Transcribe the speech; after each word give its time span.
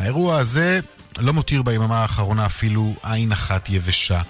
האירוע 0.00 0.38
הזה 0.38 0.80
לא 1.18 1.32
מותיר 1.32 1.62
ביממה 1.62 2.02
האחרונה 2.02 2.46
אפילו 2.46 2.94
עין 3.02 3.32
אחת 3.32 3.68
יבשה. 3.70 4.22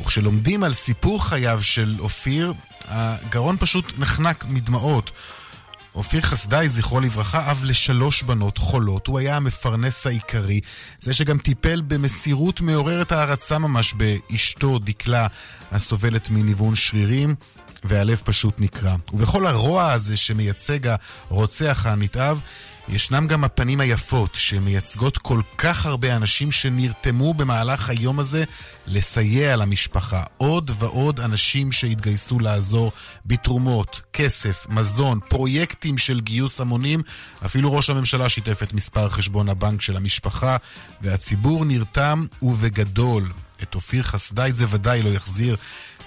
וכשלומדים 0.00 0.62
על 0.62 0.72
סיפור 0.72 1.24
חייו 1.24 1.62
של 1.62 1.96
אופיר, 1.98 2.52
הגרון 2.88 3.56
פשוט 3.60 3.98
נחנק 3.98 4.44
מדמעות. 4.48 5.10
אופיר 5.94 6.20
חסדאי, 6.20 6.68
זכרו 6.68 7.00
לברכה, 7.00 7.50
אב 7.50 7.60
לשלוש 7.64 8.22
בנות 8.22 8.58
חולות. 8.58 9.06
הוא 9.06 9.18
היה 9.18 9.36
המפרנס 9.36 10.06
העיקרי. 10.06 10.60
זה 11.00 11.14
שגם 11.14 11.38
טיפל 11.38 11.82
במסירות 11.86 12.60
מעוררת 12.60 13.12
הערצה 13.12 13.58
ממש 13.58 13.94
באשתו, 13.94 14.78
דקלה, 14.78 15.26
הסובלת 15.72 16.30
מניוון 16.30 16.76
שרירים. 16.76 17.34
והלב 17.84 18.22
פשוט 18.24 18.60
נקרע. 18.60 18.96
ובכל 19.12 19.46
הרוע 19.46 19.92
הזה 19.92 20.16
שמייצג 20.16 20.94
הרוצח 21.30 21.86
הנתעב, 21.86 22.40
ישנם 22.88 23.26
גם 23.26 23.44
הפנים 23.44 23.80
היפות 23.80 24.30
שמייצגות 24.34 25.18
כל 25.18 25.40
כך 25.58 25.86
הרבה 25.86 26.16
אנשים 26.16 26.52
שנרתמו 26.52 27.34
במהלך 27.34 27.88
היום 27.88 28.20
הזה 28.20 28.44
לסייע 28.86 29.56
למשפחה. 29.56 30.22
עוד 30.36 30.70
ועוד 30.78 31.20
אנשים 31.20 31.72
שהתגייסו 31.72 32.38
לעזור 32.38 32.92
בתרומות, 33.26 34.00
כסף, 34.12 34.66
מזון, 34.68 35.18
פרויקטים 35.28 35.98
של 35.98 36.20
גיוס 36.20 36.60
המונים. 36.60 37.02
אפילו 37.46 37.72
ראש 37.72 37.90
הממשלה 37.90 38.28
שיתף 38.28 38.62
את 38.62 38.72
מספר 38.72 39.08
חשבון 39.08 39.48
הבנק 39.48 39.80
של 39.80 39.96
המשפחה, 39.96 40.56
והציבור 41.00 41.64
נרתם 41.64 42.26
ובגדול. 42.42 43.32
את 43.62 43.74
אופיר 43.74 44.02
חסדאי 44.02 44.52
זה 44.52 44.64
ודאי 44.70 45.02
לא 45.02 45.08
יחזיר 45.08 45.56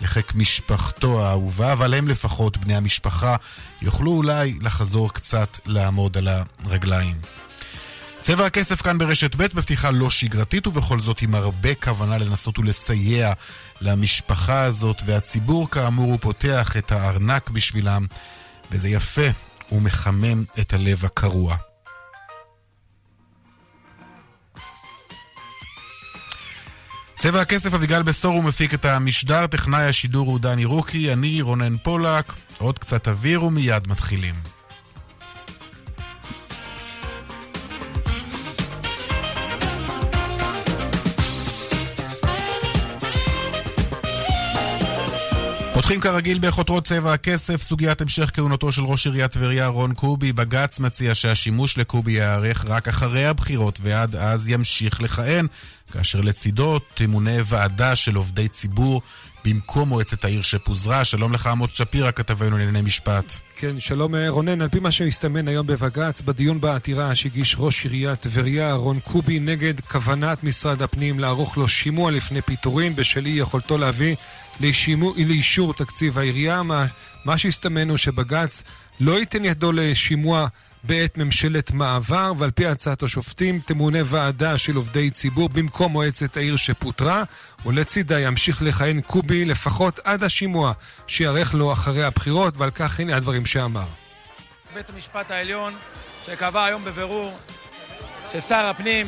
לחיק 0.02 0.36
משפחתו 0.36 1.26
האהובה, 1.26 1.74
אבל 1.74 1.94
הם 1.94 2.08
לפחות, 2.08 2.58
בני 2.58 2.76
המשפחה, 2.76 3.36
יוכלו 3.82 4.12
אולי 4.12 4.58
לחזור 4.62 5.14
קצת 5.14 5.58
לעמוד 5.66 6.18
על 6.18 6.28
הרגליים. 6.64 7.16
צבע 8.22 8.46
הכסף 8.46 8.82
כאן 8.82 8.98
ברשת 8.98 9.36
ב' 9.36 9.44
בפתיחה 9.44 9.92
לא 9.92 10.10
שגרתית 10.10 10.68
ובכל 10.68 11.00
זאת 11.00 11.22
עם 11.22 11.36
הרבה 11.36 11.76
כוונה 11.76 12.18
לנסות 12.18 12.60
ולסייע 12.60 13.34
למשפחה 13.82 14.62
הזאת 14.62 15.02
והציבור 15.06 15.70
כאמור 15.70 16.06
הוא 16.06 16.20
פותח 16.22 16.78
את 16.78 16.92
הארנק 16.92 17.50
בשבילם 17.50 18.06
וזה 18.72 18.90
יפה 18.90 19.28
ומחמם 19.72 20.44
את 20.60 20.74
הלב 20.74 21.06
הקרוע. 21.06 21.56
צבע 27.18 27.42
הכסף 27.42 27.74
אביגל 27.74 28.04
בסור 28.04 28.36
הוא 28.36 28.44
מפיק 28.44 28.74
את 28.74 28.86
המשדר, 28.86 29.48
טכנאי 29.48 29.84
השידור 29.84 30.28
הוא 30.28 30.40
דני 30.40 30.66
רוקי, 30.66 31.14
אני 31.14 31.42
רונן 31.42 31.78
פולק, 31.78 32.34
עוד 32.58 32.80
קצת 32.80 33.08
אוויר 33.08 33.44
ומיד 33.44 33.88
מתחילים. 33.88 34.55
פותחים 45.86 46.02
כרגיל 46.02 46.40
בכותרות 46.42 46.84
צבע 46.84 47.14
הכסף, 47.14 47.62
סוגיית 47.62 48.02
המשך 48.02 48.32
כהונתו 48.34 48.72
של 48.72 48.82
ראש 48.82 49.06
עיריית 49.08 49.32
טבריה 49.32 49.68
רון 49.68 49.94
קובי. 49.94 50.34
בג"ץ 50.34 50.80
מציע 50.80 51.16
שהשימוע 51.16 51.78
לקובי 51.78 52.12
ייערך 52.12 52.66
רק 52.68 52.88
אחרי 52.88 53.26
הבחירות 53.26 53.80
ועד 53.82 54.16
אז 54.16 54.50
ימשיך 54.50 55.02
לכהן, 55.02 55.48
כאשר 55.92 56.22
לצידו 56.22 56.80
תמונה 56.94 57.32
ועדה 57.46 57.96
של 57.96 58.16
עובדי 58.16 58.48
ציבור 58.48 59.02
במקום 59.46 59.90
מועצת 59.90 60.26
העיר 60.26 60.42
שפוזרה. 60.42 61.04
שלום 61.04 61.34
לך 61.34 61.48
עמוס 61.48 61.72
שפירא, 61.74 62.12
כתבנו 62.12 62.58
לענייני 62.58 62.82
משפט. 62.82 63.34
כן, 63.56 63.80
שלום 63.80 64.16
אה, 64.16 64.30
רונן. 64.30 64.62
על 64.62 64.70
פי 64.70 64.80
מה 64.80 64.92
שהסתמן 64.92 65.48
היום 65.48 65.68
בבג"ץ, 65.68 66.22
בדיון 66.22 66.62
בעתירה 66.62 67.16
שהגיש 67.16 67.56
ראש 67.60 67.86
עיריית 67.86 68.20
טבריה, 68.20 68.74
רון 68.74 69.00
קובי, 69.00 69.40
נגד 69.40 69.80
כוונת 69.80 70.44
משרד 70.44 70.82
הפנים 70.82 71.20
לערוך 71.20 71.58
לו 71.58 71.68
שימוע 71.68 72.12
לפני 72.12 72.42
פיטורין 72.42 72.96
בשל 72.96 73.26
אי 73.26 73.32
יכולתו 73.32 73.78
להביא 73.78 74.16
לשימו, 74.62 75.14
לאישור 75.18 75.74
תקציב 75.74 76.18
העירייה. 76.18 76.64
מה, 76.64 76.86
מה 77.26 77.38
שהסתמן 77.38 77.90
הוא 77.90 77.98
שבג"ץ 77.98 78.64
לא 79.00 79.20
ייתן 79.20 79.46
ידו 79.46 79.72
לשימוע 79.72 80.48
בעת 80.84 81.18
ממשלת 81.18 81.72
מעבר, 81.72 82.34
ועל 82.38 82.52
פי 82.52 82.66
הצעת 82.66 83.04
השופטים 83.04 83.60
תמונה 83.60 84.00
ועדה 84.06 84.58
של 84.58 84.76
עובדי 84.76 85.12
ציבור 85.12 85.50
במקום 85.50 85.92
מועצת 85.92 86.38
העיר 86.38 86.56
שפוטרה, 86.56 87.24
ולצידה 87.66 88.20
ימשיך 88.20 88.62
לכהן 88.62 89.02
קובי 89.02 89.46
לפחות 89.46 90.00
עד 90.04 90.24
השימוע 90.24 90.74
שיערך 91.08 91.54
לו 91.54 91.74
אחרי 91.74 92.04
הבחירות, 92.04 92.58
ועל 92.58 92.72
כך 92.72 93.00
הנה 93.00 93.16
הדברים 93.16 93.46
שאמר. 93.46 93.86
בית 94.74 94.90
המשפט 94.90 95.32
העליון 95.32 95.74
שקבע 96.26 96.66
היום 96.66 96.86
בבירור 96.86 97.38
ששר 98.32 98.56
הפנים 98.56 99.08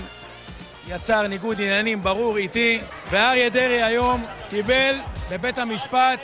יצר 0.87 1.27
ניגוד 1.27 1.61
עניינים 1.61 2.01
ברור 2.01 2.37
איתי, 2.37 2.79
ואריה 3.11 3.49
דרעי 3.49 3.83
היום 3.83 4.25
קיבל 4.49 4.95
בבית 5.31 5.57
המשפט 5.57 6.19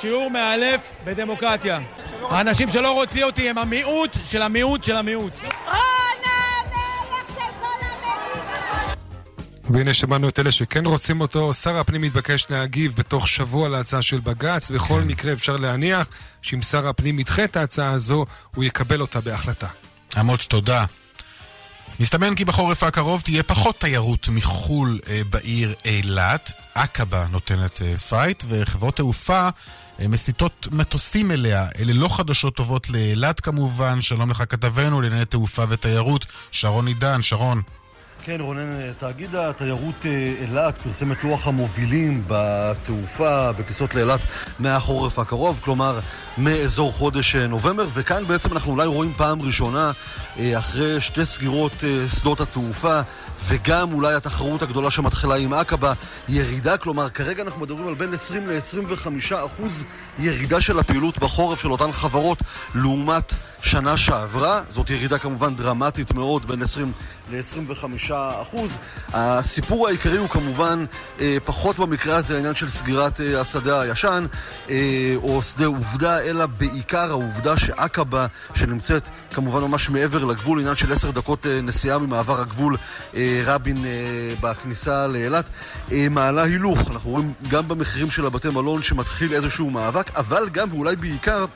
שיעור 0.00 0.30
מאלף 0.30 0.92
בדמוקרטיה. 1.04 1.80
האנשים 2.22 2.68
שלא 2.68 2.92
רוצים 2.92 3.22
אותי 3.22 3.50
הם 3.50 3.58
המיעוט 3.58 4.10
של 4.24 4.42
המיעוט 4.42 4.84
של 4.84 4.96
המיעוט. 4.96 5.32
והנה 9.70 9.94
שמענו 9.94 10.28
את 10.28 10.38
אלה 10.38 10.52
שכן 10.52 10.86
רוצים 10.86 11.20
אותו. 11.20 11.54
שר 11.54 11.76
הפנים 11.76 12.02
מתבקש 12.02 12.46
להגיב 12.50 12.96
בתוך 12.96 13.28
שבוע 13.28 13.68
להצעה 13.68 14.02
של 14.02 14.20
בג"ץ. 14.20 14.70
בכל. 14.70 15.00
מקרה 15.06 15.32
אפשר 15.32 15.56
להניח 15.56 16.06
שאם 16.42 16.62
שר 16.62 16.88
הפנים 16.88 17.18
ידחה 17.18 17.44
את 17.44 17.56
ההצעה 17.56 17.90
הזו, 17.90 18.24
הוא 18.54 18.64
יקבל 18.64 19.00
אותה 19.00 19.20
בהחלטה. 19.20 19.66
עמוס, 20.16 20.46
תודה. 20.46 20.84
מסתמן 22.00 22.34
כי 22.34 22.44
בחורף 22.44 22.82
הקרוב 22.82 23.20
תהיה 23.20 23.42
פחות 23.42 23.80
תיירות 23.80 24.28
מחו"ל 24.28 24.98
אה, 25.08 25.20
בעיר 25.30 25.74
אילת. 25.84 26.52
עקבה 26.74 27.26
נותנת 27.30 27.82
אה, 27.82 27.98
fight, 27.98 28.44
וחברות 28.48 28.96
תעופה 28.96 29.48
אה, 30.00 30.08
מסיטות 30.08 30.68
מטוסים 30.72 31.30
אליה. 31.30 31.66
אלה 31.78 31.92
לא 31.92 32.08
חדשות 32.08 32.56
טובות 32.56 32.90
לאילת 32.90 33.40
כמובן. 33.40 34.00
שלום 34.00 34.30
לך 34.30 34.42
כתבנו 34.48 35.00
לענייני 35.00 35.24
תעופה 35.24 35.64
ותיירות, 35.68 36.26
שרון 36.50 36.86
עידן. 36.86 37.22
שרון. 37.22 37.62
כן, 38.28 38.40
רונן, 38.40 38.92
תאגיד 38.98 39.34
התיירות 39.34 40.06
אה, 40.06 40.34
אילת 40.40 40.78
פרסם 40.82 41.12
את 41.12 41.24
לוח 41.24 41.46
המובילים 41.46 42.24
בתעופה, 42.26 43.52
בטיסות 43.52 43.94
לאילת 43.94 44.20
מהחורף 44.58 45.18
הקרוב, 45.18 45.60
כלומר 45.64 45.98
מאזור 46.38 46.92
חודש 46.92 47.36
אה, 47.36 47.46
נובמבר, 47.46 47.86
וכאן 47.94 48.24
בעצם 48.24 48.52
אנחנו 48.52 48.72
אולי 48.72 48.86
רואים 48.86 49.12
פעם 49.16 49.42
ראשונה, 49.42 49.90
אה, 50.38 50.58
אחרי 50.58 51.00
שתי 51.00 51.26
סגירות 51.26 51.72
שדות 52.18 52.40
התעופה, 52.40 53.00
וגם 53.46 53.92
אולי 53.92 54.14
התחרות 54.14 54.62
הגדולה 54.62 54.90
שמתחילה 54.90 55.34
עם 55.34 55.52
עקבה, 55.52 55.92
ירידה, 56.28 56.76
כלומר 56.76 57.08
כרגע 57.08 57.42
אנחנו 57.42 57.60
מדברים 57.60 57.88
על 57.88 57.94
בין 57.94 58.14
20 58.14 58.46
ל-25 58.46 59.34
אחוז 59.46 59.82
ירידה 60.18 60.60
של 60.60 60.78
הפעילות 60.78 61.18
בחורף 61.18 61.62
של 61.62 61.72
אותן 61.72 61.92
חברות 61.92 62.38
לעומת 62.74 63.32
שנה 63.62 63.96
שעברה. 63.96 64.62
זאת 64.68 64.90
ירידה 64.90 65.18
כמובן 65.18 65.54
דרמטית 65.54 66.14
מאוד, 66.14 66.48
בין 66.48 66.62
20 66.62 66.92
ל-25 67.30 68.12
אחוז. 68.42 68.78
הסיפור 69.12 69.88
העיקרי 69.88 70.16
הוא 70.16 70.28
כמובן 70.28 70.84
אה, 71.20 71.36
פחות 71.44 71.78
במקרה 71.78 72.16
הזה 72.16 72.34
העניין 72.34 72.54
של 72.54 72.68
סגירת 72.68 73.20
אה, 73.20 73.40
השדה 73.40 73.80
הישן, 73.80 74.26
אה, 74.70 75.14
או 75.16 75.42
שדה 75.42 75.66
עובדה, 75.66 76.20
אלא 76.20 76.46
בעיקר 76.46 77.10
העובדה 77.10 77.56
שעקבה, 77.56 78.26
שנמצאת 78.54 79.08
כמובן 79.34 79.60
ממש 79.60 79.90
מעבר 79.90 80.24
לגבול, 80.24 80.60
עניין 80.60 80.76
של 80.76 80.92
עשר 80.92 81.10
דקות 81.10 81.46
אה, 81.46 81.60
נסיעה 81.60 81.98
ממעבר 81.98 82.40
הגבול 82.40 82.76
אה, 83.14 83.42
רבין 83.46 83.84
אה, 83.84 83.90
בכניסה 84.40 85.06
לאילת, 85.06 85.44
אה, 85.92 86.06
מעלה 86.10 86.42
הילוך. 86.42 86.90
אנחנו 86.90 87.10
רואים 87.10 87.32
גם 87.50 87.68
במחירים 87.68 88.10
של 88.10 88.26
הבתי 88.26 88.48
מלון 88.48 88.82
שמתחיל 88.82 89.32
איזשהו 89.32 89.70
מאבק, 89.70 90.16
אבל 90.16 90.48
גם 90.52 90.68
ואולי 90.72 90.96
בעיקר 90.96 91.46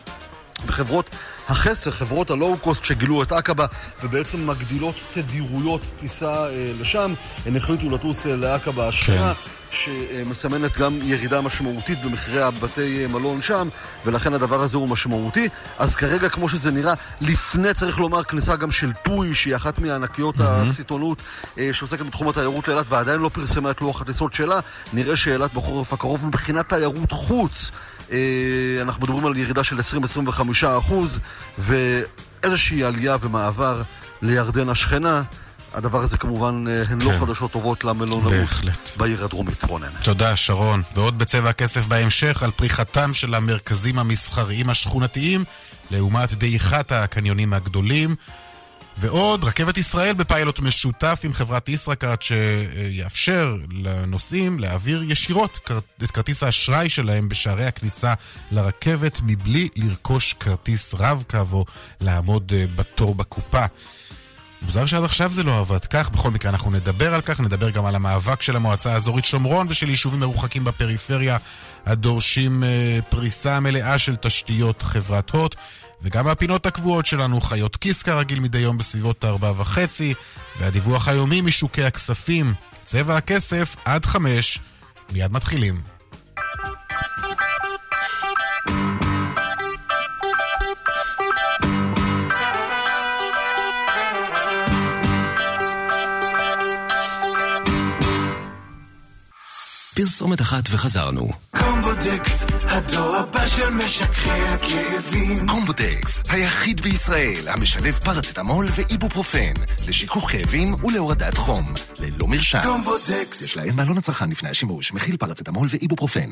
בחברות 0.67 1.11
החסר, 1.49 1.91
חברות 1.91 2.31
הלואו-קוסט 2.31 2.85
שגילו 2.85 3.23
את 3.23 3.33
עקבה 3.33 3.67
ובעצם 4.03 4.47
מגדילות 4.47 4.95
תדירויות 5.13 5.83
טיסה 5.97 6.47
אה, 6.49 6.73
לשם, 6.81 7.15
הן 7.47 7.57
החליטו 7.57 7.91
לטוס 7.91 8.27
אה, 8.27 8.37
לעקבה 8.37 8.89
השכנה. 8.89 9.35
כן. 9.35 9.63
שמסמנת 9.73 10.79
גם 10.79 10.99
ירידה 11.03 11.41
משמעותית 11.41 12.03
במחירי 12.03 12.43
הבתי 12.43 13.07
מלון 13.07 13.43
שם, 13.43 13.69
ולכן 14.07 14.35
הדבר 14.35 14.61
הזה 14.61 14.77
הוא 14.77 14.89
משמעותי. 14.89 15.49
אז 15.79 15.97
כרגע, 15.97 16.29
כמו 16.29 16.49
שזה 16.49 16.71
נראה, 16.71 16.95
לפני, 17.21 17.75
צריך 17.75 17.99
לומר, 17.99 18.23
כניסה 18.23 18.57
גם 18.57 18.71
של 18.71 18.93
טוי, 18.93 19.35
שהיא 19.35 19.57
אחת 19.57 19.79
מענקיות 19.79 20.37
mm-hmm. 20.37 20.43
הסיטונות 20.43 21.23
אה, 21.59 21.71
שעוסקת 21.73 22.07
בתחום 22.07 22.29
התיירות 22.29 22.69
לאילת, 22.69 22.87
ועדיין 22.89 23.21
לא 23.21 23.31
פרסמה 23.33 23.71
את 23.71 23.81
לוח 23.81 24.01
הטיסות 24.01 24.35
שלה. 24.35 24.61
נראה 24.93 25.17
שאילת 25.17 25.55
בחורף 25.55 25.93
הקרוב 25.93 26.27
מבחינת 26.27 26.69
תיירות 26.69 27.13
חוץ 27.13 27.71
אה, 27.71 28.02
אנחנו 28.83 29.03
מדברים 29.03 29.27
על 29.27 29.37
ירידה 29.37 29.65
של 29.65 29.79
20-25 29.79 30.31
אחוז 30.79 31.21
ואיזושהי 31.59 32.85
עלייה 32.85 33.17
ומעבר 33.21 33.83
לירדן 34.23 34.69
השכנה. 34.69 35.23
הדבר 35.75 36.01
הזה 36.01 36.19
כמובן 36.19 36.65
אה, 36.69 36.83
הן 36.89 36.99
לא 37.01 37.07
כן. 37.07 37.13
לא 37.13 37.19
חדשות 37.27 37.51
טובות 37.51 37.85
למלונאות 37.85 38.33
בעיר 38.97 39.25
הדרומית, 39.25 39.65
רונן. 39.65 39.87
תודה, 40.03 40.37
שרון. 40.37 40.83
ועוד 40.95 41.19
בצבע 41.19 41.51
הכסף 41.51 41.87
בהמשך 41.87 42.43
על 42.43 42.51
פריחתם 42.51 43.15
של 43.15 43.35
המרכזים 43.35 43.99
המסחריים 43.99 44.71
השכונתיים 44.71 45.45
לעומת 45.91 46.33
דעיכת 46.33 46.93
הקניונים 46.93 47.53
הגדולים. 47.53 48.15
ועוד, 48.99 49.45
רכבת 49.45 49.79
ישראל 49.79 50.15
בפיילוט 50.15 50.61
משותף 50.61 51.21
עם 51.25 51.33
חברת 51.33 51.69
ישראכרט 51.69 52.23
שיאפשר 52.23 53.57
לנוסעים 53.73 54.59
להעביר 54.59 55.03
ישירות 55.03 55.59
את 56.03 56.11
כרטיס 56.11 56.43
האשראי 56.43 56.89
שלהם 56.89 57.29
בשערי 57.29 57.67
הכניסה 57.67 58.15
לרכבת 58.51 59.21
מבלי 59.23 59.69
לרכוש 59.77 60.33
כרטיס 60.33 60.95
רב-קו 60.95 61.39
או 61.53 61.65
לעמוד 62.01 62.53
אה, 62.57 62.65
בתור 62.77 63.15
בקופה. 63.15 63.67
מוזר 64.63 64.87
שעד 64.87 65.05
עכשיו 65.05 65.31
זה 65.31 65.43
לא 65.43 65.59
עבד 65.59 65.85
כך, 65.85 66.11
בכל 66.11 66.31
מקרה 66.31 66.51
אנחנו 66.51 66.71
נדבר 66.71 67.15
על 67.15 67.21
כך, 67.21 67.41
נדבר 67.41 67.71
גם 67.71 67.85
על 67.85 67.95
המאבק 67.95 68.43
של 68.43 68.57
המועצה 68.57 68.93
האזורית 68.93 69.25
שומרון 69.25 69.67
ושל 69.71 69.89
יישובים 69.89 70.21
מרוחקים 70.21 70.65
בפריפריה 70.65 71.39
הדורשים 71.87 72.65
אה, 72.65 72.99
פריסה 73.09 73.61
מלאה 73.61 73.99
של 73.99 74.17
תשתיות 74.17 74.83
חברת 74.83 75.31
הוט. 75.31 75.55
וגם 76.03 76.27
הפינות 76.27 76.67
הקבועות 76.67 77.07
שלנו, 77.07 77.41
חיות 77.41 77.77
כיס 77.77 78.03
כרגיל 78.03 78.41
מדי 78.41 78.59
יום 78.59 78.79
בסביבות 78.79 79.25
ארבע 79.25 79.53
וחצי, 79.57 80.15
והדיווח 80.61 81.09
היומי 81.09 81.41
משוקי 81.41 81.85
הכספים, 81.85 82.55
צבע 82.85 83.17
הכסף 83.17 83.77
עד 83.85 84.07
חמש, 84.07 84.59
מיד 85.13 85.33
מתחילים. 85.33 86.02
פרסומת 100.03 100.41
אחת 100.41 100.65
וחזרנו. 100.71 101.29
קומבודקס, 101.57 102.45
הדור 102.65 103.17
הבא 103.17 103.47
של 103.47 103.71
משככי 103.71 104.31
הכאבים. 104.31 105.47
קומבודקס, 105.49 106.21
היחיד 106.29 106.81
בישראל 106.81 107.49
המשלב 107.49 107.95
פרצטמול 107.95 108.67
ואיבופרופן 108.75 109.53
לשיכוך 109.89 110.31
כאבים 110.31 110.85
ולהורדת 110.85 111.37
חום, 111.37 111.73
ללא 111.99 112.27
מרשם. 112.27 112.61
קומבודקס. 112.63 113.43
יש 113.43 113.57
לעיין 113.57 113.77
בעלון 113.77 113.99
הצרכן 113.99 114.31
לפני 114.31 114.49
השימוש, 114.49 114.93
מכיל 114.93 115.17
פרצטמול 115.17 115.69
ואיבופרופן. 115.71 116.31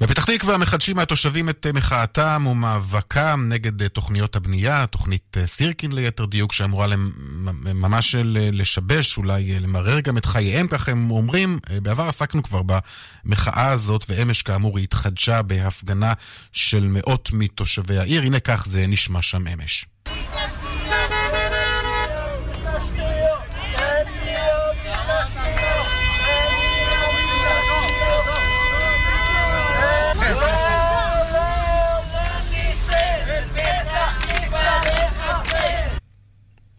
בפתח 0.00 0.24
תקווה 0.24 0.58
מחדשים 0.58 0.96
התושבים 0.96 1.48
את 1.48 1.66
מחאתם 1.74 2.46
ומאבקם 2.46 3.46
נגד 3.48 3.88
תוכניות 3.88 4.36
הבנייה, 4.36 4.86
תוכנית 4.86 5.36
סירקין 5.46 5.92
ליתר 5.92 6.24
דיוק, 6.24 6.52
שאמורה 6.52 6.86
ממש 7.74 8.14
לשבש, 8.30 9.18
אולי 9.18 9.60
למרר 9.60 10.00
גם 10.00 10.18
את 10.18 10.26
חייהם, 10.26 10.66
כך 10.68 10.88
הם 10.88 11.10
אומרים. 11.10 11.58
בעבר 11.82 12.08
עסקנו 12.08 12.42
כבר 12.42 12.62
במחאה 12.62 13.70
הזאת, 13.70 14.04
ואמש 14.08 14.42
כאמור 14.42 14.78
היא 14.78 14.84
התחדשה 14.84 15.42
בהפגנה 15.42 16.12
של 16.52 16.86
מאות 16.88 17.30
מתושבי 17.32 17.98
העיר. 17.98 18.22
הנה 18.22 18.40
כך 18.40 18.66
זה 18.66 18.86
נשמע 18.86 19.22
שם 19.22 19.46
אמש. 19.46 19.86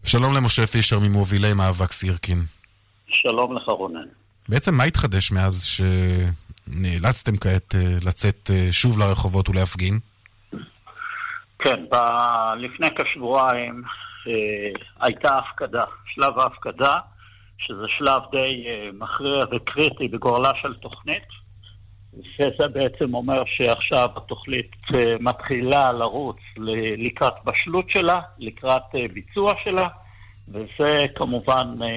שלום 0.07 0.35
למשה 0.37 0.67
פישר 0.67 0.99
ממובילי 0.99 1.53
מאבק 1.53 1.91
סירקין. 1.91 2.37
שלום 3.07 3.57
לך 3.57 3.69
רונן. 3.69 4.07
בעצם 4.49 4.73
מה 4.77 4.83
התחדש 4.83 5.31
מאז 5.31 5.65
שנאלצתם 5.65 7.37
כעת 7.37 7.75
אה, 7.75 7.97
לצאת 8.05 8.49
אה, 8.53 8.67
שוב 8.71 8.99
לרחובות 8.99 9.49
ולהפגין? 9.49 9.99
כן, 11.59 11.85
ב... 11.91 11.95
לפני 12.57 12.87
כשבועיים 12.95 13.83
אה, 14.27 14.71
הייתה 15.01 15.37
הפקדה, 15.37 15.83
שלב 16.05 16.39
ההפקדה, 16.39 16.95
שזה 17.57 17.85
שלב 17.97 18.21
די 18.31 18.63
אה, 18.67 18.89
מכריע 18.93 19.45
וקריטי 19.51 20.07
בגורלה 20.07 20.51
של 20.61 20.73
תוכנית, 20.73 21.27
וזה 22.17 22.67
בעצם 22.73 23.13
אומר 23.13 23.43
שעכשיו 23.45 24.07
התוכנית 24.15 24.71
אה, 24.95 25.15
מתחילה 25.19 25.91
לרוץ 25.91 26.37
לקראת 26.97 27.33
בשלות 27.45 27.89
שלה, 27.89 28.19
לקראת 28.39 28.95
אה, 28.95 29.05
ביצוע 29.13 29.53
שלה. 29.63 29.87
וזה 30.49 31.05
כמובן 31.15 31.67
אה, 31.81 31.87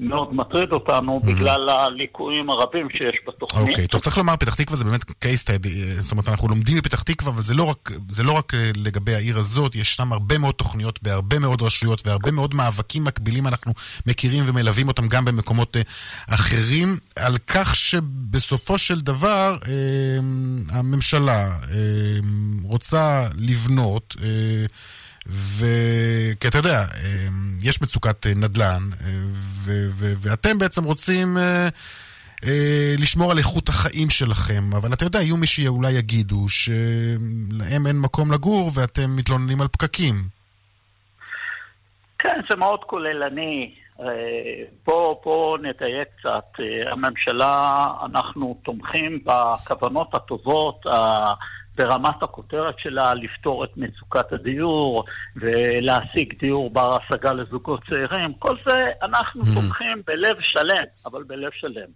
מאוד 0.00 0.34
מטריד 0.34 0.72
אותנו 0.72 1.20
mm-hmm. 1.22 1.26
בגלל 1.26 1.68
הליקויים 1.68 2.50
הרבים 2.50 2.88
שיש 2.90 3.12
בתוכנית. 3.26 3.68
אוקיי, 3.68 3.86
טוב, 3.86 4.00
צריך 4.00 4.18
לומר, 4.18 4.36
פתח 4.36 4.54
תקווה 4.54 4.76
זה 4.76 4.84
באמת 4.84 5.04
case 5.04 5.44
study, 5.44 5.68
זאת 6.00 6.12
אומרת, 6.12 6.28
אנחנו 6.28 6.48
לומדים 6.48 6.76
מפתח 6.78 7.02
תקווה, 7.02 7.32
אבל 7.32 7.42
זה 7.42 7.54
לא, 7.54 7.64
רק, 7.64 7.90
זה 8.10 8.22
לא 8.22 8.32
רק 8.32 8.52
לגבי 8.76 9.14
העיר 9.14 9.38
הזאת, 9.38 9.74
יש 9.74 9.96
שם 9.96 10.12
הרבה 10.12 10.38
מאוד 10.38 10.54
תוכניות 10.54 11.02
בהרבה 11.02 11.38
מאוד 11.38 11.62
רשויות 11.62 12.06
והרבה 12.06 12.30
מאוד 12.30 12.54
מאבקים 12.54 13.04
מקבילים, 13.04 13.46
אנחנו 13.46 13.72
מכירים 14.06 14.44
ומלווים 14.46 14.88
אותם 14.88 15.08
גם 15.08 15.24
במקומות 15.24 15.76
אחרים, 16.28 16.96
על 17.16 17.38
כך 17.46 17.74
שבסופו 17.74 18.78
של 18.78 19.00
דבר 19.00 19.56
הממשלה 20.70 21.50
רוצה 22.64 23.28
לבנות 23.38 24.16
ו... 25.26 25.66
כי 26.40 26.48
אתה 26.48 26.58
יודע, 26.58 26.80
אמ, 26.80 27.52
יש 27.62 27.82
מצוקת 27.82 28.26
אה, 28.26 28.32
נדל"ן, 28.36 28.82
אה, 29.00 29.06
ו... 29.34 29.70
ו... 29.90 30.12
ואתם 30.20 30.58
בעצם 30.58 30.84
רוצים 30.84 31.38
אה, 31.38 31.68
לשמור 32.98 33.30
על 33.30 33.38
איכות 33.38 33.68
החיים 33.68 34.10
שלכם, 34.10 34.62
אבל 34.76 34.92
אתה 34.92 35.04
יודע, 35.04 35.22
יהיו 35.22 35.36
מי 35.36 35.46
שאולי 35.46 35.92
יגידו 35.92 36.48
שלהם 36.48 37.86
אין 37.86 38.00
מקום 38.00 38.32
לגור 38.32 38.70
ואתם 38.74 39.16
מתלוננים 39.16 39.60
על 39.60 39.68
פקקים. 39.68 40.14
כן, 42.18 42.40
זה 42.50 42.56
מאוד 42.56 42.80
כוללני. 42.86 43.74
פה, 44.84 45.20
פה 45.22 45.56
נדייק 45.62 46.08
קצת. 46.18 46.64
הממשלה, 46.92 47.86
אנחנו 48.04 48.60
תומכים 48.64 49.24
בכוונות 49.24 50.14
הטובות, 50.14 50.86
ברמת 51.76 52.22
הכותרת 52.22 52.78
שלה 52.78 53.14
לפתור 53.14 53.64
את 53.64 53.76
מצוקת 53.76 54.32
הדיור 54.32 55.04
ולהשיג 55.36 56.38
דיור 56.38 56.70
בר 56.70 56.96
השגה 56.96 57.32
לזוגות 57.32 57.80
צעירים. 57.88 58.32
כל 58.38 58.56
זה 58.66 58.90
אנחנו 59.02 59.40
mm-hmm. 59.40 59.54
תומכים 59.54 60.02
בלב 60.06 60.36
שלם, 60.40 60.84
אבל 61.06 61.22
בלב 61.22 61.50
שלם. 61.52 61.88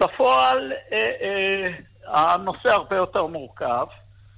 בפועל 0.00 0.72
אה, 0.92 0.98
אה, 1.22 2.34
הנושא 2.34 2.68
הרבה 2.68 2.96
יותר 2.96 3.26
מורכב, 3.26 3.86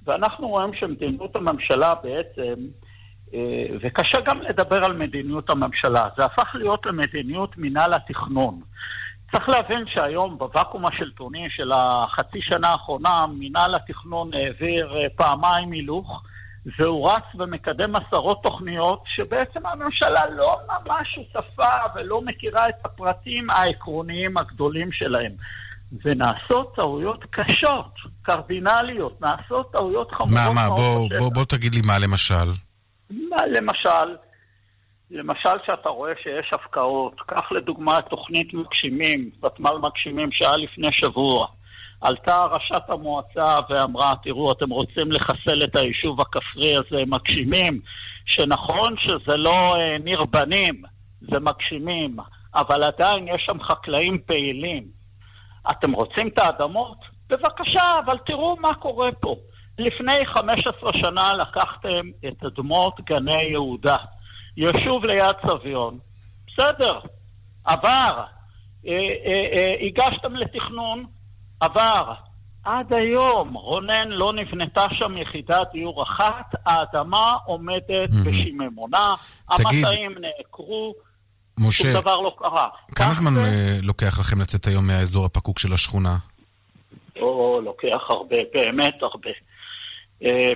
ואנחנו 0.05 0.47
רואים 0.47 0.73
שמדיניות 0.73 1.35
הממשלה 1.35 1.93
בעצם, 1.95 2.53
אה, 3.33 3.65
וקשה 3.81 4.21
גם 4.25 4.41
לדבר 4.41 4.85
על 4.85 4.93
מדיניות 4.93 5.49
הממשלה, 5.49 6.07
זה 6.17 6.25
הפך 6.25 6.55
להיות 6.55 6.85
למדיניות 6.85 7.57
מינהל 7.57 7.93
התכנון. 7.93 8.61
צריך 9.33 9.49
להבין 9.49 9.85
שהיום 9.93 10.37
בוואקום 10.37 10.85
השלטוני 10.85 11.47
של 11.49 11.71
החצי 11.71 12.39
שנה 12.41 12.67
האחרונה, 12.67 13.25
מינהל 13.37 13.75
התכנון 13.75 14.33
העביר 14.33 14.95
אה, 14.95 15.07
פעמיים 15.15 15.71
הילוך, 15.71 16.21
והוא 16.79 17.11
רץ 17.11 17.23
ומקדם 17.35 17.95
עשרות 17.95 18.43
תוכניות 18.43 19.03
שבעצם 19.15 19.65
הממשלה 19.65 20.29
לא 20.29 20.57
ממש 20.67 21.07
שותפה 21.15 21.73
ולא 21.95 22.21
מכירה 22.21 22.69
את 22.69 22.85
הפרטים 22.85 23.49
העקרוניים 23.49 24.37
הגדולים 24.37 24.91
שלהם. 24.91 25.31
ונעשות 26.05 26.75
טעויות 26.75 27.25
קשות, 27.29 27.93
קרדינליות, 28.21 29.21
נעשות 29.21 29.71
טעויות 29.71 30.11
חמורות. 30.11 30.33
מה, 30.33 30.53
מה, 30.55 30.69
בוא, 30.69 31.09
בוא, 31.19 31.33
בוא 31.33 31.45
תגיד 31.45 31.75
לי 31.75 31.81
מה 31.87 31.93
למשל. 31.99 32.49
מה 33.29 33.47
למשל? 33.47 34.15
למשל 35.13 35.57
שאתה 35.65 35.89
רואה 35.89 36.11
שיש 36.23 36.53
הפקעות, 36.53 37.21
קח 37.25 37.51
לדוגמה 37.51 37.99
את 37.99 38.05
תוכנית 38.05 38.53
מגשימים, 38.53 39.29
ותמ"ל 39.43 39.77
מגשימים 39.81 40.31
שהיה 40.31 40.57
לפני 40.57 40.87
שבוע. 40.91 41.47
עלתה 42.01 42.45
ראשת 42.45 42.89
המועצה 42.89 43.59
ואמרה, 43.69 44.13
תראו, 44.23 44.51
אתם 44.51 44.69
רוצים 44.69 45.11
לחסל 45.11 45.63
את 45.63 45.75
היישוב 45.75 46.21
הכפרי 46.21 46.75
הזה, 46.75 47.03
מגשימים, 47.07 47.79
שנכון 48.25 48.95
שזה 48.97 49.37
לא 49.37 49.75
אה, 49.75 49.97
ניר 50.03 50.25
בנים, 50.25 50.81
זה 51.21 51.39
מגשימים, 51.39 52.17
אבל 52.55 52.83
עדיין 52.83 53.27
יש 53.27 53.43
שם 53.45 53.63
חקלאים 53.63 54.17
פעילים. 54.25 54.83
אתם 55.71 55.91
רוצים 55.91 56.27
את 56.27 56.39
האדמות? 56.39 56.97
בבקשה, 57.29 57.99
אבל 58.05 58.17
תראו 58.25 58.55
מה 58.59 58.73
קורה 58.73 59.11
פה. 59.19 59.35
לפני 59.79 60.25
15 60.25 60.89
שנה 60.95 61.33
לקחתם 61.33 62.09
את 62.27 62.43
אדמות 62.45 63.01
גני 63.01 63.43
יהודה. 63.51 63.95
ישוב 64.57 65.05
ליד 65.05 65.35
סביון. 65.47 65.99
בסדר, 66.47 66.99
עבר. 67.65 68.23
אה, 68.87 68.91
אה, 69.25 69.57
אה, 69.57 69.73
הגשתם 69.87 70.35
לתכנון, 70.35 71.05
עבר. 71.59 72.13
עד 72.63 72.93
היום, 72.93 73.53
רונן, 73.53 74.07
לא 74.07 74.33
נבנתה 74.33 74.85
שם 74.91 75.17
יחידת 75.17 75.67
דיור 75.73 76.03
אחת, 76.03 76.55
האדמה 76.65 77.31
עומדת 77.45 78.09
בשיממונה, 78.27 79.15
המטעים 79.49 80.11
נעקרו, 80.21 80.93
משה, 81.59 81.83
שום 81.83 82.01
דבר 82.01 82.19
לא 82.19 82.35
קרה. 82.39 82.67
כמה 82.95 83.13
זמן 83.13 83.31
זה... 83.31 83.77
לוקח 83.83 84.19
לכם 84.19 84.41
לצאת 84.41 84.65
היום 84.65 84.87
מהאזור 84.87 85.25
הפקוק 85.25 85.59
של 85.59 85.73
השכונה? 85.73 86.15
או, 87.19 87.61
לוקח 87.63 88.09
הרבה, 88.09 88.37
באמת 88.53 88.95
הרבה. 89.01 89.29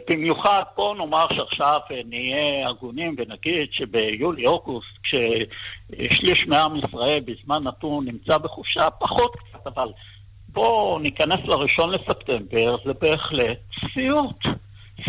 במיוחד 0.10 0.62
פה 0.76 0.94
נאמר 0.98 1.26
שעכשיו 1.36 1.80
נהיה 2.06 2.70
הגונים 2.70 3.16
ונגיד 3.18 3.70
שביולי-אוגוסט, 3.72 4.98
כששליש 5.04 6.48
מעם 6.48 6.76
ישראל 6.76 7.20
בזמן 7.26 7.64
נתון 7.64 8.06
נמצא 8.06 8.38
בחופשה, 8.38 8.90
פחות 8.90 9.36
קצת, 9.36 9.68
אבל 9.68 9.88
בואו 10.48 11.00
ניכנס 11.00 11.40
לראשון 11.46 11.92
לספטמבר, 11.94 12.76
זה 12.86 12.94
בהחלט 12.94 13.60
סיוט. 13.94 14.58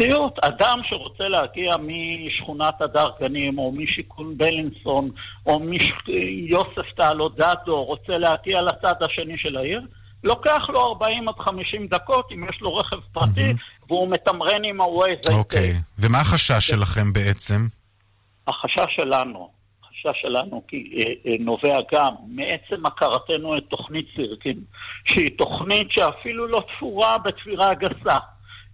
סיוט. 0.01 0.45
אדם 0.45 0.81
שרוצה 0.89 1.29
להגיע 1.29 1.71
משכונת 1.79 2.83
הדר 2.83 3.09
גנים, 3.21 3.59
או 3.59 3.73
משיכון 3.73 4.39
בלינסון, 4.39 5.11
או 5.47 5.59
מיוסף 5.59 6.93
טל 6.97 7.21
או 7.21 7.29
דדו, 7.29 7.85
רוצה 7.85 8.19
להגיע 8.19 8.63
לצד 8.63 9.03
השני 9.03 9.39
של 9.39 9.57
העיר, 9.57 9.81
לוקח 10.25 10.69
לו 10.69 10.81
40 10.81 11.29
עד 11.29 11.35
50 11.39 11.87
דקות 11.87 12.33
אם 12.33 12.49
יש 12.49 12.61
לו 12.61 12.77
רכב 12.77 13.01
פרטי, 13.13 13.51
mm-hmm. 13.51 13.78
והוא 13.89 14.09
מתמרן 14.11 14.65
עם 14.65 14.81
ה-Waze. 14.81 15.33
אוקיי. 15.35 15.73
ומה 15.99 16.21
החשש 16.21 16.67
שלכם 16.67 17.13
בעצם? 17.13 17.61
החשש 18.47 18.97
שלנו, 18.97 19.51
החשש 19.83 20.21
שלנו 20.23 20.63
כי, 20.69 20.91
אה, 20.95 21.13
אה, 21.27 21.37
נובע 21.41 21.79
גם 21.93 22.15
מעצם 22.27 22.87
הכרתנו 22.87 23.59
את 23.59 23.63
תוכנית 23.69 24.07
סירקין, 24.17 24.61
שהיא 25.05 25.39
תוכנית 25.39 25.89
שאפילו 25.91 26.47
לא 26.47 26.63
תפורה 26.77 27.19
בתפירה 27.19 27.75
גסה. 27.75 28.19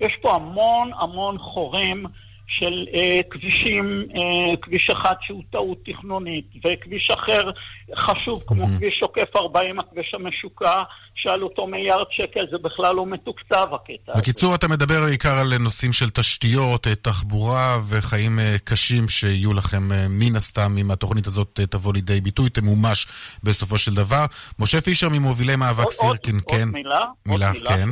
יש 0.01 0.13
פה 0.23 0.35
המון 0.35 0.91
המון 1.01 1.39
חורים 1.39 2.07
של 2.47 2.87
אה, 2.95 3.21
כבישים, 3.31 4.03
אה, 4.15 4.57
כביש 4.63 4.91
אחד 4.91 5.15
שהוא 5.21 5.43
טעות 5.51 5.79
תכנונית, 5.85 6.45
וכביש 6.57 7.11
אחר 7.11 7.51
חשוב 7.97 8.43
כמו 8.47 8.65
mm-hmm. 8.65 8.79
כביש 8.79 9.03
עוקף 9.03 9.37
40, 9.37 9.79
הכביש 9.81 10.15
המשוקע, 10.15 10.83
שעל 11.15 11.43
אותו 11.43 11.67
מיליארד 11.67 12.07
שקל, 12.11 12.47
זה 12.51 12.59
בכלל 12.59 12.97
לא 12.97 13.07
מתוקצב 13.07 13.69
הקטע 13.75 14.13
הזה. 14.13 14.21
בקיצור, 14.21 14.55
אתה 14.55 14.69
מדבר 14.69 15.01
בעיקר 15.01 15.39
על 15.39 15.59
נושאים 15.61 15.93
של 15.93 16.11
תשתיות, 16.11 16.87
אה, 16.87 16.95
תחבורה 16.95 17.79
וחיים 17.89 18.39
אה, 18.39 18.57
קשים 18.65 19.09
שיהיו 19.09 19.53
לכם 19.53 19.93
אה, 19.93 20.07
מן 20.09 20.37
הסתם, 20.37 20.77
אם 20.79 20.91
התוכנית 20.91 21.27
הזאת 21.27 21.61
תבוא 21.71 21.93
לידי 21.95 22.21
ביטוי, 22.21 22.51
תמומש 22.51 23.07
בסופו 23.45 23.79
של 23.79 23.95
דבר. 23.95 24.25
משה 24.59 24.81
פישר 24.81 25.09
ממובילי 25.09 25.57
מאבק 25.57 25.91
סירקין, 25.91 26.35
כן. 26.49 26.57
עוד 26.57 26.73
מילה, 26.73 27.01
מילה, 27.27 27.47
עוד 27.49 27.57
מילה, 27.57 27.77
כן. 27.77 27.89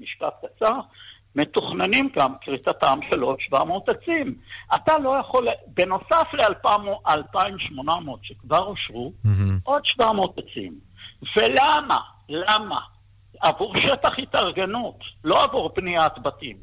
משפט 0.00 0.34
קצר. 0.56 0.80
מתוכננים 1.36 2.08
גם 2.18 2.32
כריתתם 2.40 2.98
של 3.10 3.20
עוד 3.20 3.36
700 3.40 3.88
עצים. 3.88 4.34
אתה 4.74 4.98
לא 4.98 5.16
יכול, 5.20 5.48
בנוסף 5.66 6.26
ל-2,800 6.32 7.90
שכבר 8.22 8.66
אושרו, 8.66 9.12
mm-hmm. 9.26 9.60
עוד 9.62 9.84
700 9.84 10.38
עצים. 10.38 10.74
ולמה? 11.36 11.98
למה? 12.28 12.80
עבור 13.40 13.74
שטח 13.78 14.18
התארגנות, 14.18 14.98
לא 15.24 15.44
עבור 15.44 15.70
בניית 15.76 16.18
בתים. 16.22 16.56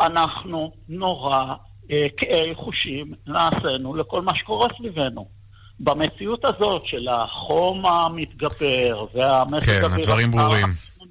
אנחנו 0.00 0.72
נורא 0.88 1.54
אה, 1.90 2.06
כאי 2.16 2.54
חושים 2.54 3.14
נעשינו 3.26 3.94
לכל 3.96 4.22
מה 4.22 4.32
שקורה 4.34 4.68
סביבנו. 4.76 5.28
במציאות 5.80 6.44
הזאת 6.44 6.82
של 6.86 7.08
החום 7.08 7.86
המתגבר 7.86 9.06
והמזג 9.14 9.72
כן, 9.72 9.94
הדברים 10.00 10.30
ברורים. 10.30 10.66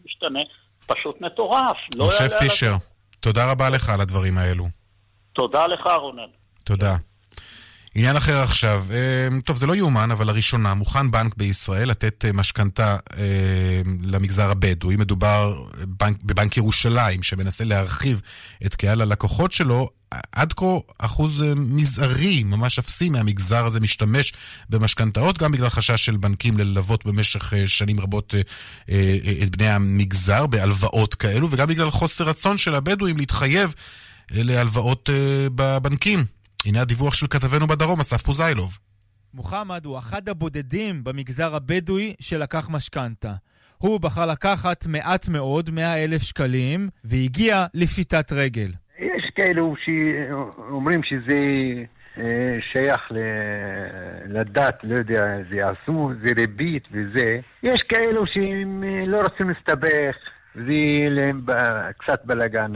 משתנה, 0.06 0.40
פשוט 0.88 1.22
מטורף. 1.22 1.78
לא 1.96 2.08
משה 2.08 2.24
לא 2.24 2.40
פישר, 2.40 2.74
תודה 3.20 3.52
רבה 3.52 3.70
לך 3.70 3.90
על 3.90 4.02
הדברים 4.02 4.38
האלו. 4.38 4.66
תודה 5.34 5.68
לך, 5.68 5.88
רונן. 6.02 6.32
תודה. 6.64 6.96
עניין 7.96 8.16
אחר 8.16 8.38
עכשיו, 8.38 8.86
אמ, 8.92 9.42
טוב 9.42 9.58
זה 9.58 9.66
לא 9.68 9.76
יאומן, 9.76 10.12
אבל 10.12 10.28
לראשונה 10.28 10.74
מוכן 10.74 11.12
בנק 11.12 11.36
בישראל 11.38 11.90
לתת 11.90 12.26
אה, 12.26 12.34
משכנתה 12.34 12.98
אה, 13.18 13.82
למגזר 14.04 14.52
הבדואי. 14.52 14.96
מדובר 14.96 15.64
בנק, 15.88 16.18
בבנק 16.24 16.58
ירושלים 16.58 17.24
שמנסה 17.24 17.64
להרחיב 17.64 18.22
את 18.66 18.76
קהל 18.76 19.02
הלקוחות 19.02 19.52
שלו. 19.52 19.90
עד 20.32 20.54
כה 20.54 20.66
אחוז 20.98 21.42
אה, 21.42 21.54
מזערי, 21.56 22.44
ממש 22.44 22.80
אפסי 22.80 23.10
מהמגזר 23.10 23.66
הזה 23.66 23.80
משתמש 23.80 24.34
במשכנתאות, 24.70 25.38
גם 25.38 25.52
בגלל 25.52 25.70
חשש 25.70 26.06
של 26.06 26.18
בנקים 26.18 26.58
ללוות 26.58 27.06
במשך 27.06 27.54
שנים 27.68 28.00
רבות 28.00 28.36
את 29.44 29.56
בני 29.56 29.70
המגזר 29.70 30.48
בהלוואות 30.48 31.16
כאלו, 31.16 31.48
וגם 31.52 31.68
בגלל 31.68 31.92
חוסר 31.92 32.24
רצון 32.24 32.58
של 32.58 32.76
הבדואים 32.76 33.18
להתחייב 33.18 33.74
להלוואות 34.32 35.10
בבנקים. 35.56 36.26
הנה 36.66 36.82
הדיווח 36.82 37.14
של 37.14 37.28
כתבנו 37.28 37.68
בדרום, 37.68 38.00
אסף 38.00 38.22
פוזיילוב. 38.22 38.80
מוחמד 39.34 39.86
הוא 39.86 39.98
אחד 40.00 40.30
הבודדים 40.30 41.04
במגזר 41.04 41.56
הבדואי 41.56 42.14
שלקח 42.20 42.70
משכנתה. 42.70 43.34
הוא 43.78 44.00
בחר 44.00 44.26
לקחת 44.26 44.86
מעט 44.88 45.28
מאוד, 45.28 45.70
100 45.70 46.04
אלף 46.04 46.22
שקלים, 46.22 46.90
והגיע 47.04 47.66
לפשיטת 47.74 48.32
רגל. 48.32 48.72
יש 49.00 49.32
כאלו 49.36 49.76
שאומרים 49.86 51.02
שזה 51.04 51.40
אה, 52.18 52.58
שייך 52.72 53.02
לדת, 54.26 54.84
לא 54.84 54.96
יודע, 54.96 55.24
זה 55.52 55.60
יעשו, 55.60 56.12
זה 56.26 56.34
ריבית 56.38 56.84
וזה. 56.92 57.40
יש 57.64 57.82
כאלו 57.90 58.28
שהם 58.28 58.84
אה, 58.84 59.06
לא 59.06 59.18
רוצים 59.22 59.50
להסתבך, 59.50 60.16
זה 60.56 61.10
להם 61.10 61.42
קצת 61.98 62.26
בלאגן 62.26 62.72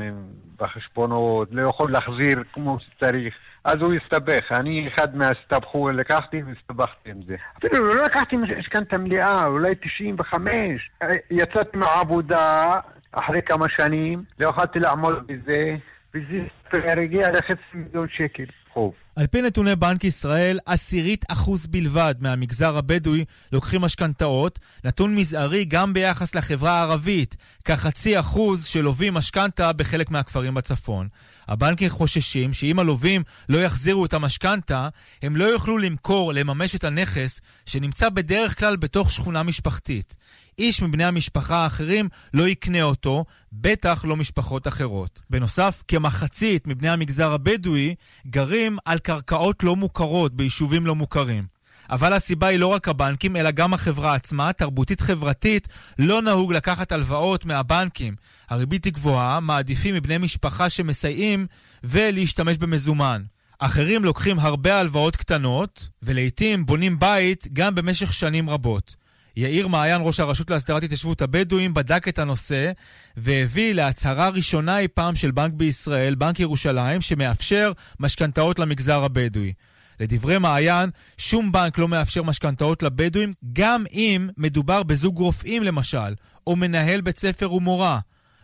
בחשבונות, 0.59 1.47
לא 1.51 1.69
יכול 1.69 1.91
להחזיר 1.91 2.43
כמו 2.53 2.77
שצריך. 2.79 3.33
אז 3.67 3.81
הוא 3.81 3.93
הסתבך. 3.93 4.51
אני 4.51 4.87
אחד 4.87 5.15
מהסתבכו, 5.15 5.89
לקחתי 5.89 6.41
והסתבכתי 6.43 7.11
עם 7.11 7.21
זה. 7.27 7.35
אפילו 7.57 7.87
לא 7.87 8.05
לקחתי 8.05 8.37
משכנתה 8.37 8.97
מלאה, 8.97 9.45
אולי 9.45 9.75
95. 9.75 10.91
יצאתי 11.31 11.77
מהעבודה 11.77 12.71
אחרי 13.11 13.41
כמה 13.41 13.65
שנים, 13.69 14.23
לא 14.39 14.49
יכולתי 14.49 14.79
לעמוד 14.79 15.27
בזה, 15.27 15.75
וזה 16.13 16.93
הגיע 17.01 17.31
לחצי 17.31 17.61
מיליון 17.73 18.07
שקל 18.09 18.45
חוב. 18.73 18.93
על 19.17 19.27
פי 19.27 19.41
נתוני 19.41 19.75
בנק 19.75 20.03
ישראל, 20.03 20.59
עשירית 20.65 21.25
אחוז 21.27 21.67
בלבד 21.67 22.15
מהמגזר 22.19 22.77
הבדואי 22.77 23.25
לוקחים 23.51 23.81
משכנתאות, 23.81 24.59
נתון 24.83 25.15
מזערי 25.15 25.65
גם 25.65 25.93
ביחס 25.93 26.35
לחברה 26.35 26.71
הערבית, 26.71 27.37
כחצי 27.65 28.19
אחוז 28.19 28.65
שלווים 28.65 29.13
משכנתה 29.13 29.73
בחלק 29.73 30.11
מהכפרים 30.11 30.53
בצפון. 30.53 31.07
הבנקים 31.47 31.89
חוששים 31.89 32.53
שאם 32.53 32.79
הלווים 32.79 33.23
לא 33.49 33.57
יחזירו 33.57 34.05
את 34.05 34.13
המשכנתה, 34.13 34.89
הם 35.21 35.35
לא 35.35 35.43
יוכלו 35.43 35.77
למכור, 35.77 36.33
לממש 36.33 36.75
את 36.75 36.83
הנכס, 36.83 37.41
שנמצא 37.65 38.09
בדרך 38.09 38.59
כלל 38.59 38.75
בתוך 38.75 39.11
שכונה 39.11 39.43
משפחתית. 39.43 40.15
איש 40.59 40.81
מבני 40.81 41.05
המשפחה 41.05 41.55
האחרים 41.55 42.09
לא 42.33 42.47
יקנה 42.47 42.81
אותו, 42.81 43.25
בטח 43.53 44.05
לא 44.05 44.15
משפחות 44.15 44.67
אחרות. 44.67 45.21
בנוסף, 45.29 45.83
כמחצית 45.87 46.67
מבני 46.67 46.89
המגזר 46.89 47.31
הבדואי 47.31 47.95
גרים 48.27 48.77
על 48.85 48.99
קרקעות 49.07 49.63
לא 49.63 49.75
מוכרות 49.75 50.33
ביישובים 50.33 50.85
לא 50.85 50.95
מוכרים. 50.95 51.43
אבל 51.89 52.13
הסיבה 52.13 52.47
היא 52.47 52.59
לא 52.59 52.67
רק 52.67 52.87
הבנקים, 52.87 53.35
אלא 53.35 53.51
גם 53.51 53.73
החברה 53.73 54.13
עצמה, 54.13 54.53
תרבותית-חברתית, 54.53 55.67
לא 55.99 56.21
נהוג 56.21 56.53
לקחת 56.53 56.91
הלוואות 56.91 57.45
מהבנקים. 57.45 58.15
הריבית 58.49 58.85
היא 58.85 58.93
גבוהה, 58.93 59.39
מעדיפים 59.39 59.95
מבני 59.95 60.17
משפחה 60.17 60.69
שמסייעים 60.69 61.47
ולהשתמש 61.83 62.57
במזומן. 62.57 63.23
אחרים 63.59 64.05
לוקחים 64.05 64.39
הרבה 64.39 64.79
הלוואות 64.79 65.15
קטנות, 65.15 65.89
ולעיתים 66.03 66.65
בונים 66.65 66.99
בית 66.99 67.47
גם 67.53 67.75
במשך 67.75 68.13
שנים 68.13 68.49
רבות. 68.49 68.95
יאיר 69.39 69.67
מעיין, 69.67 70.01
ראש 70.03 70.19
הרשות 70.19 70.49
להסדרת 70.49 70.83
התיישבות 70.83 71.21
הבדואים, 71.21 71.73
בדק 71.73 72.07
את 72.07 72.19
הנושא 72.19 72.71
והביא 73.17 73.73
להצהרה 73.73 74.29
ראשונה 74.29 74.79
אי 74.79 74.87
פעם 74.87 75.15
של 75.15 75.31
בנק 75.31 75.53
בישראל, 75.53 76.15
בנק 76.15 76.39
ירושלים, 76.39 77.01
שמאפשר 77.01 77.71
משכנתאות 77.99 78.59
למגזר 78.59 79.03
הבדואי. 79.03 79.53
לדברי 79.99 80.37
מעיין, 80.37 80.89
שום 81.17 81.51
בנק 81.51 81.77
לא 81.77 81.87
מאפשר 81.87 82.23
משכנתאות 82.23 82.83
לבדואים, 82.83 83.33
גם 83.53 83.83
אם 83.93 84.29
מדובר 84.37 84.83
בזוג 84.83 85.17
רופאים 85.17 85.63
למשל, 85.63 86.13
או 86.47 86.55
מנהל 86.55 87.01
בית 87.01 87.17
ספר 87.17 87.53
ומורה. 87.53 87.99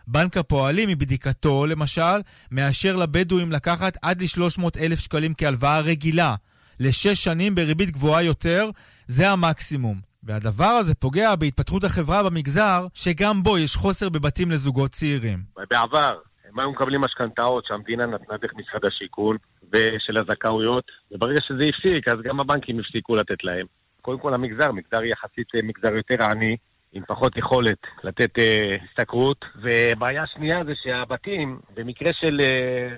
בנק 0.06 0.36
הפועלים, 0.36 0.88
מבדיקתו 0.88 1.66
למשל, 1.66 2.20
מאשר 2.50 2.96
לבדואים 2.96 3.52
לקחת 3.52 3.98
עד 4.02 4.22
ל-300 4.22 4.80
אלף 4.80 5.00
שקלים 5.00 5.34
כהלוואה 5.34 5.80
רגילה. 5.80 6.34
לשש 6.80 7.24
שנים 7.24 7.54
בריבית 7.54 7.90
גבוהה 7.90 8.22
יותר, 8.22 8.70
זה 9.08 9.30
המקסימום. 9.30 10.13
והדבר 10.26 10.64
הזה 10.80 10.94
פוגע 10.94 11.36
בהתפתחות 11.36 11.84
החברה 11.84 12.22
במגזר, 12.22 12.86
שגם 12.94 13.42
בו 13.42 13.58
יש 13.58 13.76
חוסר 13.76 14.08
בבתים 14.08 14.50
לזוגות 14.50 14.90
צעירים. 14.90 15.38
בעבר 15.70 16.18
הם 16.54 16.58
היו 16.58 16.70
מקבלים 16.70 17.00
משכנתאות 17.00 17.66
שהמדינה 17.66 18.06
נתנה 18.06 18.36
דרך 18.36 18.52
משרד 18.54 18.84
השיכון, 18.84 19.36
ושל 19.72 20.16
הזכאויות, 20.20 20.84
וברגע 21.12 21.40
שזה 21.40 21.64
הפסיק, 21.68 22.08
אז 22.08 22.14
גם 22.24 22.40
הבנקים 22.40 22.80
הפסיקו 22.80 23.16
לתת 23.16 23.44
להם. 23.44 23.66
קודם 24.02 24.18
כל 24.18 24.34
המגזר, 24.34 24.72
מגזר 24.72 25.04
יחסית 25.04 25.46
אה, 25.54 25.60
מגזר 25.62 25.94
יותר 25.96 26.24
עני, 26.30 26.56
עם 26.92 27.02
פחות 27.08 27.36
יכולת 27.36 27.78
לתת 28.04 28.38
אה, 28.38 28.76
השתכרות, 28.84 29.44
ובעיה 29.56 30.24
שנייה 30.26 30.64
זה 30.64 30.72
שהבתים, 30.82 31.58
במקרה 31.74 32.10
של 32.20 32.40
אה, 32.40 32.88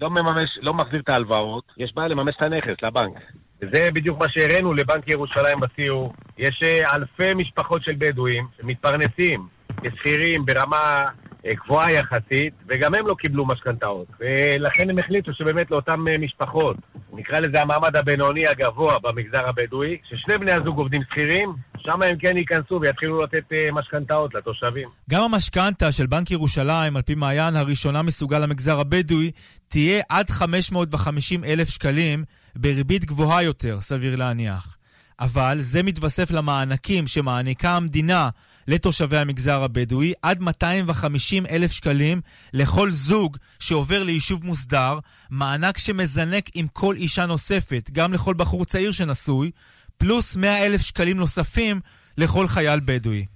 לא 0.00 0.10
מממש, 0.10 0.58
לא 0.62 0.74
מחזיר 0.74 1.00
את 1.00 1.08
ההלוואות, 1.08 1.64
יש 1.76 1.94
בעיה 1.94 2.08
לממש 2.08 2.34
את 2.36 2.42
הנכס 2.42 2.82
לבנק. 2.82 3.18
וזה 3.62 3.88
בדיוק 3.94 4.18
מה 4.18 4.26
שהראינו 4.28 4.74
לבנק 4.74 5.08
ירושלים 5.08 5.60
בסיור. 5.60 6.12
יש 6.38 6.60
אה, 6.64 6.94
אלפי 6.94 7.34
משפחות 7.34 7.84
של 7.84 7.92
בדואים 7.98 8.46
שמתפרנסים 8.60 9.48
כשכירים 9.82 10.44
ברמה 10.44 11.04
אה, 11.46 11.50
גבוהה 11.64 11.92
יחסית, 11.92 12.54
וגם 12.68 12.94
הם 12.94 13.06
לא 13.06 13.14
קיבלו 13.14 13.46
משכנתאות. 13.46 14.06
ולכן 14.20 14.90
הם 14.90 14.98
החליטו 14.98 15.32
שבאמת 15.34 15.70
לאותן 15.70 15.92
אה, 16.08 16.18
משפחות, 16.18 16.76
נקרא 17.12 17.40
לזה 17.40 17.62
המעמד 17.62 17.96
הבינוני 17.96 18.46
הגבוה 18.46 18.94
במגזר 19.02 19.48
הבדואי, 19.48 19.96
ששני 20.08 20.38
בני 20.38 20.52
הזוג 20.52 20.78
עובדים 20.78 21.02
שכירים, 21.10 21.52
שם 21.78 22.02
הם 22.02 22.16
כן 22.18 22.36
ייכנסו 22.36 22.80
ויתחילו 22.80 23.22
לתת 23.22 23.44
משכנתאות 23.72 24.34
לתושבים. 24.34 24.88
גם 25.10 25.22
המשכנתה 25.22 25.92
של 25.92 26.06
בנק 26.06 26.30
ירושלים, 26.30 26.96
על 26.96 27.02
פי 27.02 27.14
מעיין, 27.14 27.56
הראשונה 27.56 28.02
מסוגה 28.02 28.38
למגזר 28.38 28.80
הבדואי, 28.80 29.30
תהיה 29.68 30.02
עד 30.08 30.30
550 30.30 31.44
אלף 31.44 31.68
שקלים 31.68 32.24
בריבית 32.56 33.04
גבוהה 33.04 33.42
יותר, 33.42 33.80
סביר 33.80 34.16
להניח. 34.16 34.76
אבל 35.20 35.56
זה 35.60 35.82
מתווסף 35.82 36.30
למענקים 36.30 37.06
שמעניקה 37.06 37.76
המדינה 37.76 38.30
לתושבי 38.68 39.16
המגזר 39.16 39.62
הבדואי, 39.62 40.12
עד 40.22 40.40
250 40.40 41.46
אלף 41.46 41.72
שקלים 41.72 42.20
לכל 42.52 42.90
זוג 42.90 43.36
שעובר 43.60 44.02
ליישוב 44.02 44.44
מוסדר, 44.44 44.98
מענק 45.30 45.78
שמזנק 45.78 46.44
עם 46.54 46.66
כל 46.68 46.94
אישה 46.96 47.26
נוספת, 47.26 47.90
גם 47.92 48.12
לכל 48.12 48.34
בחור 48.34 48.64
צעיר 48.64 48.92
שנשוי, 48.92 49.50
פלוס 49.98 50.36
100 50.36 50.66
אלף 50.66 50.80
שקלים 50.80 51.16
נוספים 51.16 51.80
לכל 52.18 52.48
חייל 52.48 52.80
בדואי. 52.84 53.26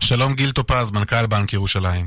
שלום 0.00 0.34
גיל 0.34 0.50
טופז, 0.50 0.92
מנכ"ל 0.92 1.26
בנק 1.26 1.52
ירושלים. 1.52 2.06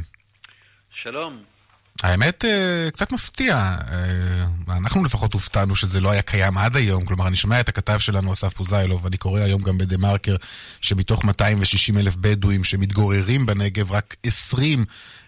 שלום. 1.03 1.58
האמת, 2.03 2.45
אה, 2.45 2.91
קצת 2.91 3.11
מפתיע. 3.11 3.53
אה, 3.55 4.77
אנחנו 4.77 5.05
לפחות 5.05 5.33
הופתענו 5.33 5.75
שזה 5.75 6.01
לא 6.01 6.11
היה 6.11 6.21
קיים 6.21 6.57
עד 6.57 6.75
היום. 6.75 7.05
כלומר, 7.05 7.27
אני 7.27 7.35
שומע 7.35 7.59
את 7.59 7.69
הכתב 7.69 7.97
שלנו, 7.99 8.33
אסף 8.33 8.53
פוזיילוב, 8.53 9.05
ואני 9.05 9.17
קורא 9.17 9.39
היום 9.39 9.61
גם 9.61 9.77
בדה 9.77 9.97
מרקר, 9.97 10.35
שמתוך 10.81 11.25
260 11.25 11.97
אלף 11.97 12.15
בדואים 12.15 12.63
שמתגוררים 12.63 13.45
בנגב, 13.45 13.91
רק 13.91 14.15
20 14.25 14.79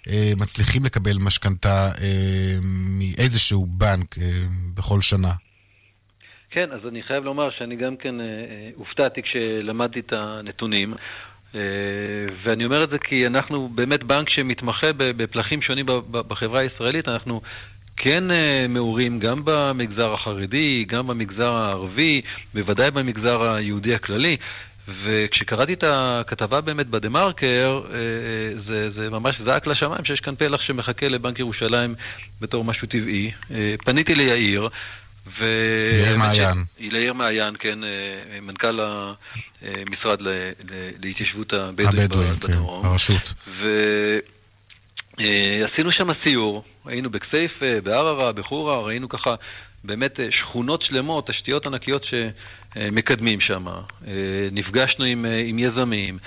אה, 0.08 0.32
מצליחים 0.38 0.86
לקבל 0.86 1.18
משכנתה 1.26 1.90
מאיזשהו 2.98 3.66
בנק 3.66 4.16
בכל 4.78 5.02
שנה. 5.02 5.32
כן, 6.50 6.72
אז 6.72 6.80
אני 6.88 7.04
חייב 7.04 7.24
לומר 7.24 7.50
שאני 7.58 7.76
גם 7.76 7.96
כן 7.98 8.16
הופתעתי 8.76 9.22
כשלמדתי 9.22 10.00
את 10.00 10.14
הנתונים. 10.14 10.94
אה, 11.56 11.60
ואני 12.44 12.66
אומר 12.66 12.84
את 12.84 12.90
זה 12.90 12.98
כי 12.98 13.28
אנחנו 13.28 13.70
באמת 13.76 14.04
בנק 14.04 14.30
שמתמחה 14.30 14.88
בפלחים 14.98 15.62
שונים 15.62 15.86
בחברה 16.12 16.60
הישראלית, 16.60 17.08
אנחנו 17.08 17.42
כן 17.98 18.32
אה, 18.32 18.66
מעורים 18.70 19.20
גם 19.20 19.42
במגזר 19.46 20.14
החרדי, 20.14 20.86
גם 20.88 21.08
במגזר 21.08 21.54
הערבי, 21.54 22.22
בוודאי 22.54 22.92
במגזר 22.92 23.44
היהודי 23.44 23.96
הכללי. 23.96 24.36
וכשקראתי 25.06 25.74
את 25.74 25.84
הכתבה 25.88 26.62
באמת 26.62 26.88
בדה-מרקר, 26.88 27.82
אה, 27.94 28.00
זה, 28.68 28.90
זה 28.96 29.10
ממש 29.10 29.42
זעק 29.46 29.68
לשמיים 29.68 30.06
שיש 30.06 30.20
כאן 30.20 30.36
פלח 30.36 30.62
שמחכה 30.62 31.08
לבנק 31.10 31.40
ירושלים 31.40 31.96
בתור 32.42 32.64
משהו 32.64 32.88
טבעי. 32.88 33.32
פניתי 33.86 34.16
ליאיר, 34.16 34.70
ו... 35.28 35.44
יאיר 35.94 36.18
מעיין. 36.18 36.56
יאיר 36.80 37.14
מעיין, 37.14 37.56
כן, 37.60 37.84
אה, 37.84 38.42
מנכ"ל 38.42 38.80
המשרד 39.62 40.20
להתיישבות 41.04 41.54
הבדואים 41.54 41.96
בדרום. 41.96 42.24
כן, 42.48 42.88
הרשות. 42.88 43.34
ועשינו 45.18 45.90
אה, 45.90 45.92
שם 45.92 46.08
סיור, 46.26 46.64
היינו 46.86 47.10
בכסייפה, 47.10 47.82
בערערה, 47.84 48.32
בחורה, 48.32 48.82
ראינו 48.82 49.10
ככה 49.10 49.32
באמת 49.84 50.20
אה, 50.20 50.26
שכונות 50.32 50.82
שלמות, 50.82 51.28
תשתיות 51.30 51.66
ענקיות 51.66 52.04
שמקדמים 52.04 53.42
שם. 53.42 53.66
נפגשנו 54.52 55.06
עם, 55.06 55.26
עם 55.26 55.60
יזמים. 55.60 56.18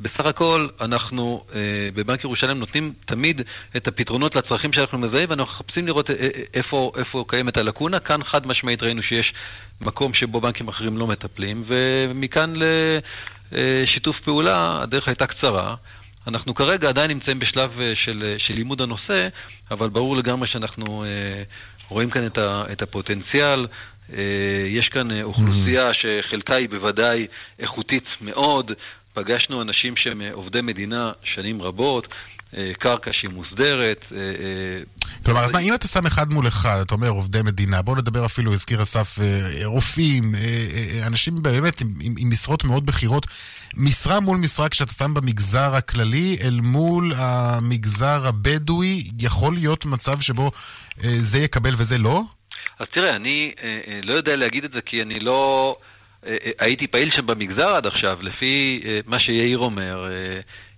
בסך 0.00 0.26
הכל 0.26 0.68
אנחנו 0.80 1.44
אה, 1.54 1.60
בבנק 1.94 2.24
ירושלים 2.24 2.58
נותנים 2.58 2.92
תמיד 3.06 3.40
את 3.76 3.88
הפתרונות 3.88 4.36
לצרכים 4.36 4.72
שאנחנו 4.72 4.98
מזהים 4.98 5.30
ואנחנו 5.30 5.52
מחפשים 5.54 5.86
לראות 5.86 6.10
אה, 6.10 6.14
אה, 6.22 6.28
איפה, 6.54 6.92
איפה 6.96 7.24
קיימת 7.28 7.56
הלקונה. 7.58 8.00
כאן 8.00 8.24
חד 8.24 8.46
משמעית 8.46 8.82
ראינו 8.82 9.02
שיש 9.02 9.32
מקום 9.80 10.14
שבו 10.14 10.40
בנקים 10.40 10.68
אחרים 10.68 10.98
לא 10.98 11.06
מטפלים 11.06 11.64
ומכאן 11.68 12.54
לשיתוף 13.52 14.16
אה, 14.16 14.24
פעולה 14.24 14.82
הדרך 14.82 15.08
הייתה 15.08 15.26
קצרה. 15.26 15.74
אנחנו 16.26 16.54
כרגע 16.54 16.88
עדיין 16.88 17.10
נמצאים 17.10 17.38
בשלב 17.38 17.80
אה, 17.80 17.92
של, 18.04 18.34
של 18.38 18.54
לימוד 18.54 18.80
הנושא, 18.80 19.28
אבל 19.70 19.88
ברור 19.88 20.16
לגמרי 20.16 20.48
שאנחנו 20.48 21.04
אה, 21.04 21.42
רואים 21.88 22.10
כאן 22.10 22.26
את, 22.26 22.38
ה, 22.38 22.64
את 22.72 22.82
הפוטנציאל. 22.82 23.66
יש 24.68 24.88
כאן 24.88 25.22
אוכלוסייה 25.22 25.90
שחלקה 25.92 26.54
היא 26.54 26.68
בוודאי 26.68 27.26
איכותית 27.58 28.04
מאוד, 28.20 28.72
פגשנו 29.14 29.62
אנשים 29.62 29.94
שהם 29.96 30.22
אה, 30.22 30.32
עובדי 30.32 30.62
מדינה 30.62 31.12
שנים 31.34 31.62
רבות, 31.62 32.08
אה, 32.56 32.72
קרקע 32.78 33.10
שהיא 33.12 33.30
מוסדרת. 33.30 33.98
אה, 34.12 34.18
כלומר, 35.24 35.40
אז 35.40 35.52
מה, 35.52 35.58
אם 35.58 35.74
אתה 35.74 35.86
שם 35.86 36.06
אחד 36.06 36.32
מול 36.32 36.48
אחד, 36.48 36.76
אתה 36.86 36.94
אומר 36.94 37.08
עובדי 37.08 37.38
מדינה, 37.44 37.82
בואו 37.82 37.96
נדבר 37.96 38.26
אפילו, 38.26 38.52
הזכיר 38.52 38.82
אסף, 38.82 39.18
רופאים, 39.64 40.22
אנשים 41.06 41.34
באמת 41.42 41.80
עם, 41.80 41.88
עם, 42.02 42.14
עם 42.18 42.30
משרות 42.30 42.64
מאוד 42.64 42.86
בכירות, 42.86 43.26
משרה 43.76 44.20
מול 44.20 44.38
משרה 44.38 44.68
כשאתה 44.68 44.92
שם 44.92 45.14
במגזר 45.14 45.74
הכללי 45.74 46.36
אל 46.42 46.60
מול 46.62 47.12
המגזר 47.16 48.26
הבדואי, 48.26 49.02
יכול 49.20 49.54
להיות 49.54 49.86
מצב 49.86 50.20
שבו 50.20 50.50
זה 50.98 51.38
יקבל 51.38 51.74
וזה 51.78 51.98
לא? 51.98 52.22
אז 52.80 52.86
תראה, 52.94 53.10
אני 53.10 53.52
לא 54.02 54.14
יודע 54.14 54.36
להגיד 54.36 54.64
את 54.64 54.70
זה 54.74 54.80
כי 54.86 55.02
אני 55.02 55.20
לא... 55.20 55.74
אה, 56.26 56.36
אה, 56.46 56.50
הייתי 56.58 56.86
פעיל 56.86 57.10
שם 57.10 57.26
במגזר 57.26 57.68
עד 57.68 57.86
עכשיו, 57.86 58.22
לפי 58.22 58.82
אה, 58.84 59.00
מה 59.06 59.20
שיאיר 59.20 59.58
אומר, 59.58 60.04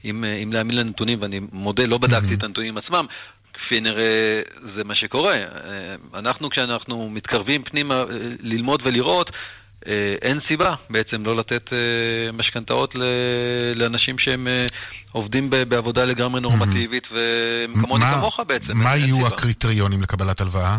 אם, 0.05 0.25
אם 0.43 0.53
להאמין 0.53 0.77
לנתונים, 0.77 1.23
ואני 1.23 1.41
מודה, 1.53 1.87
לא 1.87 1.99
בדקתי 1.99 2.35
את 2.35 2.43
הנתונים 2.43 2.79
עצמם, 2.79 3.07
כפי 3.55 3.81
נראה 3.81 4.41
זה 4.77 4.85
מה 4.85 4.95
שקורה. 4.95 5.37
אנחנו, 6.15 6.51
כשאנחנו 6.51 7.11
מתקרבים 7.11 7.63
פנימה 7.63 8.03
ללמוד 8.41 8.83
ולראות, 8.85 9.31
אין 10.23 10.41
סיבה 10.49 10.69
בעצם 10.91 11.25
לא 11.25 11.37
לתת 11.37 11.63
משכנתאות 12.33 12.95
לאנשים 13.75 14.19
שהם 14.19 14.49
עובדים 15.13 15.51
בעבודה 15.51 16.05
לגמרי 16.05 16.41
נורמטיבית 16.41 17.05
וכמוני 17.05 18.05
כמוך 18.05 18.41
בעצם. 18.47 18.73
מה 18.85 18.97
יהיו 18.97 19.27
הקריטריונים 19.27 20.03
לקבלת 20.03 20.41
הלוואה? 20.41 20.79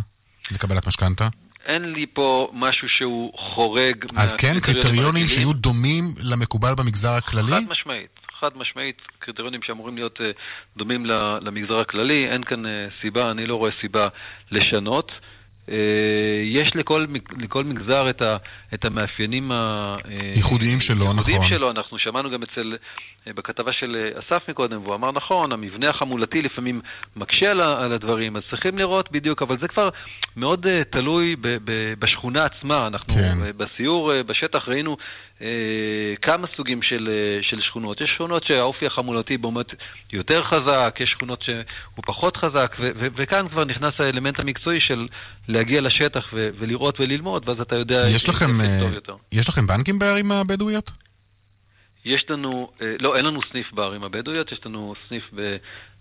לקבלת 0.51 0.87
משכנתה? 0.87 1.27
אין 1.67 1.93
לי 1.93 2.05
פה 2.13 2.49
משהו 2.53 2.89
שהוא 2.89 3.31
חורג 3.55 4.05
אז 4.17 4.33
כן, 4.33 4.53
קריטריונים 4.61 5.27
שיהיו 5.27 5.53
דומים 5.53 6.03
למקובל 6.31 6.73
במגזר 6.77 7.13
הכללי? 7.17 7.51
חד 7.51 7.69
משמעית. 7.69 8.09
חד 8.39 8.57
משמעית, 8.57 8.97
קריטריונים 9.19 9.61
שאמורים 9.63 9.95
להיות 9.95 10.17
uh, 10.17 10.23
דומים 10.77 11.05
למגזר 11.41 11.77
הכללי, 11.77 12.25
אין 12.25 12.43
כאן 12.43 12.65
uh, 12.65 12.69
סיבה, 13.01 13.31
אני 13.31 13.45
לא 13.47 13.55
רואה 13.55 13.71
סיבה 13.81 14.07
לשנות. 14.51 15.11
Uh, 15.67 15.71
יש 16.45 16.75
לכל, 16.75 17.05
לכל 17.37 17.63
מגזר 17.63 18.09
את, 18.09 18.21
ה, 18.21 18.35
את 18.73 18.85
המאפיינים 18.85 19.51
הייחודיים 20.33 20.79
שלו, 20.79 21.13
נכון. 21.13 21.47
שלו, 21.47 21.71
אנחנו 21.71 21.99
שמענו 21.99 22.31
גם 22.31 22.43
אצל 22.43 22.77
בכתבה 23.33 23.71
של 23.73 23.95
אה, 23.95 24.19
אסף 24.19 24.49
מקודם, 24.49 24.83
והוא 24.83 24.95
אמר 24.95 25.11
נכון, 25.11 25.51
המבנה 25.51 25.89
החמולתי 25.89 26.41
לפעמים 26.41 26.81
מקשה 27.15 27.51
על, 27.51 27.61
על 27.61 27.93
הדברים, 27.93 28.37
אז 28.37 28.43
צריכים 28.49 28.77
לראות 28.77 29.11
בדיוק, 29.11 29.41
אבל 29.41 29.57
זה 29.61 29.67
כבר 29.67 29.89
מאוד 30.35 30.65
uh, 30.65 30.69
תלוי 30.89 31.35
ב, 31.35 31.47
ב, 31.47 31.93
בשכונה 31.99 32.45
עצמה. 32.45 32.87
אנחנו 32.87 33.13
כן. 33.13 33.51
בסיור 33.57 34.11
uh, 34.11 34.23
בשטח 34.23 34.67
ראינו 34.67 34.97
uh, 35.39 35.43
כמה 36.21 36.47
סוגים 36.57 36.81
של, 36.81 37.09
uh, 37.41 37.49
של 37.49 37.61
שכונות. 37.61 38.01
יש 38.01 38.09
שכונות 38.09 38.43
שהאופי 38.47 38.85
החמולתי 38.85 39.37
באמת 39.37 39.67
יותר 40.13 40.43
חזק, 40.43 40.95
יש 40.99 41.09
שכונות 41.09 41.41
שהוא 41.41 42.03
פחות 42.05 42.37
חזק, 42.37 42.75
ו, 42.79 42.89
ו, 42.99 43.07
וכאן 43.15 43.47
כבר 43.49 43.65
נכנס 43.65 43.93
האלמנט 43.99 44.39
המקצועי 44.39 44.81
של 44.81 45.07
להגיע 45.57 45.81
לשטח 45.81 46.23
ו, 46.33 46.49
ולראות 46.59 46.99
וללמוד, 46.99 47.49
ואז 47.49 47.57
אתה 47.61 47.75
יודע... 47.75 47.99
יש 48.15 48.29
לכם, 48.29 48.45
יש 49.31 49.49
לכם 49.49 49.67
בנקים 49.67 49.99
בערים 49.99 50.31
הבדואיות? 50.31 50.91
יש 52.05 52.25
לנו, 52.29 52.71
אה, 52.81 52.95
לא, 52.99 53.15
אין 53.15 53.25
לנו 53.25 53.39
סניף 53.51 53.73
בערים 53.73 54.03
הבדואיות, 54.03 54.51
יש 54.51 54.59
לנו 54.65 54.93
סניף 55.09 55.23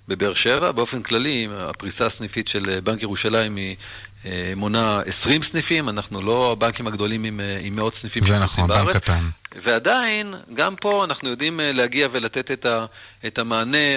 בבאר 0.08 0.34
שבע. 0.34 0.72
באופן 0.72 1.02
כללי, 1.02 1.48
הפריסה 1.50 2.06
הסניפית 2.06 2.48
של 2.48 2.62
אה, 2.70 2.80
בנק 2.80 3.02
ירושלים 3.02 3.56
היא 3.56 3.76
אה, 3.76 3.80
מונה 4.56 5.00
20 5.24 5.40
סניפים, 5.52 5.88
אנחנו 5.88 6.22
לא 6.22 6.52
הבנקים 6.52 6.86
הגדולים 6.86 7.24
עם, 7.24 7.40
עם 7.60 7.76
מאות 7.76 7.94
סניפים 8.00 8.22
זה 8.24 8.44
נכון, 8.44 8.68
בנק 8.68 8.96
קטן. 8.96 9.20
ועדיין, 9.66 10.34
גם 10.54 10.74
פה 10.80 11.04
אנחנו 11.04 11.30
יודעים 11.30 11.60
להגיע 11.62 12.06
ולתת 12.12 12.50
את, 12.50 12.66
ה, 12.66 12.86
את 13.26 13.38
המענה 13.38 13.94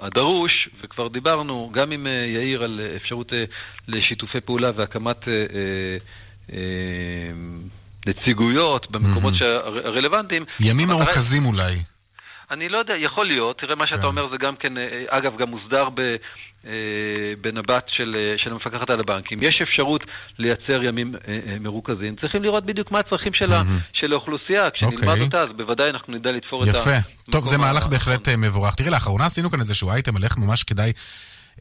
הדרוש, 0.00 0.68
וכבר 0.84 1.08
דיברנו 1.08 1.70
גם 1.74 1.90
עם 1.90 2.06
יאיר 2.34 2.62
על 2.62 2.80
אפשרות 2.96 3.32
לשיתופי 3.88 4.40
פעולה 4.40 4.70
והקמת... 4.76 5.24
נציגויות 8.06 8.90
במקומות 8.90 9.34
mm-hmm. 9.34 9.44
הרלוונטיים. 9.84 10.44
ימים 10.60 10.88
מרוכזים 10.88 11.42
אולי. 11.44 11.74
אני 12.50 12.68
לא 12.68 12.78
יודע, 12.78 12.94
יכול 13.02 13.26
להיות. 13.26 13.58
תראה, 13.58 13.74
מה 13.74 13.86
שאתה 13.86 14.02
כן. 14.02 14.06
אומר 14.06 14.30
זה 14.30 14.36
גם 14.40 14.56
כן, 14.56 14.78
אה, 14.78 15.04
אגב, 15.08 15.36
גם 15.38 15.48
מוסדר 15.48 15.88
ב... 15.94 16.00
אה, 16.66 16.72
בנבט 17.40 17.84
של, 17.88 18.16
אה, 18.18 18.34
של 18.38 18.50
המפקחת 18.52 18.90
על 18.90 19.00
הבנקים. 19.00 19.38
יש 19.42 19.58
אפשרות 19.62 20.00
לייצר 20.38 20.84
ימים 20.84 21.14
אה, 21.28 21.58
מרוכזים. 21.60 22.16
צריכים 22.20 22.42
לראות 22.42 22.66
בדיוק 22.66 22.90
מה 22.90 22.98
הצרכים 22.98 23.34
של, 23.34 23.52
ה, 23.52 23.62
של 23.92 24.12
האוכלוסייה. 24.12 24.70
כשנלמד 24.70 25.08
אוקיי. 25.08 25.22
אותה, 25.22 25.40
אז 25.40 25.48
בוודאי 25.56 25.90
אנחנו 25.90 26.14
נדע 26.14 26.32
לתפור 26.32 26.64
את 26.64 26.68
יפה. 26.68 26.78
המקום 26.78 27.32
טוב, 27.32 27.44
זה 27.44 27.58
מהלך. 27.58 27.86
בהחלט 27.86 28.28
מבורך. 28.28 28.74
תראה, 28.74 28.90
לאחרונה 28.90 29.26
עשינו 29.26 29.50
כאן 29.50 29.60
איזשהו 29.60 29.90
אייטם 29.90 30.16
על 30.16 30.24
איך 30.24 30.38
ממש 30.38 30.62
כדאי 30.62 30.92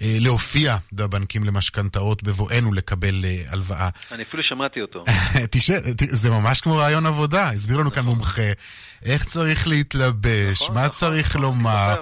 להופיע 0.01 0.77
בבנקים 0.93 1.43
למשכנתאות 1.43 2.23
בבואנו 2.23 2.73
לקבל 2.73 3.25
אה, 3.25 3.43
הלוואה. 3.47 3.89
אני 4.11 4.23
אפילו 4.23 4.43
שמעתי 4.43 4.81
אותו. 4.81 5.03
תשאר, 5.51 5.79
זה 6.09 6.29
ממש 6.29 6.61
כמו 6.61 6.75
רעיון 6.75 7.05
עבודה, 7.05 7.49
הסביר 7.49 7.77
לנו 7.77 7.91
כאן 7.91 8.05
מומחה 8.05 8.51
איך 9.05 9.23
צריך 9.23 9.67
להתלבש, 9.67 10.69
מה 10.73 10.89
צריך 10.89 11.35
לומר. 11.35 11.95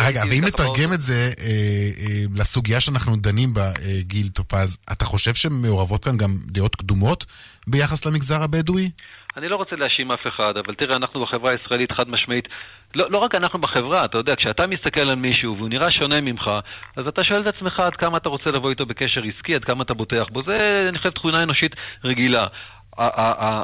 רגע, 0.00 0.22
הייתי 0.22 0.28
ואם 0.30 0.44
נתרגם 0.44 0.92
את 0.92 1.00
זה 1.00 1.32
אה, 1.40 1.46
אה, 1.46 2.24
לסוגיה 2.34 2.80
שאנחנו 2.80 3.16
דנים 3.16 3.54
בה, 3.54 3.66
אה, 3.66 4.00
גיל 4.00 4.28
טופז, 4.28 4.76
אתה 4.92 5.04
חושב 5.04 5.34
שמעורבות 5.34 6.04
כאן 6.04 6.16
גם 6.16 6.38
דעות 6.46 6.76
קדומות 6.76 7.26
ביחס 7.66 8.04
למגזר 8.04 8.42
הבדואי? 8.42 8.90
אני 9.36 9.48
לא 9.48 9.56
רוצה 9.56 9.76
להאשים 9.76 10.12
אף 10.12 10.26
אחד, 10.26 10.56
אבל 10.56 10.74
תראה, 10.74 10.96
אנחנו 10.96 11.20
בחברה 11.20 11.52
הישראלית 11.52 11.92
חד 11.92 12.08
משמעית, 12.08 12.48
לא, 12.94 13.10
לא 13.10 13.18
רק 13.18 13.34
אנחנו 13.34 13.58
בחברה, 13.58 14.04
אתה 14.04 14.18
יודע, 14.18 14.36
כשאתה 14.36 14.66
מסתכל 14.66 15.00
על 15.00 15.14
מישהו 15.14 15.56
והוא 15.56 15.68
נראה 15.68 15.90
שונה 15.90 16.20
ממך, 16.20 16.50
אז 16.96 17.06
אתה 17.06 17.24
שואל 17.24 17.42
את 17.42 17.54
עצמך 17.54 17.80
עד 17.80 17.96
כמה 17.96 18.16
אתה 18.16 18.28
רוצה 18.28 18.50
לבוא 18.50 18.70
איתו 18.70 18.86
בקשר 18.86 19.20
עסקי, 19.36 19.54
עד 19.54 19.64
כמה 19.64 19.82
אתה 19.82 19.94
בוטח 19.94 20.24
בו. 20.32 20.42
זה, 20.46 20.86
אני 20.88 20.98
חושב, 20.98 21.10
תכונה 21.10 21.42
אנושית 21.42 21.72
רגילה. 22.04 22.44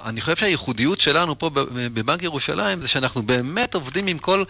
אני 0.05 0.21
חושב 0.21 0.37
שהייחודיות 0.41 1.01
שלנו 1.01 1.39
פה 1.39 1.51
בבנק 1.95 2.23
ירושלים 2.23 2.81
זה 2.81 2.89
שאנחנו 2.89 3.23
באמת 3.23 3.75
עובדים 3.75 4.07
עם 4.09 4.19
כל 4.19 4.45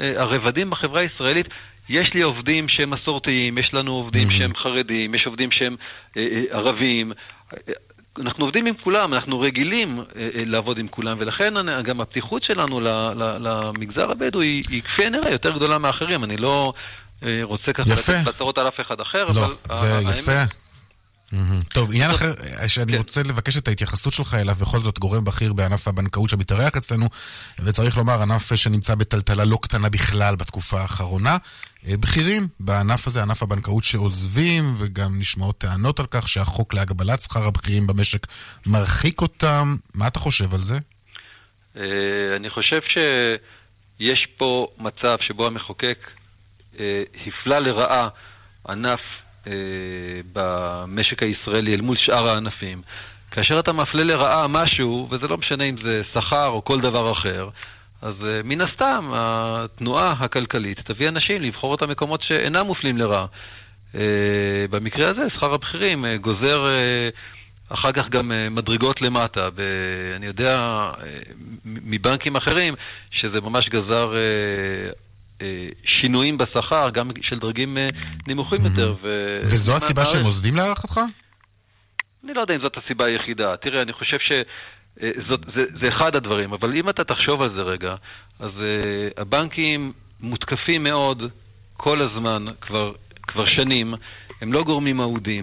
אה, 0.00 0.12
הרבדים 0.16 0.70
בחברה 0.70 1.00
הישראלית. 1.00 1.46
יש 1.88 2.14
לי 2.14 2.22
עובדים 2.22 2.68
שהם 2.68 2.90
מסורתיים, 2.90 3.58
יש 3.58 3.74
לנו 3.74 3.92
עובדים 3.92 4.30
שהם 4.30 4.56
חרדים, 4.56 5.14
יש 5.14 5.26
עובדים 5.26 5.50
שהם 5.50 5.76
אה, 6.16 6.22
אה, 6.22 6.58
ערבים. 6.58 7.12
אנחנו 8.20 8.44
עובדים 8.44 8.66
עם 8.66 8.74
כולם, 8.84 9.14
אנחנו 9.14 9.40
רגילים 9.40 9.98
אה, 9.98 10.04
אה, 10.20 10.42
לעבוד 10.46 10.78
עם 10.78 10.88
כולם, 10.88 11.16
ולכן 11.20 11.54
גם 11.84 12.00
הפתיחות 12.00 12.42
שלנו 12.42 12.80
למגזר 13.40 14.10
הבדואי 14.10 14.60
היא 14.70 14.82
כפי 14.82 15.04
הנראה 15.04 15.30
יותר 15.30 15.56
גדולה 15.56 15.78
מאחרים. 15.78 16.24
אני 16.24 16.36
לא 16.36 16.72
אה, 17.22 17.28
רוצה 17.42 17.72
ככה. 17.72 17.90
לתת 17.92 18.28
בצרות 18.28 18.58
על 18.58 18.68
אף 18.68 18.80
אחד 18.80 19.00
אחר, 19.00 19.24
לא, 19.24 19.30
אבל... 19.70 19.76
זה 19.76 20.18
יפה. 20.18 20.65
טוב, 21.74 21.90
עניין 21.92 22.10
אחר 22.10 22.26
אה, 22.26 22.68
שאני 22.68 22.96
רוצה 22.96 23.22
לבקש 23.22 23.58
את 23.58 23.68
ההתייחסות 23.68 24.12
שלך 24.12 24.34
אליו, 24.34 24.54
בכל 24.54 24.78
זאת 24.78 24.98
גורם 24.98 25.24
בכיר 25.24 25.52
בענף 25.52 25.88
הבנקאות 25.88 26.30
שמתארח 26.30 26.76
אצלנו, 26.76 27.06
וצריך 27.58 27.96
לומר, 27.96 28.22
ענף 28.22 28.54
שנמצא 28.54 28.94
בטלטלה 28.94 29.44
לא 29.44 29.58
קטנה 29.62 29.88
בכלל 29.88 30.36
בתקופה 30.36 30.80
האחרונה. 30.80 31.36
אה, 31.88 31.96
בכירים 31.96 32.42
בענף 32.60 33.06
הזה, 33.06 33.22
ענף 33.22 33.42
הבנקאות 33.42 33.84
שעוזבים, 33.84 34.62
וגם 34.78 35.10
נשמעות 35.18 35.58
טענות 35.58 36.00
על 36.00 36.06
כך 36.10 36.28
שהחוק 36.28 36.74
להגבלת 36.74 37.20
שכר 37.20 37.44
הבכירים 37.46 37.86
במשק 37.86 38.26
מרחיק 38.66 39.20
אותם. 39.20 39.76
מה 39.94 40.06
אתה 40.06 40.18
חושב 40.18 40.54
על 40.54 40.60
זה? 40.60 40.78
אה, 41.76 41.82
אני 42.36 42.50
חושב 42.50 42.80
שיש 42.88 44.26
פה 44.36 44.66
מצב 44.78 45.16
שבו 45.26 45.46
המחוקק 45.46 45.98
הפלה 47.26 47.60
לרעה 47.60 48.08
ענף 48.68 49.00
במשק 50.32 51.22
הישראלי 51.22 51.74
אל 51.74 51.80
מול 51.80 51.96
שאר 51.96 52.28
הענפים. 52.28 52.82
כאשר 53.30 53.58
אתה 53.58 53.72
מפלה 53.72 54.04
לרעה 54.04 54.48
משהו, 54.48 55.08
וזה 55.10 55.28
לא 55.28 55.36
משנה 55.36 55.64
אם 55.64 55.76
זה 55.86 56.02
שכר 56.14 56.48
או 56.48 56.64
כל 56.64 56.80
דבר 56.80 57.12
אחר, 57.12 57.48
אז 58.02 58.14
אה, 58.24 58.40
מן 58.44 58.60
הסתם 58.60 59.10
התנועה 59.14 60.10
הכלכלית 60.20 60.78
תביא 60.80 61.08
אנשים 61.08 61.42
לבחור 61.42 61.74
את 61.74 61.82
המקומות 61.82 62.22
שאינם 62.22 62.66
מופלים 62.66 62.96
לרעה. 62.96 63.26
אה, 63.94 64.00
במקרה 64.70 65.10
הזה 65.10 65.22
שכר 65.36 65.54
הבכירים 65.54 66.04
אה, 66.04 66.16
גוזר 66.16 66.64
אה, 66.66 67.08
אחר 67.68 67.92
כך 67.92 68.08
גם 68.08 68.32
אה, 68.32 68.48
מדרגות 68.50 69.02
למטה. 69.02 69.48
אני 70.16 70.26
יודע 70.26 70.58
אה, 70.58 70.92
מבנקים 71.64 72.36
אחרים 72.36 72.74
שזה 73.10 73.40
ממש 73.40 73.68
גזר 73.68 74.16
אה, 74.16 74.22
אה, 74.22 74.90
שינויים 75.84 76.38
בשכר, 76.38 76.90
גם 76.90 77.10
של 77.22 77.38
דרגים 77.38 77.78
אה, 77.78 77.86
נמוכים 78.28 78.58
יותר. 78.64 78.94
ו- 79.02 79.38
וזו 79.42 79.76
הסיבה 79.76 80.04
שהם 80.04 80.24
עוזבים 80.24 80.56
להערכתך? 80.56 81.00
אני 82.24 82.34
לא 82.34 82.40
יודע 82.40 82.54
אם 82.54 82.60
זאת 82.62 82.76
הסיבה 82.84 83.04
היחידה. 83.06 83.56
תראה, 83.56 83.82
אני 83.82 83.92
חושב 83.92 84.16
שזאת, 84.18 85.40
זה, 85.56 85.64
זה 85.82 85.88
אחד 85.96 86.16
הדברים, 86.16 86.52
אבל 86.52 86.76
אם 86.76 86.88
אתה 86.88 87.04
תחשוב 87.04 87.42
על 87.42 87.50
זה 87.56 87.62
רגע, 87.62 87.94
אז 88.40 88.50
uh, 88.50 89.20
הבנקים 89.20 89.92
מותקפים 90.20 90.82
מאוד 90.82 91.22
כל 91.76 92.02
הזמן, 92.02 92.44
כבר, 92.60 92.92
כבר 93.22 93.46
שנים, 93.46 93.94
הם 94.40 94.52
לא 94.52 94.62
גורמים 94.62 95.00
אהודים. 95.00 95.42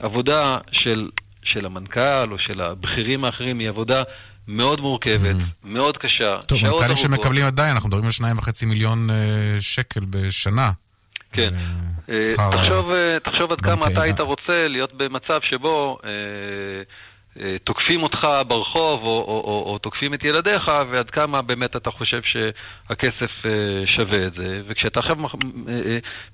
העבודה 0.00 0.56
של, 0.72 1.08
של 1.42 1.66
המנכ"ל 1.66 2.32
או 2.32 2.38
של 2.38 2.60
הבכירים 2.60 3.24
האחרים 3.24 3.58
היא 3.58 3.68
עבודה 3.68 4.02
מאוד 4.48 4.80
מורכבת, 4.80 5.36
מאוד 5.64 5.96
קשה. 5.96 6.30
טוב, 6.46 6.58
מנכ"לים. 6.62 6.96
שמקבלים 6.96 7.46
עדיין, 7.46 7.74
אנחנו 7.74 7.88
מדברים 7.88 8.04
על 8.04 8.10
שניים 8.10 8.38
וחצי 8.38 8.66
מיליון 8.66 8.98
אה, 9.10 9.16
שקל 9.60 10.00
בשנה. 10.10 10.70
כן. 11.32 11.54
אה, 12.10 12.30
שכר- 12.34 12.50
תחשוב, 12.52 12.90
אה, 12.92 13.16
תחשוב 13.24 13.52
עד 13.52 13.60
כמה. 13.60 13.86
אתה 13.92 14.02
היית 14.02 14.20
רוצה 14.20 14.68
להיות 14.68 14.92
במצב 14.94 15.38
שבו 15.42 15.98
אה, 16.04 16.10
אה, 17.42 17.56
תוקפים 17.64 18.02
אותך 18.02 18.18
ברחוב 18.48 19.00
או, 19.02 19.08
או, 19.08 19.42
או, 19.44 19.72
או 19.72 19.78
תוקפים 19.78 20.14
את 20.14 20.24
ילדיך, 20.24 20.62
ועד 20.92 21.10
כמה 21.10 21.42
באמת 21.42 21.76
אתה 21.76 21.90
חושב 21.90 22.20
שהכסף 22.24 23.30
אה, 23.46 23.50
שווה 23.86 24.26
את 24.26 24.32
זה. 24.36 24.60
וכשאתה 24.68 25.00
עכשיו 25.00 25.16
מח- 25.16 25.34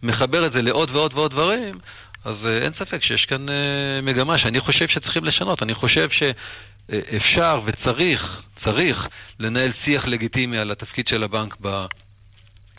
מחבר 0.02 0.46
את 0.46 0.52
זה 0.56 0.62
לעוד 0.62 0.90
ועוד 0.96 1.12
ועוד 1.14 1.30
דברים, 1.30 1.78
אז 2.24 2.34
אה, 2.48 2.58
אין 2.58 2.72
ספק 2.78 3.02
שיש 3.02 3.24
כאן 3.24 3.48
אה, 3.48 3.54
מגמה 4.02 4.38
שאני 4.38 4.60
חושב 4.60 4.88
שצריכים 4.88 5.24
לשנות. 5.24 5.62
אני 5.62 5.74
חושב 5.74 6.08
שאפשר 6.90 7.60
וצריך, 7.66 8.20
צריך 8.64 8.96
לנהל 9.38 9.72
שיח 9.84 10.04
לגיטימי 10.06 10.58
על 10.58 10.70
התפקיד 10.70 11.04
של 11.08 11.22
הבנק 11.22 11.56
ב... 11.60 11.68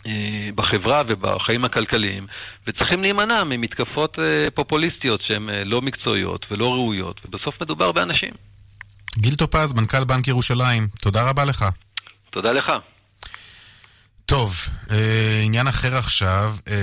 אה, 0.06 0.48
בחברה 0.54 1.02
ובחיים 1.08 1.64
הכלכליים, 1.64 2.26
וצריכים 2.66 3.02
להימנע 3.02 3.44
ממתקפות 3.44 4.16
אה, 4.18 4.50
פופוליסטיות 4.54 5.20
שהן 5.28 5.50
אה, 5.50 5.64
לא 5.64 5.82
מקצועיות 5.82 6.46
ולא 6.50 6.66
ראויות, 6.66 7.20
ובסוף 7.24 7.54
מדובר 7.62 7.92
באנשים. 7.92 8.30
גיל 9.18 9.34
טופז, 9.34 9.80
מנכ"ל 9.80 10.04
בנק 10.04 10.28
ירושלים, 10.28 10.82
תודה 11.02 11.30
רבה 11.30 11.44
לך. 11.44 11.64
תודה 12.30 12.52
לך. 12.52 12.72
טוב, 14.26 14.56
אה, 14.90 15.40
עניין 15.44 15.66
אחר 15.68 15.96
עכשיו. 15.96 16.56
אה, 16.68 16.74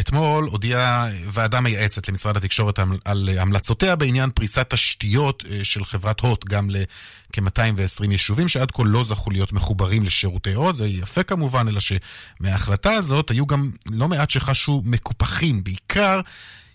אתמול 0.00 0.44
הודיעה 0.44 1.06
ועדה 1.32 1.60
מייעצת 1.60 2.08
למשרד 2.08 2.36
התקשורת 2.36 2.78
על- 3.04 3.28
המלצותיה 3.38 3.96
בעניין 3.96 4.30
פריסת 4.30 4.66
תשתיות 4.70 5.44
אה, 5.50 5.58
של 5.64 5.84
חברת 5.84 6.20
הוט 6.20 6.44
גם 6.48 6.70
לכ-220 6.70 7.70
יישובים 8.10 8.48
שעד 8.48 8.70
כה 8.70 8.82
לא 8.86 9.04
זכו 9.04 9.30
להיות 9.30 9.52
מחוברים 9.52 10.04
לשירותי 10.04 10.52
הוט. 10.52 10.76
זה 10.76 10.86
יפה 10.88 11.22
כמובן, 11.22 11.68
אלא 11.68 11.80
שמההחלטה 11.80 12.92
הזאת 12.92 13.30
היו 13.30 13.46
גם 13.46 13.70
לא 13.90 14.08
מעט 14.08 14.30
שחשו 14.30 14.82
מקופחים, 14.84 15.64
בעיקר 15.64 16.20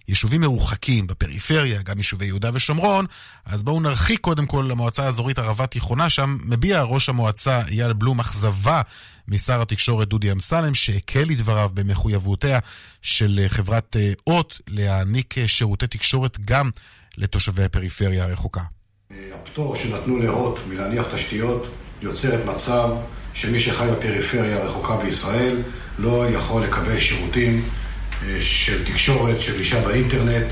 יישובים 0.07 0.41
מרוחקים 0.41 1.07
בפריפריה, 1.07 1.81
גם 1.81 1.97
יישובי 1.97 2.25
יהודה 2.25 2.49
ושומרון, 2.53 3.05
אז 3.45 3.63
בואו 3.63 3.79
נרחיק 3.79 4.19
קודם 4.19 4.45
כל 4.45 4.65
למועצה 4.69 5.03
האזורית 5.05 5.39
ערבה 5.39 5.67
תיכונה, 5.67 6.09
שם 6.09 6.37
מביע 6.43 6.81
ראש 6.81 7.09
המועצה 7.09 7.61
אייל 7.67 7.93
בלום 7.93 8.19
אכזבה 8.19 8.81
משר 9.27 9.61
התקשורת 9.61 10.07
דודי 10.07 10.31
אמסלם, 10.31 10.75
שהקל 10.75 11.23
לדבריו 11.23 11.69
במחויבויותיה 11.73 12.59
של 13.01 13.39
אה, 13.43 13.49
חברת 13.49 13.95
אה, 13.95 14.11
אות 14.27 14.59
להעניק 14.67 15.37
אה, 15.37 15.47
שירותי 15.47 15.87
תקשורת 15.87 16.37
גם 16.45 16.69
לתושבי 17.17 17.63
הפריפריה 17.63 18.23
הרחוקה. 18.23 18.61
הפטור 19.33 19.75
שנתנו 19.75 20.19
להוט 20.19 20.59
מלהניח 20.67 21.05
תשתיות 21.15 21.67
יוצרת 22.01 22.45
מצב 22.45 22.89
שמי 23.33 23.59
שחי 23.59 23.87
בפריפריה 23.91 24.57
הרחוקה 24.57 24.97
בישראל 24.97 25.57
לא 25.99 26.25
יכול 26.29 26.63
לקבל 26.63 26.99
שירותים 26.99 27.69
של 28.41 28.85
תקשורת, 28.85 29.41
של 29.41 29.57
גישה 29.57 29.81
באינטרנט, 29.81 30.47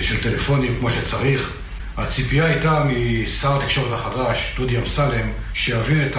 של 0.00 0.22
טלפונים 0.22 0.76
כמו 0.78 0.90
שצריך. 0.90 1.56
הציפייה 1.96 2.44
הייתה 2.44 2.84
משר 2.84 3.60
התקשורת 3.60 3.92
החדש, 3.92 4.54
דודי 4.56 4.78
אמסלם, 4.78 5.28
שיבין 5.54 6.06
את 6.06 6.16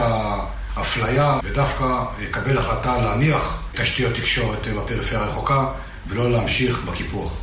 האפליה 0.75 1.39
ודווקא 1.43 2.03
יקבל 2.19 2.57
החלטה 2.57 2.97
להניח 2.97 3.63
תשתיות 3.75 4.13
תקשורת 4.15 4.67
בפריפריה 4.67 5.21
הרחוקה 5.21 5.71
ולא 6.07 6.31
להמשיך 6.31 6.83
בקיפוח. 6.83 7.41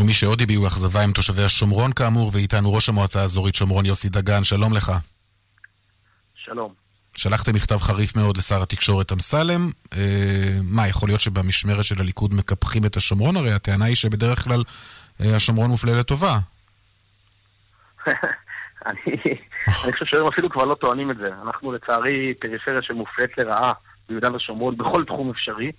ומי 0.00 0.14
שעוד 0.14 0.42
הביעו 0.42 0.66
אכזבה 0.66 1.00
הם 1.00 1.12
תושבי 1.12 1.44
השומרון 1.44 1.92
כאמור, 1.92 2.30
ואיתנו 2.34 2.72
ראש 2.74 2.88
המועצה 2.88 3.20
האזורית 3.20 3.54
שומרון 3.54 3.86
יוסי 3.86 4.08
דגן, 4.08 4.44
שלום 4.44 4.72
לך. 4.72 4.92
שלום. 6.34 6.72
שלחתם 7.16 7.54
מכתב 7.54 7.78
חריף 7.78 8.16
מאוד 8.16 8.36
לשר 8.36 8.62
התקשורת 8.62 9.12
אמסלם. 9.12 9.70
אה, 9.96 10.58
מה, 10.62 10.88
יכול 10.88 11.08
להיות 11.08 11.20
שבמשמרת 11.20 11.84
של 11.84 12.00
הליכוד 12.00 12.34
מקפחים 12.34 12.84
את 12.84 12.96
השומרון? 12.96 13.36
הרי 13.36 13.52
הטענה 13.52 13.84
היא 13.84 13.96
שבדרך 13.96 14.44
כלל 14.44 14.62
אה, 15.20 15.36
השומרון 15.36 15.70
מופלה 15.70 15.94
לטובה. 15.94 16.38
אני, 18.88 19.92
חושב 19.92 20.04
שהיום 20.04 20.28
אפילו 20.28 20.50
כבר 20.50 20.64
לא 20.64 20.74
טוענים 20.74 21.10
את 21.10 21.16
זה. 21.16 21.28
אנחנו 21.42 21.72
לצערי 21.72 22.34
פריפריה 22.34 22.82
שמופלית 22.82 23.38
לרעה 23.38 23.72
ביהודה 24.08 24.34
ושומרון 24.34 24.76
בכל 24.76 25.04
תחום 25.04 25.30
אפשרי, 25.30 25.72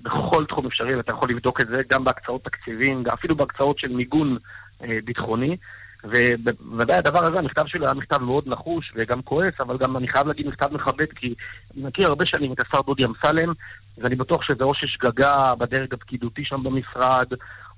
בכל 0.00 0.44
תחום 0.44 0.66
אפשרי, 0.66 0.96
ואתה 0.96 1.12
יכול 1.12 1.30
לבדוק 1.30 1.60
את 1.60 1.66
זה 1.66 1.80
גם 1.92 2.04
בהקצאות 2.04 2.44
תקציבים, 2.44 3.04
אפילו 3.12 3.36
בהקצאות 3.36 3.78
של 3.78 3.92
מיגון 3.92 4.36
אה, 4.82 4.98
ביטחוני. 5.04 5.56
ובוודאי 6.04 6.96
הדבר 6.96 7.24
הזה, 7.24 7.38
המכתב 7.38 7.64
שלו 7.66 7.84
היה 7.84 7.94
מכתב 7.94 8.22
מאוד 8.22 8.48
נחוש 8.48 8.92
וגם 8.96 9.22
כועס, 9.22 9.54
אבל 9.60 9.78
גם 9.78 9.96
אני 9.96 10.08
חייב 10.08 10.26
להגיד 10.26 10.46
מכתב 10.46 10.68
מכבד, 10.72 11.12
כי 11.16 11.34
אני 11.74 11.84
מכיר 11.84 12.08
הרבה 12.08 12.26
שנים 12.26 12.52
את 12.52 12.60
השר 12.60 12.80
דודי 12.80 13.04
אמסלם, 13.04 13.52
ואני 13.98 14.16
בטוח 14.16 14.42
שזה 14.42 14.64
או 14.64 14.74
ששגגה 14.74 15.54
בדרג 15.58 15.94
הפקידותי 15.94 16.44
שם 16.44 16.62
במשרד, 16.62 17.26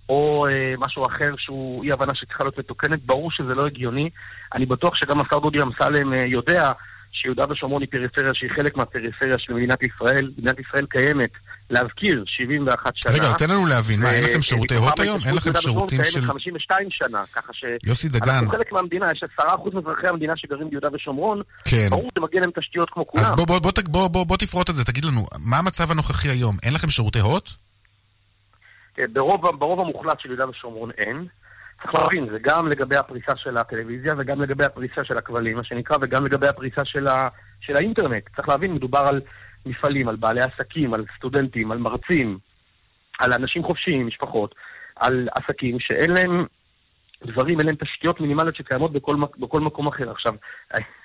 או 0.08 0.46
אה, 0.48 0.52
משהו 0.78 1.06
אחר 1.06 1.32
שהוא 1.38 1.84
אי 1.84 1.92
הבנה 1.92 2.12
שצריכה 2.14 2.44
להיות 2.44 2.58
מתוקנת, 2.58 3.02
ברור 3.06 3.30
שזה 3.30 3.54
לא 3.54 3.66
הגיוני. 3.66 4.10
אני 4.54 4.66
בטוח 4.66 4.94
שגם 4.96 5.20
השר 5.20 5.38
דודי 5.38 5.58
אמסלם 5.62 6.12
אה, 6.14 6.20
יודע 6.26 6.72
שיהודה 7.12 7.44
ושומרון 7.50 7.82
היא 7.82 7.88
פריפריה 7.90 8.30
שהיא 8.34 8.50
חלק 8.56 8.76
מהפריפריה 8.76 9.38
של 9.38 9.52
מדינת 9.52 9.78
ישראל. 9.82 10.30
מדינת 10.38 10.56
ישראל 10.58 10.86
קיימת, 10.86 11.30
להזכיר, 11.70 12.24
71 12.26 12.92
שנה. 12.96 13.12
רגע, 13.12 13.32
תן 13.38 13.50
לנו 13.50 13.66
להבין, 13.66 14.00
מה, 14.00 14.10
אין 14.10 14.24
לכם 14.24 14.38
ו- 14.38 14.42
שירותי 14.42 14.74
ומתוכם 14.74 14.90
הוט 14.90 15.00
היום? 15.00 15.20
אין 15.26 15.34
לכם 15.34 15.50
שירותים 15.54 16.04
של... 16.04 16.10
קיימת 16.12 16.26
52 16.28 16.88
שנה, 16.90 17.22
ככה 17.34 17.52
ש... 17.52 17.64
יוסי 17.84 18.08
דגן. 18.08 18.30
אנחנו 18.30 18.48
חלק 18.48 18.72
מהמדינה, 18.72 19.06
יש 19.12 19.20
10% 19.40 19.42
מאזרחי 19.74 20.08
המדינה 20.08 20.32
שגרים 20.36 20.70
ביהודה 20.70 20.88
ושומרון. 20.94 21.42
כן. 21.64 21.86
ברור, 21.90 22.10
זה 22.14 22.20
מגיע 22.20 22.40
להם 22.40 22.50
תשתיות 22.60 22.90
כמו 22.90 23.06
כולם. 23.06 23.24
אז 23.24 23.32
בוא, 23.36 23.46
בוא, 23.46 23.58
בוא, 23.58 23.70
ת- 23.72 23.88
בוא, 23.88 24.08
בוא, 24.08 24.24
בוא 24.26 24.36
תפרוט 24.36 24.70
את 24.70 24.74
זה, 24.74 24.84
תגיד 24.84 25.04
לנו, 25.04 25.26
מה 25.38 25.58
המצב 25.58 25.90
הנוכחי 25.90 26.28
היום? 26.28 26.56
אין 26.62 26.74
לכם 26.74 26.90
שירותי 26.90 27.20
הוט? 27.20 27.50
כן, 28.94 29.12
ברוב, 29.12 29.59
ברוב 29.59 29.81
המוחלט 29.81 30.20
של 30.20 30.28
יהודה 30.28 30.48
ושומרון 30.48 30.90
אין. 30.90 31.26
צריך 31.83 31.94
להבין, 31.94 32.28
זה 32.33 32.38
גם 32.42 32.68
לגבי 32.68 32.96
הפריסה 32.96 33.37
של 33.37 33.57
הטלוויזיה 33.57 34.12
וגם 34.18 34.42
לגבי 34.42 34.64
הפריסה 34.64 35.05
של 35.05 35.18
הכבלים, 35.18 35.57
מה 35.57 35.64
שנקרא, 35.64 35.96
וגם 36.02 36.26
לגבי 36.26 36.48
הפריסה 36.48 36.85
של, 36.85 37.07
ה, 37.07 37.28
של 37.61 37.76
האינטרנט. 37.76 38.22
צריך 38.37 38.48
להבין, 38.48 38.72
מדובר 38.72 38.98
על 38.98 39.20
מפעלים, 39.66 40.09
על 40.09 40.16
בעלי 40.16 40.40
עסקים, 40.40 40.94
על 40.94 41.05
סטודנטים, 41.16 41.72
על 41.72 41.78
מרצים, 41.78 42.38
על 43.18 43.33
אנשים 43.33 43.64
חופשיים, 43.64 44.07
משפחות, 44.07 44.55
על 44.96 45.28
עסקים 45.35 45.81
שאין 45.81 46.11
להם 46.11 46.46
דברים, 47.26 47.59
אין 47.59 47.66
להם 47.66 47.76
תשתיות 47.76 48.20
מינימליות 48.20 48.57
שקיימות 48.57 48.92
בכל, 48.92 49.16
בכל 49.38 49.61
מקום 49.61 49.87
אחר. 49.87 50.11
עכשיו, 50.11 50.35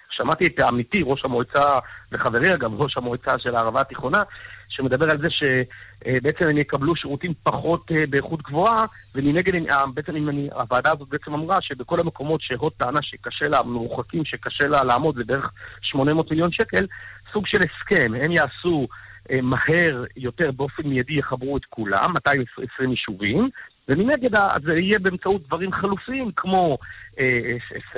שמעתי 0.10 0.48
את 0.48 0.60
עמיתי, 0.60 1.02
ראש 1.06 1.26
המועצה, 1.26 1.80
וחברי 2.12 2.54
אגב, 2.54 2.82
ראש 2.82 2.98
המועצה 2.98 3.40
של 3.40 3.56
הערבה 3.56 3.82
התיכונה, 3.82 4.24
שמדבר 4.70 5.12
על 5.12 5.18
זה 5.22 5.28
שבעצם 5.30 6.48
הם 6.50 6.58
יקבלו 6.58 6.96
שירותים 6.96 7.34
פחות 7.44 7.92
אה, 7.92 8.04
באיכות 8.10 8.42
גבוהה, 8.42 8.86
ומנגד 9.16 9.56
אה, 9.70 9.84
בעצם 9.94 10.16
אם 10.16 10.30
אני, 10.30 10.50
הוועדה 10.54 10.92
הזאת 10.92 11.10
בעצם 11.10 11.34
אמרה 11.34 11.58
שבכל 11.62 12.00
המקומות 12.00 12.42
שהוט 12.42 12.74
טענה 12.78 13.00
שקשה 13.02 13.48
לה, 13.48 13.64
מרוחקים 13.64 14.26
שקשה 14.26 14.68
לה 14.68 14.84
לעמוד, 14.84 15.16
זה 15.16 15.24
בערך 15.26 15.52
800 15.82 16.32
מיליון 16.32 16.52
שקל, 16.52 16.86
סוג 17.34 17.48
של 17.48 17.58
הסכם, 17.58 18.14
הם 18.24 18.32
יעשו 18.32 18.88
אה, 19.32 19.42
מהר 19.42 20.04
יותר 20.18 20.52
באופן 20.52 20.84
מיידי, 20.88 21.14
יחברו 21.14 21.58
את 21.58 21.66
כולם, 21.66 22.14
220 22.14 22.92
יישובים, 22.92 23.50
ומנגד 23.88 24.36
זה 24.66 24.76
יהיה 24.76 25.00
באמצעות 25.00 25.48
דברים 25.48 25.72
חלופיים, 25.72 26.32
כמו 26.36 26.78
אה, 27.20 27.58
ס- 27.70 27.98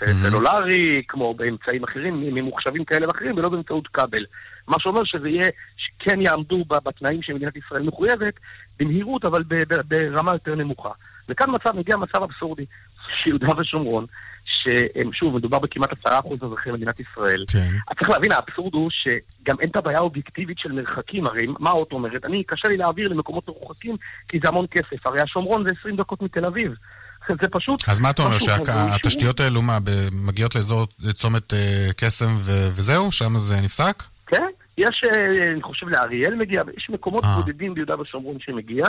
ס- 0.00 0.22
סלולרי, 0.22 1.02
כמו 1.08 1.34
באמצעים 1.34 1.84
אחרים, 1.84 2.20
ממוחשבים 2.34 2.84
כאלה 2.84 3.06
ואחרים, 3.06 3.36
ולא 3.36 3.48
באמצעות 3.48 3.88
כבל. 3.88 4.24
מה 4.68 4.76
שאומר 4.80 5.04
שזה 5.04 5.28
יהיה, 5.28 5.48
שכן 5.76 6.20
יעמדו 6.20 6.64
בתנאים 6.64 7.22
שמדינת 7.22 7.56
ישראל 7.56 7.82
מחויבת, 7.82 8.34
במהירות, 8.80 9.24
אבל 9.24 9.42
ברמה 9.88 10.32
יותר 10.32 10.54
נמוכה. 10.54 10.90
וכאן 11.28 11.46
מצב, 11.54 11.76
מגיע 11.76 11.96
מצב 11.96 12.22
אבסורדי, 12.22 12.64
שיהודה 13.22 13.46
ושומרון, 13.58 14.06
שהם, 14.44 15.12
שוב, 15.12 15.36
מדובר 15.36 15.58
בכמעט 15.58 15.90
עשרה 15.92 16.18
אחוז 16.18 16.36
אזרחי 16.44 16.70
מדינת 16.70 17.00
ישראל. 17.00 17.44
כן. 17.52 17.70
אז 17.88 17.96
צריך 17.98 18.10
להבין, 18.10 18.32
האבסורד 18.32 18.74
הוא 18.74 18.90
שגם 18.90 19.56
אין 19.60 19.70
את 19.70 19.76
הבעיה 19.76 19.98
האובייקטיבית 19.98 20.58
של 20.58 20.72
מרחקים, 20.72 21.26
הרי 21.26 21.46
מה 21.58 21.70
האות 21.70 21.92
אומרת? 21.92 22.24
אני, 22.24 22.44
קשה 22.44 22.68
לי 22.68 22.76
להעביר 22.76 23.08
למקומות 23.08 23.48
מרוחקים, 23.48 23.96
כי 24.28 24.38
זה 24.42 24.48
המון 24.48 24.66
כסף. 24.70 25.06
הרי 25.06 25.20
השומרון 25.20 25.64
זה 25.68 25.74
20 25.80 25.96
דקות 25.96 26.22
מתל 26.22 26.44
אביב. 26.44 26.72
זה 27.42 27.48
פשוט... 27.50 27.88
אז 27.88 28.00
מה 28.00 28.10
אתה 28.10 28.22
אומר, 28.22 28.38
שהתשתיות 28.38 29.40
האלו, 29.40 29.62
מה, 29.62 29.78
מגיעות 30.28 30.54
לאזור 30.54 30.86
צומת 31.12 31.52
אה, 31.54 31.88
קסם 31.96 32.36
וזהו? 32.76 33.12
שם 33.12 33.36
זה 33.36 33.60
נפסק? 33.62 34.02
כן, 34.26 34.42
יש, 34.78 35.02
אה, 35.12 35.52
אני 35.52 35.62
חושב, 35.62 35.88
לאריאל 35.88 36.34
מגיע, 36.34 36.62
יש 36.76 36.86
מקומות 36.90 37.24
אה. 37.24 37.36
בודדים 37.36 37.74
ביהודה 37.74 38.00
ושומרון 38.00 38.36
שמגיע, 38.40 38.84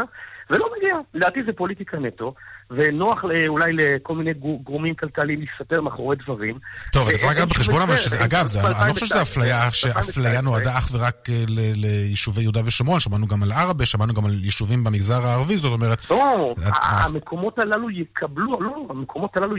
ולא 0.50 0.65
מגיע. 0.78 0.95
לדעתי 1.13 1.39
זה 1.45 1.54
פוליטיקה 1.54 1.97
נטו, 2.00 2.34
ונוח 2.71 3.23
אולי 3.47 3.73
לכל 3.73 4.15
מיני 4.15 4.34
גו- 4.34 4.60
גורמים 4.63 4.95
כלכליים 4.95 5.41
להסתתר 5.41 5.82
מאחורי 5.82 6.15
דברים. 6.15 6.60
טוב, 6.93 7.08
אה, 7.08 7.13
צריך 7.13 7.23
אין 7.23 7.32
לקחת 7.32 7.39
שום 7.41 7.50
בחשבון 7.50 7.82
אבל 7.82 7.97
שזה, 7.97 8.26
אגב, 8.26 8.47
אני 8.82 8.88
לא 8.88 8.93
חושב 8.93 9.06
שזה 9.06 9.19
2019, 9.19 9.21
אפליה, 9.21 9.71
שאפליה 9.71 10.41
נועדה 10.41 10.78
אך 10.78 10.89
ורק 10.93 11.30
אה, 11.30 11.43
ליישובי 11.76 12.41
יהודה 12.41 12.60
ושומרון, 12.65 13.00
שמענו 13.00 13.28
גם 13.28 13.43
על 13.43 13.52
עראבה, 13.52 13.86
שמענו 13.86 14.13
גם 14.13 14.26
על 14.26 14.43
יישובים 14.43 14.84
במגזר 14.84 15.26
הערבי, 15.26 15.58
זאת 15.58 15.73
אומרת... 15.73 16.12
לא, 16.12 16.56
המקומות 16.82 17.60
הללו 17.60 17.89
יקבלו, 17.89 18.62
לא, 18.62 18.86
המקומות 18.89 19.38
הללו, 19.38 19.56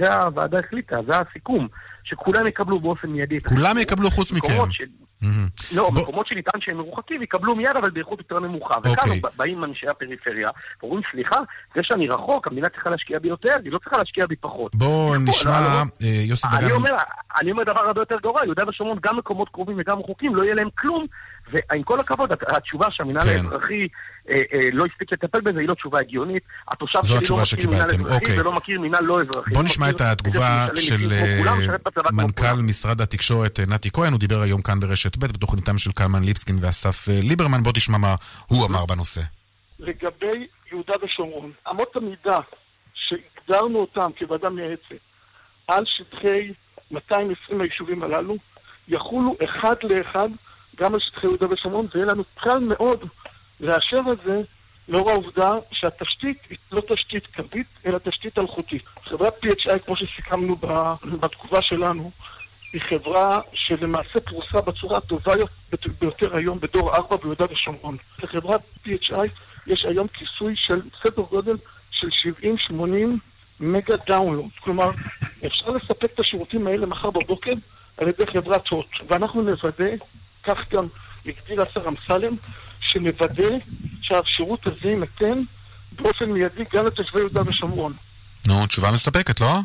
זה 0.00 0.14
הוועדה 0.14 0.58
החליטה, 0.58 0.96
זה 1.08 1.12
הסיכום, 1.18 1.68
שכולם 2.08 2.46
יקבלו 2.46 2.80
באופן 2.80 3.10
מיידי. 3.10 3.40
כולם. 3.40 3.78
יקבלו 3.78 4.10
חוץ 4.10 4.32
מכם. 4.32 4.52
לא, 5.76 5.90
מקומות 5.90 6.26
שנטען 6.26 6.60
שהם 6.60 6.76
מרוחקים 6.76 7.22
יקבלו 7.22 7.56
מיד, 7.56 7.76
אבל 7.82 7.90
באיכות 7.90 8.18
יותר 8.18 8.38
נמוכה. 8.38 8.74
וכאן 8.78 8.92
אוקיי. 9.10 9.20
באים 9.36 9.64
אנשי 9.64 9.86
הפריפריה, 9.88 10.50
ואומרים, 10.82 11.02
סליחה, 11.12 11.36
זה 11.74 11.80
שאני 11.82 12.08
רחוק, 12.08 12.46
המדינה 12.46 12.68
צריכה 12.68 12.90
להשקיע 12.90 13.18
בי 13.18 13.28
יותר, 13.28 13.54
היא 13.64 13.72
לא 13.72 13.78
צריכה 13.78 13.98
להשקיע 13.98 14.26
בי 14.26 14.36
פחות. 14.36 14.76
בואו 14.76 15.14
לא, 15.14 15.20
נשמע, 15.28 15.60
לא. 15.60 15.66
אה, 15.66 15.82
יוסי 16.28 16.46
אני 16.52 16.64
דגן, 16.64 16.74
אומר, 16.74 16.90
אני 17.40 17.50
אומר 17.50 17.62
דבר 17.64 17.82
הרבה 17.86 18.00
יותר 18.00 18.16
גרוע, 18.22 18.40
יהודה 18.44 18.62
ושומרון, 18.68 18.98
גם 19.02 19.16
מקומות 19.18 19.48
קרובים 19.48 19.76
וגם 19.80 19.98
רחוקים, 19.98 20.34
לא 20.34 20.42
יהיה 20.42 20.54
להם 20.54 20.68
כלום. 20.78 21.06
ועם 21.52 21.82
כל 21.82 22.00
הכבוד, 22.00 22.32
הת- 22.32 22.52
התשובה 22.56 22.86
שהמינהל 22.90 23.22
כן. 23.22 23.28
האזרחי 23.30 23.86
אה, 24.30 24.40
אה, 24.54 24.68
לא 24.72 24.84
הספיק 24.92 25.12
לטפל 25.12 25.40
בזה 25.40 25.60
היא 25.60 25.68
לא 25.68 25.74
תשובה 25.74 25.98
הגיונית. 26.00 26.42
התושב 26.68 26.98
שלי 27.04 27.16
לא 27.30 27.38
מכיר 27.42 27.70
מינהל 27.70 27.90
אזרחי 27.90 28.14
אוקיי. 28.14 28.40
ולא 28.40 28.52
מכיר 28.52 28.80
מינהל 28.80 29.04
לא 29.04 29.20
אזרחי. 29.20 29.50
בואו 29.50 29.60
הוא 29.60 29.64
נשמע 29.64 29.90
את 29.90 30.00
התגובה 30.00 30.66
של 30.74 31.12
כמו 32.02 32.22
מנכ"ל 32.22 32.42
כולם. 32.42 32.66
משרד 32.66 33.00
התקשורת 33.00 33.60
אה, 33.60 33.64
נתי 33.74 33.90
כהן, 33.90 34.12
הוא 34.12 34.20
דיבר 34.20 34.40
היום 34.40 34.62
כאן 34.62 34.80
ברשת 34.80 35.16
ב' 35.16 35.26
בתוכניתם 35.26 35.78
של 35.78 35.92
קלמן 35.92 36.24
ליבסקין 36.24 36.56
ואסף 36.62 37.08
אה, 37.08 37.14
ליברמן, 37.22 37.62
בוא 37.62 37.72
תשמע 37.72 37.98
מה 37.98 38.14
הוא 38.46 38.66
אמר 38.66 38.86
בנושא. 38.86 39.20
לגבי 39.78 40.46
יהודה 40.72 40.94
ושומרון, 41.02 41.52
אמות 41.70 41.96
המידה 41.96 42.38
שהגדרנו 42.94 43.78
אותם 43.78 44.10
כוועדה 44.18 44.48
מייעצת 44.50 45.02
על 45.68 45.84
שטחי 45.86 46.52
220 46.90 47.60
היישובים 47.60 48.02
הללו, 48.02 48.36
יחולו 48.88 49.36
אחד 49.44 49.74
לאחד 49.82 50.28
גם 50.76 50.94
על 50.94 51.00
שטחי 51.00 51.26
יהודה 51.26 51.46
ושומרון, 51.50 51.86
ויהיה 51.94 52.06
לנו 52.06 52.24
קל 52.34 52.58
מאוד 52.58 53.04
לאשר 53.60 54.12
את 54.12 54.18
זה 54.24 54.42
לאור 54.88 55.10
העובדה 55.10 55.52
שהתשתית 55.72 56.38
היא 56.50 56.58
לא 56.72 56.82
תשתית 56.94 57.26
קווית, 57.26 57.66
אלא 57.86 57.98
תשתית 57.98 58.38
אלחוטית. 58.38 58.82
חברת 59.04 59.34
PHI, 59.44 59.78
כמו 59.78 59.96
שסיכמנו 59.96 60.56
בתגובה 61.20 61.62
שלנו, 61.62 62.10
היא 62.72 62.80
חברה 62.80 63.38
שלמעשה 63.54 64.20
פרוסה 64.20 64.60
בצורה 64.60 64.98
הטובה 64.98 65.32
ביותר 66.00 66.36
היום 66.36 66.60
בדור 66.60 66.94
4 66.94 67.16
ביהודה 67.16 67.44
ושומרון. 67.50 67.96
לחברת 68.22 68.60
PHI 68.86 69.28
יש 69.66 69.84
היום 69.84 70.08
כיסוי 70.08 70.54
של 70.56 70.80
סדר 71.02 71.22
גודל 71.22 71.56
של 71.90 72.08
70-80 72.70 72.72
מגה 73.60 73.96
דאונלוד. 74.06 74.50
כלומר, 74.60 74.90
אפשר 75.46 75.70
לספק 75.70 76.04
את 76.14 76.20
השירותים 76.20 76.66
האלה 76.66 76.86
מחר 76.86 77.10
בבוקר 77.10 77.52
על 77.96 78.08
ידי 78.08 78.26
חברת 78.26 78.68
הוט. 78.68 78.86
ואנחנו 79.08 79.42
נוודא, 79.42 79.90
כך 80.42 80.72
גם 80.72 80.86
הגדיר 81.26 81.62
השר 81.62 81.88
אמסלם, 81.88 82.36
שנוודא 82.80 83.48
שהשירות 84.08 84.66
הזה 84.66 84.88
יינתן 84.88 85.42
באופן 85.92 86.24
מיידי 86.24 86.64
גם 86.74 86.86
לתושבי 86.86 87.18
יהודה 87.18 87.42
ושומרון. 87.46 87.92
נו, 88.48 88.66
תשובה 88.66 88.88
מספקת, 88.92 89.40
לא? 89.40 89.60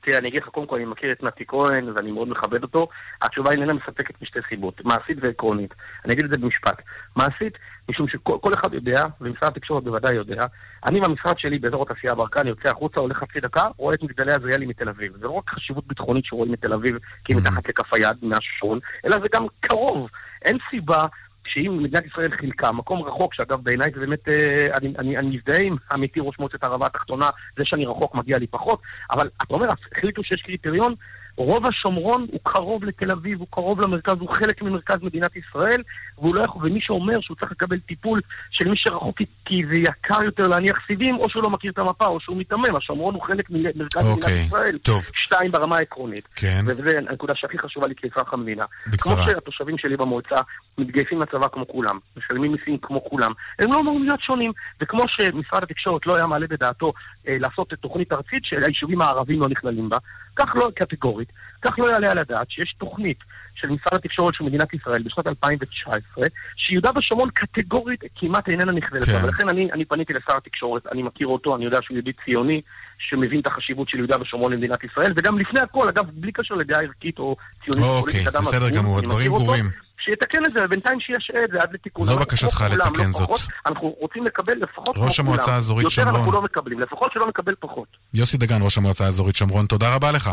תראה, 0.00 0.18
אני 0.18 0.28
אגיד 0.28 0.42
לך, 0.42 0.48
קודם 0.48 0.66
כל, 0.66 0.76
אני 0.76 0.84
מכיר 0.84 1.12
את 1.12 1.22
נתי 1.22 1.44
כהן 1.48 1.88
ואני 1.88 2.10
מאוד 2.12 2.28
מכבד 2.28 2.62
אותו. 2.62 2.88
התשובה 3.22 3.50
איננה 3.50 3.72
מספקת 3.72 4.22
משתי 4.22 4.38
סיבות, 4.48 4.84
מעשית 4.84 5.18
ועקרונית. 5.20 5.74
אני 6.04 6.12
אגיד 6.12 6.24
את 6.24 6.30
זה 6.30 6.38
במשפט. 6.38 6.82
מעשית, 7.16 7.52
משום 7.88 8.08
שכל 8.08 8.38
כל 8.40 8.54
אחד 8.54 8.74
יודע, 8.74 9.04
ומשרד 9.20 9.48
התקשורת 9.48 9.84
בוודאי 9.84 10.14
יודע, 10.14 10.46
אני 10.86 11.00
במשרד 11.00 11.38
שלי 11.38 11.58
באזור 11.58 11.82
התעשייה 11.82 12.14
ברקן 12.14 12.46
יוצא 12.46 12.68
החוצה, 12.70 13.00
הולך 13.00 13.16
חצי 13.16 13.40
דקה, 13.40 13.64
רואה 13.76 13.94
את 13.94 14.02
מגדלי 14.02 14.32
עזריאלי 14.32 14.66
מתל 14.66 14.88
אביב. 14.88 15.12
זה 15.20 15.26
לא 15.26 15.30
רק 15.30 15.50
חשיבות 15.50 15.86
ביטחונית 15.86 16.24
שרואים 16.24 16.52
מתל 16.52 16.72
אביב 16.72 16.98
כי 17.24 17.32
היא 17.32 17.40
מתחת 17.40 17.68
לכף 17.68 17.94
היד 17.94 18.16
מהשעון, 18.22 18.78
אלא 19.04 19.16
זה 19.20 19.26
גם 19.32 19.46
קרוב. 19.60 20.08
אין 20.44 20.58
סיבה 20.70 21.06
שאם 21.46 21.78
מדינת 21.82 22.06
ישראל 22.06 22.30
חילקה, 22.36 22.72
מקום 22.72 23.02
רחוק, 23.02 23.34
שאגב 23.34 23.60
בעיניי 23.62 23.90
זה 23.94 24.00
באמת, 24.00 24.28
אה, 24.28 24.76
אני, 24.98 25.16
מזדהה 25.22 25.60
עם 25.60 25.76
עמיתי 25.92 26.20
ראש 26.22 26.38
מועצת 26.38 26.62
הערבה 26.62 26.86
התחתונה, 26.86 27.30
זה 27.56 27.62
שאני 27.64 27.86
רחוק 27.86 28.14
מגיע 28.14 28.38
לי 28.38 28.46
פחות, 28.46 28.82
אבל 29.10 29.28
אתה 29.36 29.54
אומר, 29.54 29.68
החליטו 29.92 30.24
שיש 30.24 30.42
קריטריון, 30.42 30.94
רוב 31.36 31.66
השומרון 31.66 32.26
הוא 32.30 32.40
קרוב 32.42 32.84
לתל 32.84 33.10
אביב, 33.10 33.38
הוא 33.38 33.46
קרוב 33.50 33.80
למרכז, 33.80 34.16
הוא 34.20 34.28
חלק 34.34 34.62
ממרכז 34.62 34.96
מדינת 35.02 35.36
ישראל, 35.36 35.82
והוא 36.18 36.34
לא 36.34 36.42
יכול, 36.42 36.66
ומי 36.66 36.80
שאומר 36.82 37.20
שהוא 37.20 37.36
צריך 37.36 37.52
לקבל 37.52 37.78
טיפול 37.78 38.20
של 38.50 38.68
מי 38.68 38.76
שרחוק 38.76 39.18
כי 39.44 39.62
זה 39.68 39.80
יקר 39.80 40.24
יותר 40.24 40.48
להניח 40.48 40.78
סיבים, 40.86 41.16
או 41.16 41.30
שהוא 41.30 41.42
לא 41.42 41.50
מכיר 41.50 41.72
את 41.72 41.78
המפה, 41.78 42.06
או 42.06 42.20
שהוא 42.20 42.36
מיתמם. 42.36 42.76
השומרון 42.76 43.14
הוא 43.14 43.22
חלק 43.22 43.50
ממרכז 43.50 44.10
אוקיי, 44.10 44.12
מדינת 44.12 44.46
ישראל. 44.46 44.76
טוב. 44.76 45.02
שתיים, 45.14 45.50
ברמה 45.50 45.76
העקרונית. 45.76 46.28
כן. 46.36 46.60
וזו 46.66 46.88
הנקודה 46.88 47.32
שהכי 47.36 47.58
חשובה 47.58 47.86
לי 47.86 47.94
כאזרח 47.96 48.32
המדינה. 48.32 48.64
בקצרה. 48.92 49.16
כמו 49.16 49.24
שהתושבים 49.24 49.78
שלי 49.78 49.96
במועצה 49.96 50.36
מתגייסים 50.78 51.20
לצבא 51.20 51.48
כמו 51.48 51.68
כולם, 51.68 51.98
משלמים 52.16 52.52
מיסים 52.52 52.78
כמו 52.82 53.04
כולם, 53.04 53.32
הם 53.58 53.72
לא 53.72 53.80
אמורים 53.80 54.04
להיות 54.04 54.20
שונים. 54.20 54.52
וכמו 54.80 55.02
שמשרד 55.08 55.62
התקשורת 55.62 56.06
לא 56.06 56.16
היה 56.16 56.26
מעלה 56.26 56.46
בדעתו 56.46 56.92
אה, 57.28 57.36
לעשות 57.38 57.72
תוכנית 57.80 58.12
ארצית 58.12 58.44
שהיישובים 58.44 59.00
הערבים 59.00 59.40
לא 59.40 59.48
נכללים 59.48 59.88
בה, 59.88 59.98
כך 60.36 60.56
לא, 60.56 60.70
קטגורית, 60.76 61.28
כך 61.62 61.78
לא 61.78 61.92
יעלה 61.92 62.10
על 62.10 62.18
הדעת 62.18 62.50
שיש 62.50 62.74
תוכנית 62.78 63.18
של 63.54 63.68
משרד 63.68 63.94
התקשורת 63.94 64.34
של 64.34 64.44
מדינת 64.44 64.74
ישראל 64.74 65.02
בשנת 65.02 65.26
2019, 65.26 66.26
שיהודה 66.56 66.90
ושומרון 66.98 67.30
קטגורית 67.34 68.00
כמעט 68.16 68.48
איננה 68.48 68.72
נכללת. 68.72 69.04
כן. 69.04 69.24
ולכן 69.24 69.48
אני, 69.48 69.72
אני 69.72 69.84
פניתי 69.84 70.12
לשר 70.12 70.36
התקשורת, 70.36 70.86
אני 70.92 71.02
מכיר 71.02 71.26
אותו, 71.26 71.56
אני 71.56 71.64
יודע 71.64 71.78
שהוא 71.82 71.94
יהודי 71.94 72.12
ציוני, 72.24 72.60
שמבין 72.98 73.40
את 73.40 73.46
החשיבות 73.46 73.88
של 73.88 73.98
יהודה 73.98 74.20
ושומרון 74.20 74.52
למדינת 74.52 74.84
ישראל, 74.84 75.12
וגם 75.16 75.38
לפני 75.38 75.60
הכל, 75.60 75.88
אגב, 75.88 76.04
בלי 76.12 76.32
קשר 76.32 76.54
לדעה 76.54 76.80
ערכית 76.80 77.18
או 77.18 77.36
ציונית. 77.64 77.84
אוקיי, 77.84 78.20
בסדר 78.20 78.70
גמור, 78.70 78.98
הדברים 78.98 79.30
ברורים. 79.30 79.83
שיתקן 79.98 80.44
את 80.44 80.52
זה, 80.52 80.64
ובינתיים 80.64 81.00
שישעה 81.00 81.44
את 81.44 81.50
זה 81.52 81.58
עד 81.62 81.68
לתיקון. 81.72 82.04
זו 82.04 82.18
בקשתך 82.18 82.54
כולם, 82.54 82.72
לתקן 82.72 83.02
לא 83.02 83.10
זאת. 83.10 83.30
אנחנו 83.66 83.88
רוצים 83.88 84.24
לקבל 84.24 84.54
לפחות 84.54 84.96
ראש. 84.96 85.20
המועצה 85.20 85.54
האזורית 85.54 85.84
יותר 85.84 86.02
אנחנו 86.02 86.18
שומרון. 86.18 86.34
לא 86.34 86.42
מקבלים, 86.42 86.80
לפחות 86.80 87.12
שלא 87.12 87.26
נקבל 87.28 87.54
פחות. 87.60 87.88
יוסי 88.14 88.36
דגן, 88.36 88.62
ראש 88.62 88.78
המועצה 88.78 89.04
האזורית 89.04 89.36
שומרון, 89.36 89.66
תודה 89.66 89.94
רבה 89.94 90.12
לך. 90.12 90.30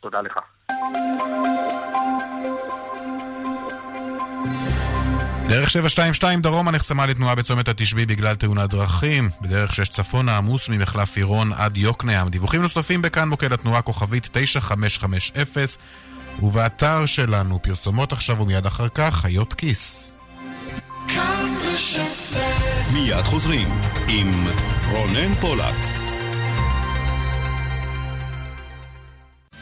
תודה 0.00 0.20
לך. 0.20 0.38
דרך 5.48 5.70
722 5.70 6.40
דרומה 6.40 6.70
נחסמה 6.70 7.06
לתנועה 7.06 7.34
בצומת 7.34 7.68
התשבי 7.68 8.06
בגלל 8.06 8.34
תאונת 8.34 8.70
דרכים. 8.70 9.28
בדרך 9.40 9.74
6 9.74 9.88
צפונה 9.88 10.36
עמוס 10.36 10.68
ממחלף 10.68 11.16
עירון 11.16 11.52
עד 11.52 11.76
יוקנעם. 11.76 12.28
דיווחים 12.28 12.62
נוספים 12.62 13.02
בכאן 13.02 13.28
מוקד 13.28 13.52
התנועה 13.52 13.82
כוכבית 13.82 14.28
9550 14.32 15.36
ובאתר 16.42 17.06
שלנו 17.06 17.62
פרסומות 17.62 18.12
עכשיו 18.12 18.40
ומיד 18.40 18.66
אחר 18.66 18.88
כך 18.88 19.14
חיות 19.14 19.54
כיס. 19.54 20.14
מיד 22.92 23.24
חוזרים 23.24 23.68
עם 24.08 24.46
רונן 24.90 25.34
פולק. 25.34 25.97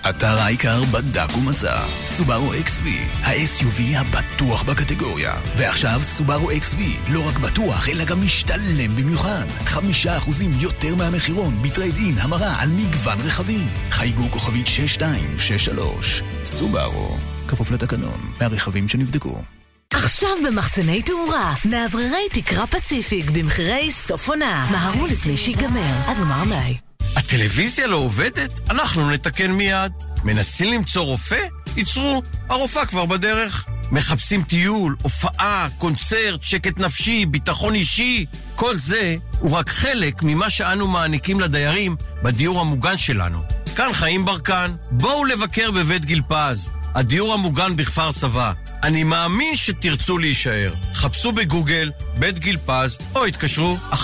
אתר 0.09 0.39
העיקר 0.39 0.85
בדק 0.85 1.37
ומצא, 1.37 1.87
סובארו 1.87 2.53
XV, 2.53 2.83
ה-SUV 3.23 3.83
הבטוח 3.97 4.63
בקטגוריה. 4.63 5.35
ועכשיו 5.57 6.01
סובארו 6.03 6.51
XV, 6.51 6.79
לא 7.09 7.29
רק 7.29 7.39
בטוח, 7.39 7.89
אלא 7.89 8.05
גם 8.05 8.23
משתלם 8.23 8.97
במיוחד. 8.97 9.45
חמישה 9.65 10.17
אחוזים 10.17 10.51
יותר 10.61 10.95
מהמחירון, 10.95 11.63
ב 11.63 11.95
trade-in, 11.97 12.19
המרה 12.19 12.61
על 12.61 12.69
מגוון 12.69 13.19
רכבים. 13.27 13.69
חייגו 13.91 14.29
כוכבית 14.31 14.67
6263, 14.67 16.23
סובארו, 16.45 17.17
כפוף 17.49 17.71
לתקנון, 17.71 18.33
מהרכבים 18.41 18.89
שנבדקו. 18.89 19.43
עכשיו 19.91 20.31
במחסני 20.47 21.03
תאורה, 21.03 21.55
מאווררי 21.65 22.29
תקרה 22.31 22.67
פסיפיק 22.67 23.31
במחירי 23.31 23.91
סוף 23.91 24.29
עונה. 24.29 24.69
מהרו 24.71 25.07
לפני 25.07 25.37
שיגמר, 25.37 25.95
עד 26.07 26.17
גמר 26.17 26.45
מאי. 26.45 26.86
הטלוויזיה 27.17 27.87
לא 27.87 27.97
עובדת? 27.97 28.71
אנחנו 28.71 29.11
נתקן 29.11 29.51
מיד. 29.51 29.93
מנסים 30.25 30.73
למצוא 30.73 31.03
רופא? 31.03 31.47
ייצרו, 31.77 32.23
הרופאה 32.49 32.87
כבר 32.87 33.07
בדרך. 33.07 33.67
מחפשים 33.93 34.43
טיול, 34.43 34.97
הופעה, 35.03 35.69
קונצרט, 35.79 36.43
שקט 36.43 36.79
נפשי, 36.79 37.27
ביטחון 37.27 37.75
אישי. 37.75 38.27
כל 38.55 38.77
זה 38.77 39.17
הוא 39.39 39.53
רק 39.53 39.69
חלק 39.69 40.23
ממה 40.23 40.51
שאנו 40.51 40.89
מעניקים 40.89 41.41
לדיירים 41.41 41.97
בדיור 42.23 42.61
המוגן 42.61 42.99
שלנו. 42.99 43.39
כאן 43.77 43.93
חיים 43.93 44.25
ברקן, 44.25 44.71
בואו 44.91 45.25
לבקר 45.25 45.71
בבית 45.71 46.05
גיל 46.05 46.23
פז, 46.29 46.71
הדיור 46.95 47.35
המוגן 47.35 47.77
בכפר 47.77 48.13
סבא. 48.13 48.53
אני 48.83 49.05
מאמין 49.05 49.57
שתרצו 49.57 50.19
להישאר. 50.19 50.75
חפשו 50.95 51.33
בגוגל 51.33 51.91
בית 52.19 52.39
גיל 52.39 52.59
פז 52.67 52.99
או 53.15 53.25
התקשרו 53.25 53.77
1-700-55-70-80 53.93 53.97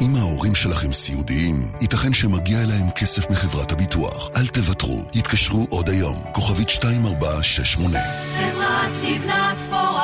אם 0.00 0.16
ההורים 0.16 0.54
שלכם 0.54 0.92
סיעודיים, 0.92 1.72
ייתכן 1.80 2.12
שמגיע 2.12 2.62
אליהם 2.62 2.90
כסף 2.90 3.30
מחברת 3.30 3.72
הביטוח. 3.72 4.30
אל 4.36 4.46
תוותרו, 4.46 5.04
התקשרו 5.14 5.66
עוד 5.70 5.88
היום. 5.88 6.22
כוכבית 6.32 6.68
2468. 6.68 7.98
חברת 8.38 8.90
לבנת 9.02 9.60
פורן. 9.70 9.99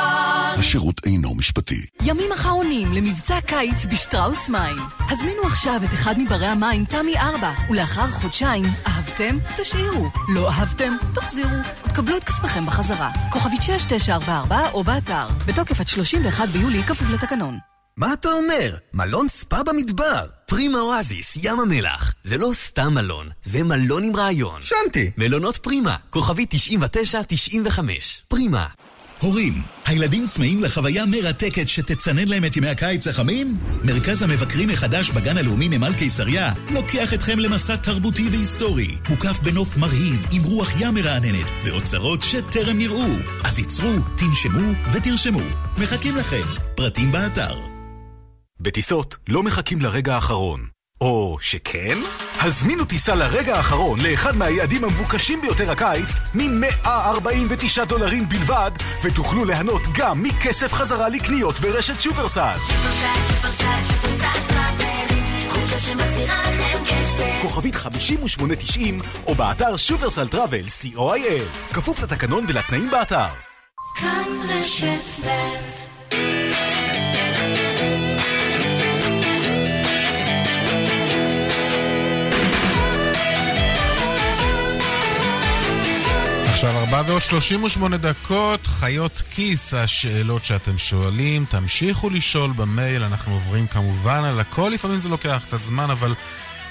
השירות 0.59 1.01
אינו 1.07 1.35
משפטי. 1.35 1.87
ימים 2.03 2.33
אחרונים 2.33 2.93
למבצע 2.93 3.41
קיץ 3.41 3.87
בשטראוס 3.87 4.49
מים. 4.49 4.77
הזמינו 5.11 5.43
עכשיו 5.43 5.81
את 5.85 5.93
אחד 5.93 6.19
מברי 6.19 6.47
המים 6.47 6.85
תמי 6.85 7.19
4, 7.19 7.53
ולאחר 7.71 8.07
חודשיים, 8.07 8.65
אהבתם? 8.87 9.39
תשאירו. 9.57 10.11
לא 10.35 10.51
אהבתם? 10.51 10.93
תחזירו. 11.15 11.57
ותקבלו 11.87 12.17
את 12.17 12.25
כספכם 12.25 12.67
בחזרה. 12.67 13.11
כוכבית 13.31 13.63
6944 13.63 14.71
או 14.73 14.85
באתר. 14.85 15.27
בתוקף 15.47 15.81
עד 15.81 15.89
31 15.89 16.49
ביולי, 16.49 16.83
כפוף 16.83 17.11
לתקנון. 17.11 17.59
מה 17.97 18.13
אתה 18.13 18.29
אומר? 18.29 18.77
מלון 18.95 19.29
ספא 19.29 19.63
במדבר. 19.63 20.25
פרימה 20.47 20.81
אואזיס, 20.81 21.39
ים 21.43 21.61
המלח. 21.61 22.15
זה 22.23 22.39
לא 22.39 22.51
סתם 22.53 22.95
מלון, 22.95 23.29
זה 23.43 23.63
מלון 23.63 24.05
עם 24.05 24.17
רעיון. 24.17 24.61
שנתי. 24.63 25.11
מלונות 25.19 25.57
פרימה, 25.57 25.97
כוכבי 26.11 26.47
99-95. 26.51 27.81
פרימה. 28.29 28.67
הורים, 29.21 29.63
הילדים 29.87 30.27
צמאים 30.27 30.61
לחוויה 30.61 31.07
מרתקת 31.07 31.69
שתצנן 31.69 32.29
להם 32.29 32.45
את 32.45 32.57
ימי 32.57 32.69
הקיץ 32.69 33.07
החמים? 33.09 33.57
מרכז 33.85 34.23
המבקרים 34.23 34.71
החדש 34.71 35.11
בגן 35.11 35.39
הלאומי 35.39 35.69
נמל 35.69 35.93
קיסריה 35.99 36.53
לוקח 36.75 37.15
אתכם 37.15 37.39
למסע 37.39 37.77
תרבותי 37.77 38.29
והיסטורי, 38.29 38.95
מוקף 39.09 39.41
בנוף 39.41 39.77
מרהיב 39.77 40.27
עם 40.33 40.43
רוח 40.43 40.73
ים 40.81 40.95
מרעננת 40.95 41.53
ואוצרות 41.65 42.23
שטרם 42.23 42.79
נראו. 42.79 43.09
אז 43.45 43.59
ייצרו, 43.59 43.93
תנשמו 44.17 44.73
ותרשמו. 44.93 45.43
מחכים 45.79 46.17
לכם. 46.17 46.47
פרטים 46.75 47.13
באתר. 47.13 47.57
בטיסות 48.61 49.17
לא 49.29 49.43
מחכים 49.43 49.81
לרגע 49.81 50.15
האחרון. 50.15 50.76
או 51.01 51.37
שכן? 51.41 51.99
הזמינו 52.41 52.85
טיסה 52.85 53.15
לרגע 53.15 53.57
האחרון 53.57 54.01
לאחד 54.01 54.37
מהיעדים 54.37 54.85
המבוקשים 54.85 55.41
ביותר 55.41 55.71
הקיץ 55.71 56.15
מ-149 56.35 57.85
דולרים 57.89 58.29
בלבד, 58.29 58.71
ותוכלו 59.03 59.45
ליהנות 59.45 59.83
גם 59.95 60.23
מכסף 60.23 60.73
חזרה 60.73 61.09
לקניות 61.09 61.61
ברשת 61.61 62.01
שופרסל. 62.01 62.57
כוכבית 67.43 67.75
5890 67.75 69.01
או 69.27 69.35
באתר 69.35 69.77
שופרסל 69.77 70.29
טראבל 70.29 70.65
co.il 70.65 71.75
כפוף 71.75 72.03
לתקנון 72.03 72.45
ולתנאים 72.49 72.91
באתר. 72.91 73.29
כאן 73.97 74.29
רשת 74.49 75.25
ב' 75.25 75.86
עכשיו 86.57 86.77
ארבע 86.79 87.03
ועוד 87.07 87.23
38 87.23 87.97
דקות, 87.97 88.67
חיות 88.67 89.23
כיס, 89.31 89.75
השאלות 89.75 90.45
שאתם 90.45 90.79
שואלים, 90.79 91.45
תמשיכו 91.45 92.11
לשאול 92.11 92.53
במייל, 92.53 93.03
אנחנו 93.03 93.33
עוברים 93.33 93.67
כמובן 93.67 94.25
על 94.25 94.41
הכל, 94.41 94.71
לפעמים 94.75 94.99
זה 94.99 95.09
לוקח 95.09 95.41
קצת 95.45 95.61
זמן, 95.61 95.91
אבל 95.91 96.15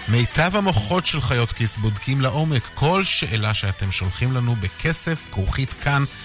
מיטב 0.08 0.56
המוחות 0.56 1.06
של 1.06 1.22
חיות 1.22 1.52
כיס 1.52 1.78
בודקים 1.78 2.22
לעומק 2.22 2.70
כל 2.74 3.04
שאלה 3.04 3.54
שאתם 3.54 3.92
שולחים 3.92 4.32
לנו 4.32 4.56
בכסף, 4.56 5.28
כרוכית 5.32 5.74
כאן.org.il, 5.74 6.16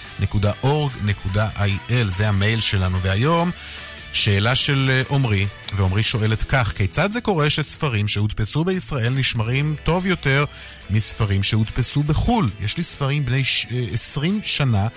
זה 2.08 2.28
המייל 2.28 2.60
שלנו, 2.60 3.00
והיום... 3.00 3.50
שאלה 4.12 4.54
של 4.54 4.90
אה, 4.90 5.16
עמרי, 5.16 5.46
ועמרי 5.76 6.02
שואלת 6.02 6.42
כך, 6.42 6.72
כיצד 6.76 7.10
זה 7.10 7.20
קורה 7.20 7.50
שספרים 7.50 8.08
שהודפסו 8.08 8.64
בישראל 8.64 9.12
נשמרים 9.12 9.76
טוב 9.84 10.06
יותר 10.06 10.44
מספרים 10.90 11.42
שהודפסו 11.42 12.02
בחו"ל? 12.02 12.50
יש 12.60 12.76
לי 12.76 12.82
ספרים 12.82 13.24
בני 13.24 13.44
ש... 13.44 13.66
אה, 13.72 13.84
20 13.92 14.40
שנה 14.42 14.88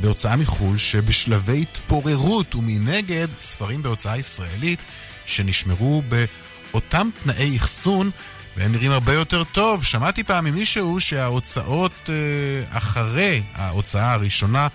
בהוצאה 0.00 0.36
מחו"ל 0.36 0.78
שבשלבי 0.78 1.62
התפוררות, 1.62 2.54
ומנגד 2.54 3.28
ספרים 3.38 3.82
בהוצאה 3.82 4.16
ישראלית 4.16 4.82
שנשמרו 5.26 6.02
באותם 6.72 7.08
תנאי 7.22 7.56
אחסון 7.56 8.10
והם 8.56 8.72
נראים 8.72 8.90
הרבה 8.90 9.12
יותר 9.12 9.44
טוב. 9.44 9.84
שמעתי 9.84 10.24
פעם 10.24 10.44
ממישהו 10.44 11.00
שההוצאות 11.00 11.92
אה, 12.08 12.78
אחרי 12.78 13.42
ההוצאה 13.54 14.12
הראשונה 14.12 14.68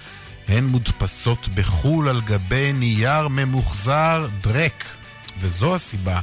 הן 0.52 0.64
מודפסות 0.66 1.48
בחו"ל 1.48 2.10
על 2.10 2.22
גבי 2.22 2.74
נייר 2.74 3.28
ממוחזר 3.28 4.28
דרק. 4.42 4.84
וזו 5.40 5.76
הסיבה 5.76 6.20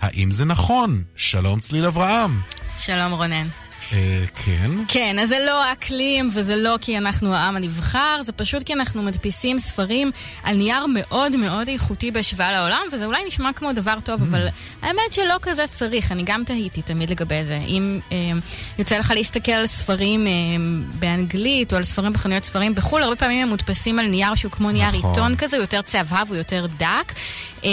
האם 0.00 0.32
זה 0.32 0.44
נכון? 0.44 1.02
שלום 1.16 1.60
צליל 1.60 1.86
אברהם. 1.86 2.40
שלום 2.78 3.12
רונן. 3.12 3.48
אה, 3.92 4.24
כן? 4.44 4.70
כן, 4.88 5.16
אז 5.18 5.28
זה 5.28 5.38
לא 5.46 5.64
האקלים 5.64 6.28
וזה 6.34 6.56
לא 6.56 6.78
כי 6.80 6.98
אנחנו 6.98 7.34
העם 7.34 7.56
הנבחר, 7.56 8.22
זה 8.22 8.32
פשוט 8.32 8.62
כי 8.62 8.72
אנחנו 8.72 9.02
מדפיסים 9.02 9.58
ספרים 9.58 10.10
על 10.42 10.56
נייר 10.56 10.86
מאוד 10.94 11.36
מאוד 11.36 11.68
איכותי 11.68 12.10
בהשוואה 12.10 12.52
לעולם, 12.52 12.82
וזה 12.92 13.04
אולי 13.06 13.18
נשמע 13.28 13.52
כמו 13.52 13.72
דבר 13.72 13.94
טוב, 14.04 14.20
Mm. 14.20 14.24
אבל 14.24 14.46
האמת 14.82 15.12
שלא 15.12 15.34
כזה 15.42 15.66
צריך, 15.66 16.12
אני 16.12 16.22
גם 16.26 16.44
תהיתי 16.44 16.82
תמיד 16.82 17.10
לגבי 17.10 17.44
זה. 17.44 17.58
אם 17.68 18.00
אה, 18.12 18.16
יוצא 18.78 18.98
לך 18.98 19.10
להסתכל 19.10 19.52
על 19.52 19.66
ספרים 19.66 20.26
אה, 20.26 20.32
באנגלית 20.98 21.72
או 21.72 21.76
על 21.76 21.84
ספרים 21.84 22.12
בחנויות 22.12 22.44
ספרים 22.44 22.74
בחו"ל, 22.74 23.02
הרבה 23.02 23.16
פעמים 23.16 23.42
הם 23.42 23.48
מודפסים 23.48 23.98
על 23.98 24.06
נייר 24.06 24.34
שהוא 24.34 24.52
כמו 24.52 24.70
נייר 24.70 24.88
נכון. 24.88 25.10
עיתון 25.10 25.36
כזה, 25.36 25.56
הוא 25.56 25.62
יותר 25.62 25.82
צהבהב, 25.82 26.28
הוא 26.28 26.36
יותר 26.36 26.66
דק. 26.78 27.12
אה, 27.64 27.70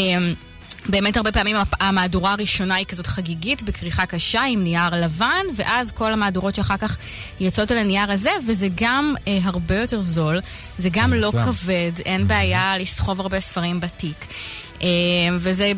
באמת 0.88 1.18
הרבה 1.18 1.32
פעמים 1.32 1.56
המהדורה 1.80 2.32
הראשונה 2.32 2.76
היא 2.76 2.86
כזאת 2.86 3.08
חגיגית, 3.08 3.64
בכריכה 3.64 4.06
קשה 4.06 4.44
עם 4.44 4.64
נייר 4.64 4.96
לבן, 4.96 5.46
ואז 5.56 5.92
כל 5.92 6.14
המהדורות 6.14 6.56
שאחר 6.56 6.78
כך 6.78 6.98
יוצאות 7.40 7.72
על 7.72 7.78
הנייר 7.78 8.12
הזה, 8.12 8.32
וזה 8.48 8.68
גם 8.76 9.14
אה, 9.28 9.40
הרבה 9.44 9.76
יותר 9.76 10.02
זול, 10.02 10.40
זה 10.78 10.90
גם 10.92 11.14
לא 11.14 11.32
שם. 11.32 11.46
כבד, 11.46 11.92
אין 12.06 12.28
בעיה 12.28 12.78
לסחוב 12.78 13.22
הרבה 13.22 13.40
ספרים 13.40 13.80
בתיק. 13.80 14.26
אה, 14.84 14.88
וזה 15.40 15.72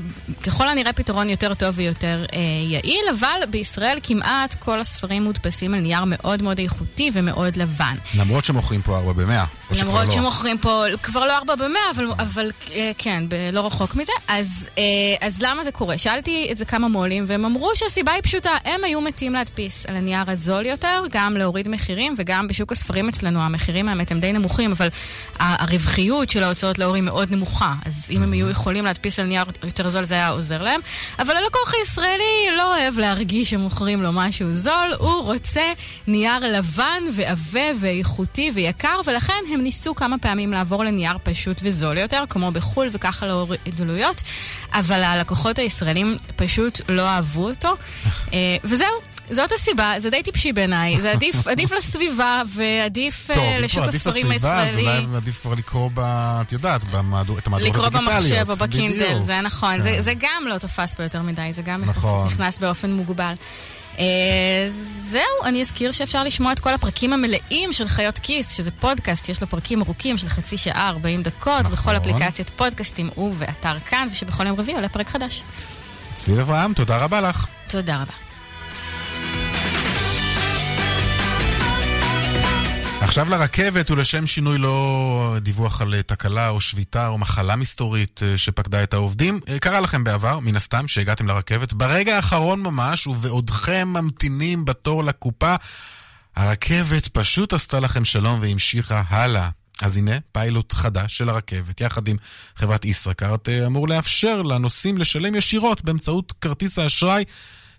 ככל 0.44 0.68
הנראה 0.68 0.94
פתרון 0.94 1.30
יותר 1.30 1.54
טוב 1.54 1.74
ויותר 1.78 2.26
אה, 2.34 2.40
יעיל, 2.68 3.06
אבל 3.20 3.46
בישראל 3.50 4.00
כמעט 4.04 4.54
כל 4.54 4.80
הספרים 4.80 5.24
מודפסים 5.24 5.74
על 5.74 5.80
נייר 5.80 6.04
מאוד 6.06 6.42
מאוד 6.44 6.60
איכותי 6.60 7.12
ומאוד 7.14 7.56
לבן. 7.56 7.96
למרות 8.18 8.46
שמוכרים 8.46 8.82
פה 8.82 8.98
4 8.98 9.14
ב-100. 9.14 9.61
למרות 9.80 10.12
שמוכרים 10.12 10.58
פה, 10.58 10.84
כבר 11.04 11.26
לא 11.26 11.38
ארבע 11.38 11.56
במאה, 11.56 11.82
אבל, 11.96 12.08
אבל 12.20 12.52
אה, 12.74 12.92
כן, 12.98 13.24
לא 13.54 13.66
רחוק 13.66 13.96
מזה. 13.96 14.12
אז, 14.28 14.70
אה, 14.78 14.84
אז 15.28 15.42
למה 15.42 15.64
זה 15.64 15.72
קורה? 15.72 15.98
שאלתי 15.98 16.48
את 16.52 16.58
זה 16.58 16.66
כמה 16.66 16.88
מו"לים, 16.88 17.24
והם 17.28 17.46
אמרו 17.46 17.72
שהסיבה 17.76 18.12
היא 18.12 18.22
פשוטה, 18.24 18.52
הם 18.66 18.84
היו 18.84 19.02
מתים 19.02 19.34
להדפיס 19.34 19.86
על 19.86 19.96
הנייר 19.96 20.24
הזול 20.28 20.66
יותר, 20.66 21.04
גם 21.12 21.38
להוריד 21.38 21.70
מחירים, 21.70 22.14
וגם 22.18 22.48
בשוק 22.48 22.72
הספרים 22.72 23.10
אצלנו 23.10 23.42
המחירים 23.42 23.90
האמת 23.90 24.12
הם 24.12 24.20
די 24.20 24.34
נמוכים, 24.34 24.72
אבל 24.72 24.90
הרווחיות 25.40 26.30
של 26.30 26.44
ההוצאות 26.44 26.80
לאור 26.80 26.96
היא 26.96 27.04
מאוד 27.04 27.32
נמוכה. 27.32 27.74
אז 27.86 28.08
אם 28.12 28.24
הם 28.24 28.32
היו 28.32 28.50
יכולים 28.50 28.86
להדפיס 28.86 29.20
על 29.20 29.26
נייר 29.26 29.44
יותר 29.64 29.90
זול, 29.90 30.04
זה 30.04 30.16
היה 30.16 30.30
עוזר 30.30 30.64
להם. 30.64 30.82
אבל 31.20 31.38
הלקוח 31.38 31.74
הישראלי 31.80 32.58
לא 32.58 32.76
אוהב 32.76 33.00
להרגיש 33.00 33.50
שמוכרים 33.50 34.02
לו 34.02 34.10
משהו 34.14 34.54
זול, 34.54 34.94
הוא 34.98 35.24
רוצה 35.24 35.74
נייר 36.08 36.40
לבן 36.40 37.04
ועבה 37.12 37.80
ואיכותי 37.80 38.52
ויקר, 38.54 39.02
ולכן 39.06 39.34
הם 39.54 39.61
ניסו 39.62 39.96
כמה 39.96 40.18
פעמים 40.18 40.52
לעבור 40.52 40.84
לנייר 40.84 41.18
פשוט 41.24 41.62
וזול 41.64 41.98
יותר, 41.98 42.24
כמו 42.30 42.52
בחו"ל 42.52 42.88
וככה 42.92 43.26
להוריד 43.26 43.82
עלויות, 43.82 44.22
אבל 44.74 45.04
הלקוחות 45.04 45.60
הישראלים 45.60 46.18
פשוט 46.36 46.82
לא 46.90 47.08
אהבו 47.08 47.50
אותו. 47.50 47.74
אה, 48.34 48.38
וזהו. 48.64 48.88
זאת 49.34 49.52
הסיבה, 49.52 49.94
זה 49.98 50.10
די 50.10 50.24
טיפשי 50.24 50.54
בעיניי, 50.54 51.02
זה 51.02 51.12
עדיף, 51.12 51.48
עדיף 51.52 51.72
לסביבה 51.72 52.42
ועדיף 52.56 53.32
אה, 53.32 53.36
טוב, 53.36 53.46
לשוק 53.60 53.84
עדיף 53.84 53.96
הספרים 53.96 54.26
לסביבה, 54.26 54.62
אז 54.62 54.68
הישראלי. 54.68 54.88
אולי 55.06 55.18
עדיף 55.18 55.42
כבר 55.42 55.54
לקרוא 55.54 55.90
ב... 55.94 56.00
את 56.42 56.52
יודעת, 56.52 56.84
במהדור- 56.86 57.38
את 57.38 57.48
המהדורות 57.48 57.74
לקרוא 57.76 57.86
הדיגיטליות. 57.88 58.22
במחשב 58.24 58.50
או 58.50 58.56
בקינדל. 58.56 59.22
זה 59.22 59.42
נכון. 59.42 59.76
כן. 59.76 59.82
זה, 59.82 59.96
זה 60.02 60.14
גם 60.20 60.44
לא 60.50 60.58
תפס 60.58 60.94
פה 60.94 61.04
יותר 61.04 61.22
מדי, 61.22 61.54
זה 61.54 61.62
גם 61.62 61.84
נכון. 61.86 62.28
נכנס 62.28 62.60
באופן 62.60 62.92
מוגבל. 62.92 63.34
אה, 64.00 64.06
זהו, 65.00 65.22
אני 65.44 65.62
אזכיר 65.62 65.92
שאפשר 65.92 66.24
לשמוע 66.24 66.52
את 66.52 66.60
כל 66.60 66.74
הפרקים 66.74 67.14
המלאים 67.14 67.72
של 67.72 67.88
חיות 67.88 68.20
כיס, 68.20 68.52
שזה 68.52 68.72
פודקאסט 68.72 69.26
שיש 69.26 69.42
לו 69.42 69.48
פרקים 69.48 69.82
ארוכים 69.82 70.18
של 70.18 70.30
חצי 70.30 70.58
שעה, 70.58 70.90
40 70.90 71.24
דקות, 71.24 71.60
נכון. 71.62 71.72
בכל 71.72 71.98
אפליקציית 71.98 72.50
פודקאסטים 72.50 73.10
ובאתר 73.18 73.80
כאן, 73.80 74.08
ושבכל 74.12 74.48
יום 74.48 74.60
רביעי 74.60 74.76
עולה 74.76 74.90
פרק 74.90 75.10
חדש. 75.10 75.44
צליל 76.14 76.40
אברהם, 76.40 76.74
תודה 76.74 76.98
רבה 76.98 77.22
לך. 77.22 77.48
תודה 77.68 77.96
רבה. 77.96 78.31
עכשיו 83.12 83.30
לרכבת, 83.30 83.92
ולשם 83.92 84.26
שינוי 84.26 84.58
לא 84.58 85.36
דיווח 85.42 85.82
על 85.82 86.02
תקלה 86.02 86.50
או 86.50 86.62
שביתה 86.62 87.08
או 87.08 87.18
מחלה 87.18 87.56
מסתורית 87.56 88.20
אה, 88.24 88.38
שפקדה 88.38 88.84
את 88.84 88.94
העובדים. 88.94 89.40
אה, 89.50 89.60
קרה 89.60 89.80
לכם 89.80 90.04
בעבר, 90.04 90.40
מן 90.40 90.56
הסתם, 90.56 90.88
שהגעתם 90.88 91.28
לרכבת. 91.28 91.74
ברגע 91.74 92.16
האחרון 92.16 92.62
ממש, 92.62 93.08
ובעודכם 93.08 93.88
ממתינים 93.88 94.66
בתור 94.66 95.04
לקופה, 95.04 95.56
הרכבת 96.36 97.08
פשוט 97.08 97.54
עשתה 97.54 97.80
לכם 97.80 98.06
שלום 98.06 98.40
והמשיכה 98.42 99.04
הלאה. 99.08 99.50
אז 99.82 99.98
הנה, 99.98 100.16
פיילוט 100.32 100.74
חדש 100.74 101.18
של 101.18 101.30
הרכבת, 101.30 101.82
יחד 101.82 102.08
עם 102.08 102.18
חברת 102.56 102.86
ישראכרט, 102.86 103.50
אה, 103.50 103.66
אמור 103.66 103.88
לאפשר 103.88 104.42
לנוסעים 104.42 104.98
לשלם 104.98 105.36
ישירות 105.36 105.82
באמצעות 105.82 106.34
כרטיס 106.42 106.80
האשראי 106.80 107.24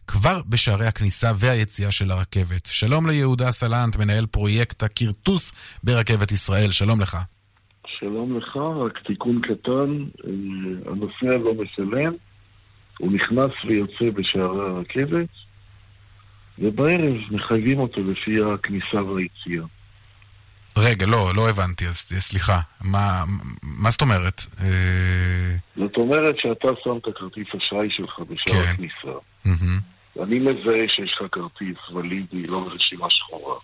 כבר 0.06 0.40
בשערי 0.48 0.86
הכניסה 0.86 1.26
והיציאה 1.36 1.92
של 1.92 2.10
הרכבת. 2.10 2.66
שלום 2.66 3.06
ליהודה 3.06 3.50
סלנט, 3.50 3.96
מנהל 3.96 4.26
פרויקט 4.26 4.82
הכרטוס 4.82 5.52
ברכבת 5.82 6.32
ישראל, 6.32 6.70
שלום 6.70 7.00
לך. 7.00 7.16
שלום 7.86 8.38
לך, 8.38 8.56
רק 8.56 8.98
תיקון 9.06 9.40
קטן, 9.40 9.90
אה, 10.24 10.30
הנוסע 10.90 11.38
לא 11.38 11.54
משלם, 11.54 12.12
הוא 12.98 13.12
נכנס 13.12 13.50
ויוצא 13.66 14.10
בשערי 14.14 14.66
הרכבת, 14.70 15.28
ובערב 16.58 17.16
מחייבים 17.30 17.78
אותו 17.78 18.00
לפי 18.00 18.34
הכניסה 18.54 19.02
והיציאה. 19.02 19.64
רגע, 20.78 21.06
לא, 21.06 21.30
לא 21.36 21.48
הבנתי, 21.50 21.84
אז 21.84 21.96
סליחה. 21.96 22.58
מה, 22.84 23.24
מה 23.62 23.90
זאת 23.90 24.00
אומרת? 24.00 24.42
אה, 24.60 25.56
זאת 25.76 25.96
אומרת 25.96 26.34
שאתה 26.38 26.68
שם 26.84 26.96
את 26.96 27.06
הכרטיס 27.08 27.46
אשראי 27.56 27.88
שלך 27.90 28.18
בשער 28.18 28.62
כן. 28.62 28.70
הכניסה. 28.72 29.18
מהמם. 29.44 29.78
אני 30.22 30.38
מזהה 30.38 30.88
שיש 30.88 31.18
לך 31.20 31.26
כרטיס 31.32 31.90
ולידי, 31.94 32.46
לא 32.46 32.60
ברשימה 32.60 33.06
שחורה. 33.10 33.56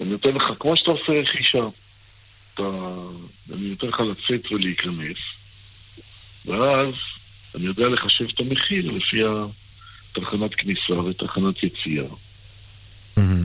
אני 0.00 0.08
נותן 0.08 0.34
לך, 0.34 0.44
כמו 0.60 0.76
שאתה 0.76 0.90
עושה 0.90 1.12
רכישה, 1.12 1.64
אתה, 2.54 2.62
אני 3.52 3.68
נותן 3.68 3.86
לך 3.86 4.00
לצאת 4.00 4.52
ולהיכנס, 4.52 5.18
ואז 6.46 6.94
אני 7.54 7.66
יודע 7.66 7.88
לחשב 7.88 8.24
את 8.34 8.40
המחיר 8.40 8.90
לפי 8.90 9.16
תחנת 10.12 10.54
כניסה 10.54 10.92
ותחנת 10.92 11.62
יציאה. 11.62 12.08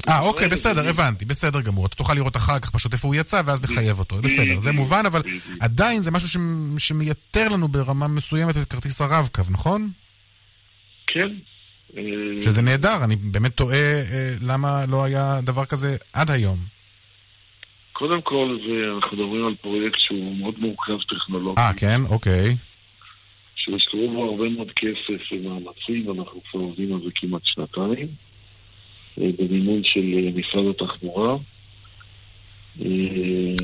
אה, 0.09 0.19
אוקיי, 0.19 0.47
בסדר, 0.47 0.89
הבנתי, 0.89 1.25
בסדר 1.25 1.61
גמור. 1.61 1.85
אתה 1.85 1.95
תוכל 1.95 2.13
לראות 2.13 2.37
אחר 2.37 2.59
כך 2.59 2.69
פשוט 2.71 2.93
איפה 2.93 3.07
הוא 3.07 3.15
יצא, 3.15 3.41
ואז 3.45 3.63
לחייב 3.63 3.99
אותו. 3.99 4.15
בסדר, 4.21 4.55
זה 4.59 4.71
מובן, 4.71 5.05
אבל 5.05 5.21
עדיין 5.59 6.01
זה 6.01 6.11
משהו 6.11 6.29
שמ- 6.29 6.79
שמייתר 6.79 7.49
לנו 7.49 7.67
ברמה 7.67 8.07
מסוימת 8.07 8.57
את 8.57 8.71
כרטיס 8.71 9.01
הרב-קו, 9.01 9.41
נכון? 9.49 9.91
כן. 11.07 11.27
שזה 12.41 12.61
נהדר, 12.61 13.03
אני 13.03 13.15
באמת 13.15 13.51
תוהה 13.57 13.77
אה, 14.11 14.35
למה 14.41 14.85
לא 14.85 15.03
היה 15.03 15.39
דבר 15.43 15.65
כזה 15.65 15.95
עד 16.13 16.31
היום. 16.31 16.57
קודם 17.93 18.21
כל, 18.21 18.57
אנחנו 18.95 19.17
מדברים 19.17 19.45
על 19.45 19.55
פרויקט 19.61 19.99
שהוא 19.99 20.35
מאוד 20.37 20.59
מורכב 20.59 20.93
טכנולוגית. 21.09 21.59
אה, 21.59 21.71
כן? 21.77 22.01
אוקיי. 22.09 22.55
שהושקעו 23.55 24.11
בו 24.13 24.23
הרבה 24.31 24.49
מאוד 24.49 24.71
כסף 24.75 25.31
ומאמצים, 25.31 26.07
ואנחנו 26.07 26.41
כבר 26.51 26.59
עובדים 26.61 26.93
על 26.93 26.99
זה 27.05 27.09
כמעט 27.15 27.41
שנתיים, 27.43 28.07
במימון 29.17 29.81
של 29.83 29.99
אה, 29.99 30.31
משרד 30.35 30.75
התחבורה. 30.75 31.37
אה, 32.81 32.87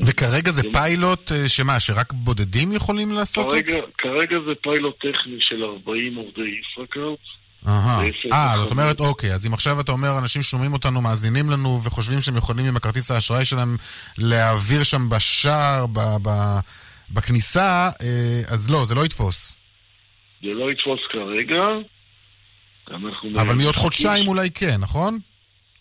וכרגע 0.06 0.50
זה 0.50 0.62
פיילוט 0.72 1.32
אה, 1.32 1.48
שמה, 1.48 1.80
שרק 1.80 2.12
בודדים 2.12 2.72
יכולים 2.72 3.12
לעשות 3.12 3.52
כרגע, 3.52 3.74
כרגע 3.98 4.36
זה 4.46 4.52
פיילוט 4.62 4.94
טכני 4.96 5.36
של 5.40 5.64
40 5.64 6.14
עובדי 6.14 6.42
ישראכרט. 6.60 7.18
אה. 8.32 8.58
זאת 8.58 8.70
אומרת, 8.70 9.00
אוקיי, 9.00 9.34
אז 9.34 9.46
אם 9.46 9.54
עכשיו 9.54 9.80
אתה 9.80 9.92
אומר, 9.92 10.18
אנשים 10.18 10.42
שומעים 10.42 10.72
אותנו, 10.72 11.00
מאזינים 11.00 11.50
לנו, 11.50 11.80
וחושבים 11.84 12.20
שהם 12.20 12.36
יכולים 12.36 12.66
עם 12.66 12.76
הכרטיס 12.76 13.10
האשראי 13.10 13.44
שלהם 13.44 13.76
להעביר 14.18 14.82
שם 14.82 15.08
בשער, 15.08 15.86
ב- 15.86 16.16
ב- 16.22 16.58
בכניסה, 17.10 17.90
אה, 18.02 18.42
אז 18.48 18.70
לא, 18.70 18.84
זה 18.84 18.94
לא 18.94 19.04
יתפוס. 19.04 19.56
זה 20.42 20.48
לא 20.48 20.72
יתפוס 20.72 21.00
כרגע. 21.12 21.66
אבל 23.40 23.54
מעוד 23.54 23.76
חודשיים 23.76 24.28
אולי 24.28 24.50
כן, 24.50 24.76
נכון? 24.80 25.18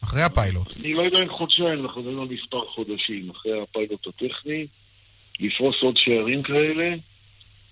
אחרי 0.03 0.21
הפיילוט. 0.21 0.77
אני 0.77 0.93
לא 0.93 1.01
יודע 1.01 1.19
אם 1.23 1.29
חודשיים, 1.29 1.85
אנחנו 1.85 2.01
מדברים 2.01 2.19
על 2.19 2.27
מספר 2.27 2.65
חודשים 2.75 3.29
אחרי 3.29 3.61
הפיילוט 3.61 4.07
הטכני, 4.07 4.67
לפרוס 5.39 5.75
עוד 5.81 5.97
שערים 5.97 6.43
כאלה 6.43 6.95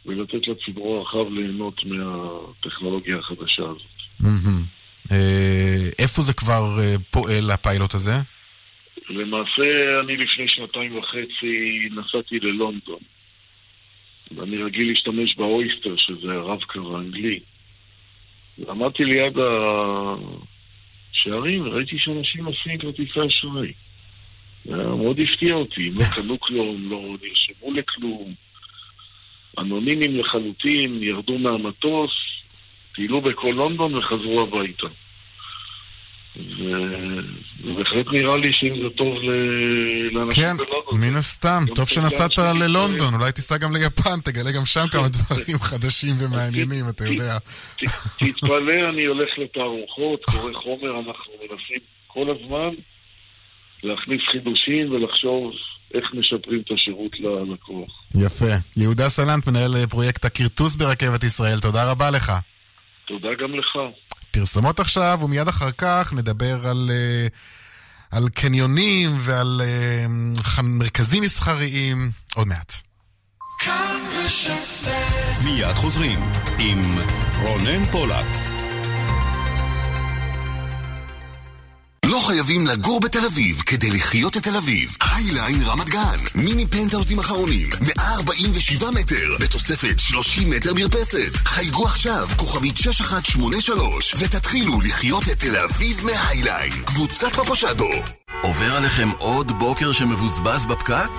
ולתת 0.05 0.47
לציבור 0.47 0.97
הרחב 0.97 1.29
ליהנות 1.31 1.81
מהטכנולוגיה 1.85 3.17
החדשה 3.17 3.63
הזאת. 3.63 3.99
אה, 5.11 5.89
איפה 5.99 6.21
זה 6.21 6.33
כבר 6.33 6.63
אה, 6.79 6.95
פועל, 7.11 7.51
הפיילוט 7.51 7.93
הזה? 7.93 8.11
למעשה, 9.09 9.99
אני 9.99 10.17
לפני 10.17 10.47
שנתיים 10.47 10.97
וחצי 10.97 11.89
נסעתי 11.91 12.39
ללונדון. 12.39 12.99
ואני 14.37 14.57
רגיל 14.57 14.87
להשתמש 14.87 15.35
באויסטר, 15.35 15.97
שזה 15.97 16.31
הרב-קו 16.31 16.97
האנגלי. 16.97 17.39
ועמדתי 18.57 19.03
ליד 19.03 19.37
השערים 21.19 21.67
וראיתי 21.67 21.95
שאנשים 21.99 22.45
עושים 22.45 22.77
כרטיסי 22.77 23.19
אשראי. 23.27 23.73
היה 24.65 24.77
מאוד 24.77 25.19
הפתיע 25.19 25.55
אותי, 25.55 25.89
לא 25.89 26.03
קנו 26.15 26.39
כלום, 26.39 26.89
לא 26.89 27.01
נרשמו 27.23 27.73
לכלום. 27.73 28.33
אנונימיים 29.57 30.19
לחלוטין, 30.19 31.03
ירדו 31.03 31.37
מהמטוס, 31.37 32.11
טיילו 32.95 33.21
בכל 33.21 33.51
לונדון 33.55 33.95
וחזרו 33.95 34.41
הביתה. 34.41 34.87
ובהחלט 37.63 38.07
נראה 38.11 38.37
לי 38.37 38.53
שאם 38.53 38.73
זה 38.81 38.89
טוב 38.89 39.13
לאנשים 40.11 40.43
כן, 40.43 40.57
בלונדון. 40.57 41.09
מן 41.09 41.15
הסתם, 41.15 41.59
טוב 41.67 41.75
טוב 41.75 41.87
שנסעת 41.87 42.37
ללונדון, 42.37 43.13
אולי 43.13 43.31
תיסע 43.31 43.57
גם 43.57 43.75
ליפן, 43.75 44.19
תגלה 44.23 44.51
גם 44.51 44.65
שם 44.65 44.85
כמה 44.91 45.07
דברים 45.07 45.59
חדשים 45.59 46.15
ומעניינים, 46.19 46.85
אתה 46.89 47.03
יודע. 47.03 47.37
תתפלא, 48.19 48.89
אני 48.89 49.05
הולך 49.05 49.29
לתערוכות, 49.37 50.23
קורא 50.25 50.53
חומר, 50.53 50.99
אנחנו 50.99 51.33
מנסים 51.41 51.79
כל 52.07 52.35
הזמן 52.35 52.69
להכניס 53.83 54.21
חידושים 54.31 54.91
ולחשוב 54.91 55.51
איך 55.93 56.05
משפרים 56.13 56.61
את 56.65 56.71
השירות 56.71 57.11
ללקוח. 57.19 57.91
יפה. 58.25 58.55
יהודה 58.77 59.09
סלנט, 59.09 59.47
מנהל 59.47 59.87
פרויקט 59.89 60.25
הכרטוס 60.25 60.75
ברכבת 60.75 61.23
ישראל, 61.23 61.59
תודה 61.59 61.91
רבה 61.91 62.11
לך. 62.11 62.31
תודה 63.07 63.29
גם 63.41 63.55
לך. 63.55 63.77
פרסומות 64.31 64.79
עכשיו, 64.79 65.19
ומיד 65.23 65.47
אחר 65.47 65.71
כך 65.71 66.13
נדבר 66.13 66.67
על, 66.67 66.91
אה, 66.93 67.27
על 68.11 68.29
קניונים 68.29 69.17
ועל 69.19 69.61
אה, 69.63 70.05
מרכזים 70.63 71.23
מסחריים 71.23 72.11
עוד 72.35 72.47
מעט. 72.47 72.73
מיד 75.43 75.75
חוזרים 75.75 76.19
עם 76.59 76.97
רונן 77.41 77.85
פולק. 77.85 78.48
חייבים 82.49 82.67
לגור 82.67 82.99
בתל 82.99 83.25
אביב 83.25 83.61
כדי 83.61 83.89
לחיות 83.89 84.37
את 84.37 84.43
תל 84.43 84.55
אביב. 84.55 84.97
הייליין 85.01 85.61
רמת 85.63 85.89
גן, 85.89 86.19
מיני 86.35 86.67
פנטהאוזים 86.67 87.19
אחרונים, 87.19 87.69
147 87.81 88.91
מטר, 88.91 89.35
בתוספת 89.39 89.99
30 89.99 90.49
מטר 90.49 90.73
מרפסת. 90.73 91.35
חייגו 91.35 91.85
עכשיו, 91.85 92.27
כוכבית 92.37 92.77
6183, 92.77 94.15
ותתחילו 94.19 94.81
לחיות 94.81 95.23
את 95.23 95.39
תל 95.39 95.55
אביב 95.55 96.05
מהייליין. 96.05 96.83
קבוצת 96.85 97.33
פפושדו. 97.33 97.89
עובר 98.41 98.75
עליכם 98.75 99.09
עוד 99.17 99.51
בוקר 99.59 99.91
שמבוזבז 99.91 100.65
בפקק? 100.65 101.09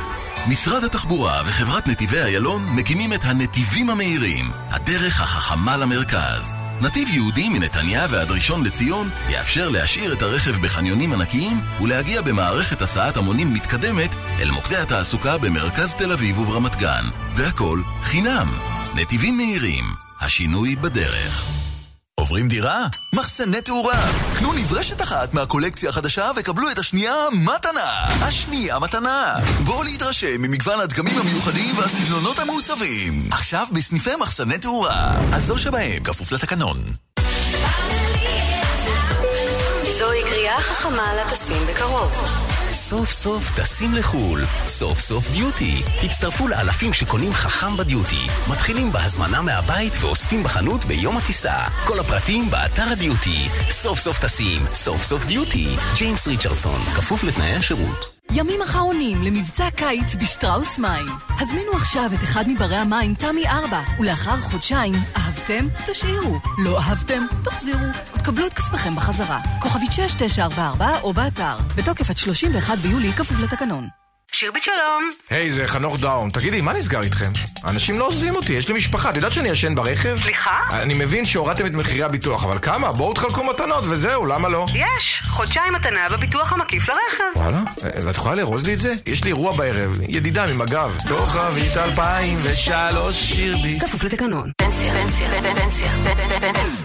משרד 0.49 0.85
התחבורה 0.85 1.43
וחברת 1.47 1.87
נתיבי 1.87 2.21
איילון 2.21 2.67
מקימים 2.67 3.13
את 3.13 3.25
הנתיבים 3.25 3.91
המהירים, 3.91 4.51
הדרך 4.71 5.21
החכמה 5.21 5.77
למרכז. 5.77 6.55
נתיב 6.81 7.09
יהודי 7.09 7.49
מנתניה 7.49 8.07
ועד 8.11 8.31
ראשון 8.31 8.65
לציון 8.65 9.11
יאפשר 9.29 9.69
להשאיר 9.69 10.13
את 10.13 10.23
הרכב 10.23 10.63
בחניונים 10.63 11.13
ענקיים 11.13 11.61
ולהגיע 11.81 12.23
במערכת 12.23 12.83
הסעת 12.83 13.17
המונים 13.17 13.55
מתקדמת 13.55 14.15
אל 14.41 14.51
מוקדי 14.51 14.77
התעסוקה 14.77 15.39
במרכז 15.39 15.95
תל 15.95 16.13
אביב 16.13 16.39
וברמת 16.39 16.77
גן. 16.77 17.05
והכל 17.35 17.81
חינם. 18.03 18.49
נתיבים 18.95 19.37
מהירים, 19.37 19.85
השינוי 20.21 20.77
בדרך. 20.77 21.70
עוברים 22.21 22.49
דירה? 22.49 22.87
מחסני 23.13 23.61
תאורה. 23.61 24.13
קנו 24.39 24.53
נברשת 24.53 25.03
אחת 25.03 25.35
מהקולקציה 25.35 25.89
החדשה 25.89 26.31
וקבלו 26.37 26.71
את 26.71 26.79
השנייה 26.79 27.15
מתנה. 27.33 28.07
השנייה 28.23 28.79
מתנה. 28.79 29.35
בואו 29.65 29.83
להתרשם 29.83 30.43
ממגוון 30.43 30.81
הדגמים 30.81 31.19
המיוחדים 31.19 31.79
והסגנונות 31.79 32.39
המעוצבים. 32.39 33.29
עכשיו 33.31 33.67
בסניפי 33.73 34.11
מחסני 34.21 34.59
תאורה. 34.59 35.13
אז 35.33 35.45
זו 35.45 35.59
שבהם, 35.59 36.03
כפוף 36.05 36.33
לתקנון. 36.33 36.93
זוהי 39.99 40.23
קריאה 40.23 40.63
חכמה 40.63 41.15
לטסים 41.15 41.67
בקרוב. 41.67 42.50
סוף 42.73 43.11
סוף 43.11 43.61
טסים 43.61 43.95
לחו"ל, 43.95 44.45
סוף 44.67 44.99
סוף 44.99 45.31
דיוטי. 45.31 45.83
הצטרפו 46.05 46.49
לאלפים 46.49 46.93
שקונים 46.93 47.33
חכם 47.33 47.77
בדיוטי. 47.77 48.27
מתחילים 48.51 48.93
בהזמנה 48.93 49.43
מהבית 49.43 49.93
ואוספים 50.01 50.43
בחנות 50.43 50.85
ביום 50.85 51.17
הטיסה. 51.17 51.55
כל 51.85 52.01
הפרטים 52.01 52.51
באתר 52.51 52.89
הדיוטי. 52.93 53.49
סוף 53.71 53.99
סוף 53.99 54.19
טסים, 54.19 54.67
סוף 54.75 55.03
סוף 55.03 55.25
דיוטי. 55.25 55.77
ג'יימס 55.97 56.29
ריצ'רדסון, 56.29 56.81
כפוף 56.97 57.25
לתנאי 57.25 57.55
השירות. 57.55 58.20
ימים 58.35 58.63
אחרונים 58.63 59.23
למבצע 59.23 59.71
קיץ 59.71 60.15
בשטראוס 60.15 60.79
מים. 60.79 61.07
הזמינו 61.41 61.73
עכשיו 61.73 62.11
את 62.15 62.23
אחד 62.23 62.45
מברי 62.49 62.77
המים 62.77 63.15
תמי 63.15 63.49
4, 63.49 63.81
ולאחר 63.99 64.37
חודשיים, 64.37 64.95
אהבתם? 65.17 65.67
תשאירו. 65.87 66.39
לא 66.59 66.79
אהבתם? 66.79 67.27
תחזירו. 67.45 67.87
ותקבלו 68.15 68.47
את 68.47 68.53
כספכם 68.53 68.97
בחזרה. 68.97 69.41
כוכבית 69.61 69.93
6944 69.93 71.01
או 71.03 71.13
באתר. 71.13 71.59
בתוקף 71.77 72.11
עד 72.11 72.17
31 72.17 72.79
ביולי, 72.79 73.13
כפוף 73.13 73.39
לתקנון. 73.41 74.00
שירבית 74.33 74.63
שלום. 74.63 75.11
היי, 75.31 75.51
זה 75.51 75.67
חנוך 75.67 76.01
דאון. 76.01 76.31
תגידי, 76.31 76.61
מה 76.61 76.73
נסגר 76.73 77.03
איתכם? 77.03 77.33
אנשים 77.65 77.99
לא 77.99 78.07
עוזבים 78.07 78.37
אותי, 78.37 78.53
יש 78.53 78.69
לי 78.69 78.75
משפחה. 78.75 79.11
את 79.11 79.17
יודעת 79.17 79.33
שאני 79.33 79.49
ישן 79.49 79.75
ברכב? 79.75 80.19
סליחה? 80.23 80.59
אני 80.73 80.95
מבין 80.95 81.27
שהורדתם 81.27 81.67
את 81.67 81.73
מחירי 81.73 82.03
הביטוח, 82.03 82.45
אבל 82.45 82.59
כמה? 82.63 82.93
בואו 82.93 83.15
תחלקו 83.15 83.45
מתנות 83.45 83.85
וזהו, 83.87 84.27
למה 84.27 84.49
לא? 84.49 84.67
יש, 84.75 85.23
חודשיים 85.29 85.73
מתנה 85.73 86.09
בביטוח 86.09 86.53
המקיף 86.53 86.89
לרכב. 86.89 87.25
וואלה? 87.37 87.61
ואת 88.05 88.15
יכולה 88.17 88.35
לארוז 88.35 88.67
לי 88.67 88.73
את 88.75 88.79
זה? 88.79 88.95
יש 89.07 89.25
לי 89.25 89.29
אירוע 89.29 89.57
בערב, 89.57 89.99
ידידה 90.09 90.47
ממג"ב. 90.47 90.93
כוכבית 91.09 91.77
2003 91.77 93.15
שירבית. 93.15 93.83
כפוף 93.83 94.05
לתקנון. 94.05 94.51
פנסיה, 94.57 94.93
פנסיה, 94.93 95.31
פנסיה, 95.43 95.93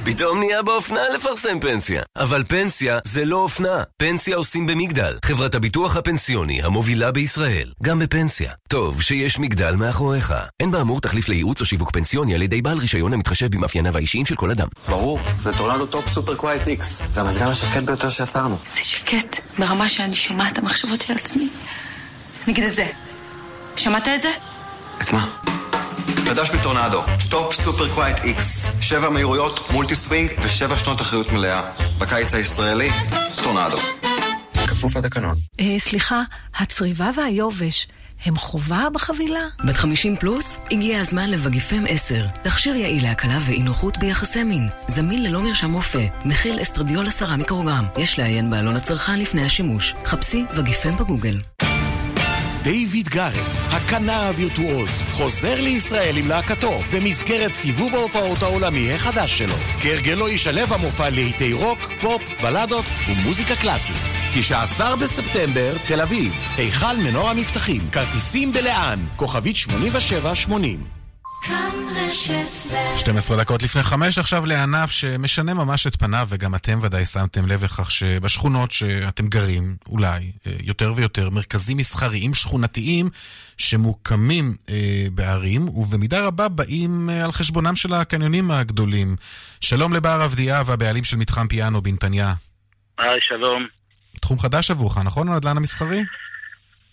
פתאום 0.06 0.40
נהיה 0.40 0.62
באופנה 0.62 1.00
לפרסם 1.16 1.60
פנסיה. 1.60 2.02
אבל 2.18 2.44
פנסיה 2.48 3.00
זה 3.04 3.26
לא 3.26 3.38
אופנה. 3.38 3.84
פנסיה 3.98 4.36
עושים 4.36 4.68
במגדל, 4.68 5.18
חברת 5.26 5.56
הביטוח 5.56 5.98
הפנסיוני 5.98 6.64
המובילה 6.64 7.12
בישראל. 7.12 7.35
גם 7.84 8.00
בפנסיה. 8.00 8.52
טוב 8.70 9.02
שיש 9.02 9.40
מגדל 9.40 9.76
מאחוריך. 9.76 10.34
אין 10.60 10.72
באמור 10.72 11.02
תחליף 11.02 11.30
לייעוץ 11.30 11.62
או 11.62 11.66
שיווק 11.66 11.92
פנסיוני 11.92 12.36
על 12.36 12.42
ידי 12.42 12.62
בעל 12.62 12.78
רישיון 12.78 13.14
המתחשב 13.14 13.52
במאפייניו 13.52 13.98
האישיים 13.98 14.26
של 14.26 14.36
כל 14.36 14.52
אדם. 14.52 14.68
ברור, 14.90 15.20
זה 15.40 15.58
טורנדו 15.58 15.86
Top 15.86 16.08
Super 16.08 16.36
Quiet 16.36 16.68
X. 16.68 17.08
זה 17.14 17.22
המזגן 17.22 17.48
השקט 17.48 17.84
ביותר 17.84 18.10
שיצרנו. 18.10 18.58
זה 18.74 18.82
שקט 18.82 19.40
ברמה 19.60 19.90
שאני 19.90 20.16
שומעת 20.16 20.54
את 20.54 20.58
המחשבות 20.58 21.02
של 21.02 21.14
עצמי. 21.14 21.50
נגיד 22.48 22.64
את 22.64 22.74
זה. 22.74 22.88
שמעת 23.76 24.08
את 24.08 24.22
זה? 24.22 24.32
את 25.02 25.14
מה? 25.14 25.30
חדש 26.26 26.52
מטורנדו, 26.52 27.02
Top 27.30 27.54
Super 27.54 27.90
Quiet 27.90 28.18
X. 28.24 28.74
שבע 28.82 29.10
מהירויות, 29.10 29.70
multi 29.72 29.96
swing 29.96 30.30
ושבע 30.44 30.78
שנות 30.78 31.02
אחריות 31.02 31.32
מלאה. 31.32 31.62
בקיץ 31.98 32.34
הישראלי, 32.34 32.90
טורנדו. 33.44 33.78
כפוף 34.76 34.96
לתקנון. 34.96 35.38
אה, 35.60 35.76
סליחה, 35.80 36.22
הצריבה 36.56 37.10
והיובש 37.18 37.88
הם 38.26 38.36
חובה 38.36 38.88
בחבילה? 38.94 39.40
בת 39.66 39.76
50 39.76 40.16
פלוס? 40.16 40.60
הגיע 40.72 41.00
הזמן 41.00 41.30
לוגיפם 41.30 41.84
10. 41.88 42.26
תכשיר 42.44 42.76
יעיל 42.76 43.04
להקלה 43.04 43.38
באי 43.46 43.64
נוחות 43.64 43.98
ביחסי 43.98 44.44
מין. 44.44 44.70
זמין 44.88 45.24
ללא 45.24 45.42
מרשם 45.42 45.74
רופא. 45.74 46.06
מכיל 46.26 46.62
אסטרדיול 46.62 47.08
10 47.08 47.36
מיקרוגרם. 47.36 47.86
יש 47.98 48.20
לעיין 48.20 48.50
בעלון 48.50 48.76
הצרכן 48.76 49.20
לפני 49.20 49.46
השימוש. 49.46 49.96
חפשי 50.06 50.44
וגיפם 50.56 50.98
בגוגל. 50.98 51.40
דיוויד 52.64 53.10
גארט, 53.10 53.50
הכנר 53.70 54.28
הווירטואוז, 54.28 54.90
חוזר 55.12 55.62
לישראל 55.62 56.18
עם 56.18 56.28
להקתו 56.28 56.82
במסגרת 56.94 57.54
סיבוב 57.54 57.96
ההופעות 57.96 58.44
העולמי 58.44 58.94
החדש 58.94 59.38
שלו. 59.38 59.56
כהרגלו 59.80 60.30
ישלב 60.30 60.74
המופע 60.74 61.10
להיטי 61.10 61.54
רוק, 61.54 61.80
פופ, 62.02 62.22
בלדות 62.42 62.86
ומוזיקה 63.08 63.56
קלאסית. 63.56 64.25
19 64.38 64.96
בספטמבר, 64.96 65.74
תל 65.88 66.02
אביב, 66.02 66.34
היכל 66.58 66.98
מנורה 67.04 67.30
מבטחים, 67.30 67.82
כרטיסים 67.92 68.54
בלאן, 68.54 69.00
כוכבית 69.16 69.56
8780. 69.56 70.84
כאן 71.42 71.72
רשת 71.96 72.72
ב' 72.72 72.98
12 72.98 73.38
דקות 73.38 73.64
לפני 73.64 73.84
חמש, 73.84 74.18
עכשיו 74.18 74.46
לענף 74.46 74.92
שמשנה 74.92 75.54
ממש 75.54 75.88
את 75.88 75.96
פניו, 75.96 76.28
וגם 76.30 76.56
אתם 76.56 76.80
ודאי 76.82 77.06
שמתם 77.06 77.48
לב 77.48 77.64
לכך 77.64 77.92
שבשכונות 77.92 78.72
שאתם 78.72 79.28
גרים, 79.28 79.76
אולי, 79.90 80.32
אה, 80.48 80.52
יותר 80.64 80.94
ויותר, 80.96 81.30
מרכזים 81.30 81.78
מסחריים 81.78 82.34
שכונתיים 82.34 83.10
שמוקמים 83.58 84.56
אה, 84.70 85.06
בערים, 85.12 85.68
ובמידה 85.68 86.28
רבה 86.28 86.48
באים 86.48 87.10
אה, 87.10 87.26
על 87.26 87.32
חשבונם 87.32 87.76
של 87.76 87.94
הקניונים 87.94 88.52
הגדולים. 88.52 89.16
שלום 89.62 89.94
לבר 89.94 90.26
אבדיה 90.26 90.64
והבעלים 90.66 91.04
של 91.04 91.18
מתחם 91.18 91.48
פיאנו 91.48 91.82
בנתניה. 91.82 92.34
היי, 92.98 93.18
שלום. 93.22 93.75
תחום 94.22 94.40
חדש 94.40 94.72
עבורך, 94.72 94.98
נכון? 95.06 95.30
הנדל"ן 95.30 95.58
המסחרי? 95.58 96.04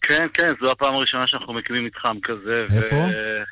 כן, 0.02 0.26
כן, 0.34 0.48
זו 0.60 0.70
הפעם 0.70 0.94
הראשונה 0.94 1.26
שאנחנו 1.26 1.52
מקימים 1.52 1.84
מתחם 1.84 2.16
כזה. 2.22 2.76
איפה? 2.76 2.96
ו... 2.96 3.42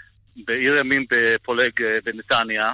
בעיר 0.46 0.76
ימין 0.76 1.04
בפולג 1.10 1.82
אה, 1.82 1.98
בנתניה. 2.04 2.72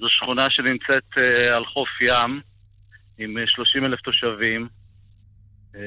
זו 0.00 0.08
שכונה 0.08 0.46
שנמצאת 0.50 1.04
אה, 1.18 1.56
על 1.56 1.64
חוף 1.64 1.88
ים, 2.00 2.40
עם 3.18 3.34
30 3.46 3.84
אלף 3.84 4.00
תושבים. 4.00 4.68
אה, 5.76 5.80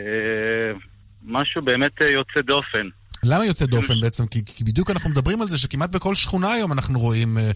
משהו 1.23 1.61
באמת 1.61 2.01
אה, 2.01 2.09
יוצא 2.09 2.41
דופן. 2.41 2.87
למה 3.23 3.45
יוצא 3.45 3.65
דופן 3.65 3.93
בעצם? 4.01 4.27
כי, 4.27 4.45
כי 4.45 4.63
בדיוק 4.63 4.89
אנחנו 4.89 5.09
מדברים 5.09 5.41
על 5.41 5.49
זה 5.49 5.57
שכמעט 5.57 5.89
בכל 5.89 6.15
שכונה 6.15 6.51
היום 6.51 6.71
אנחנו 6.71 6.99
רואים 6.99 7.37
אה, 7.37 7.51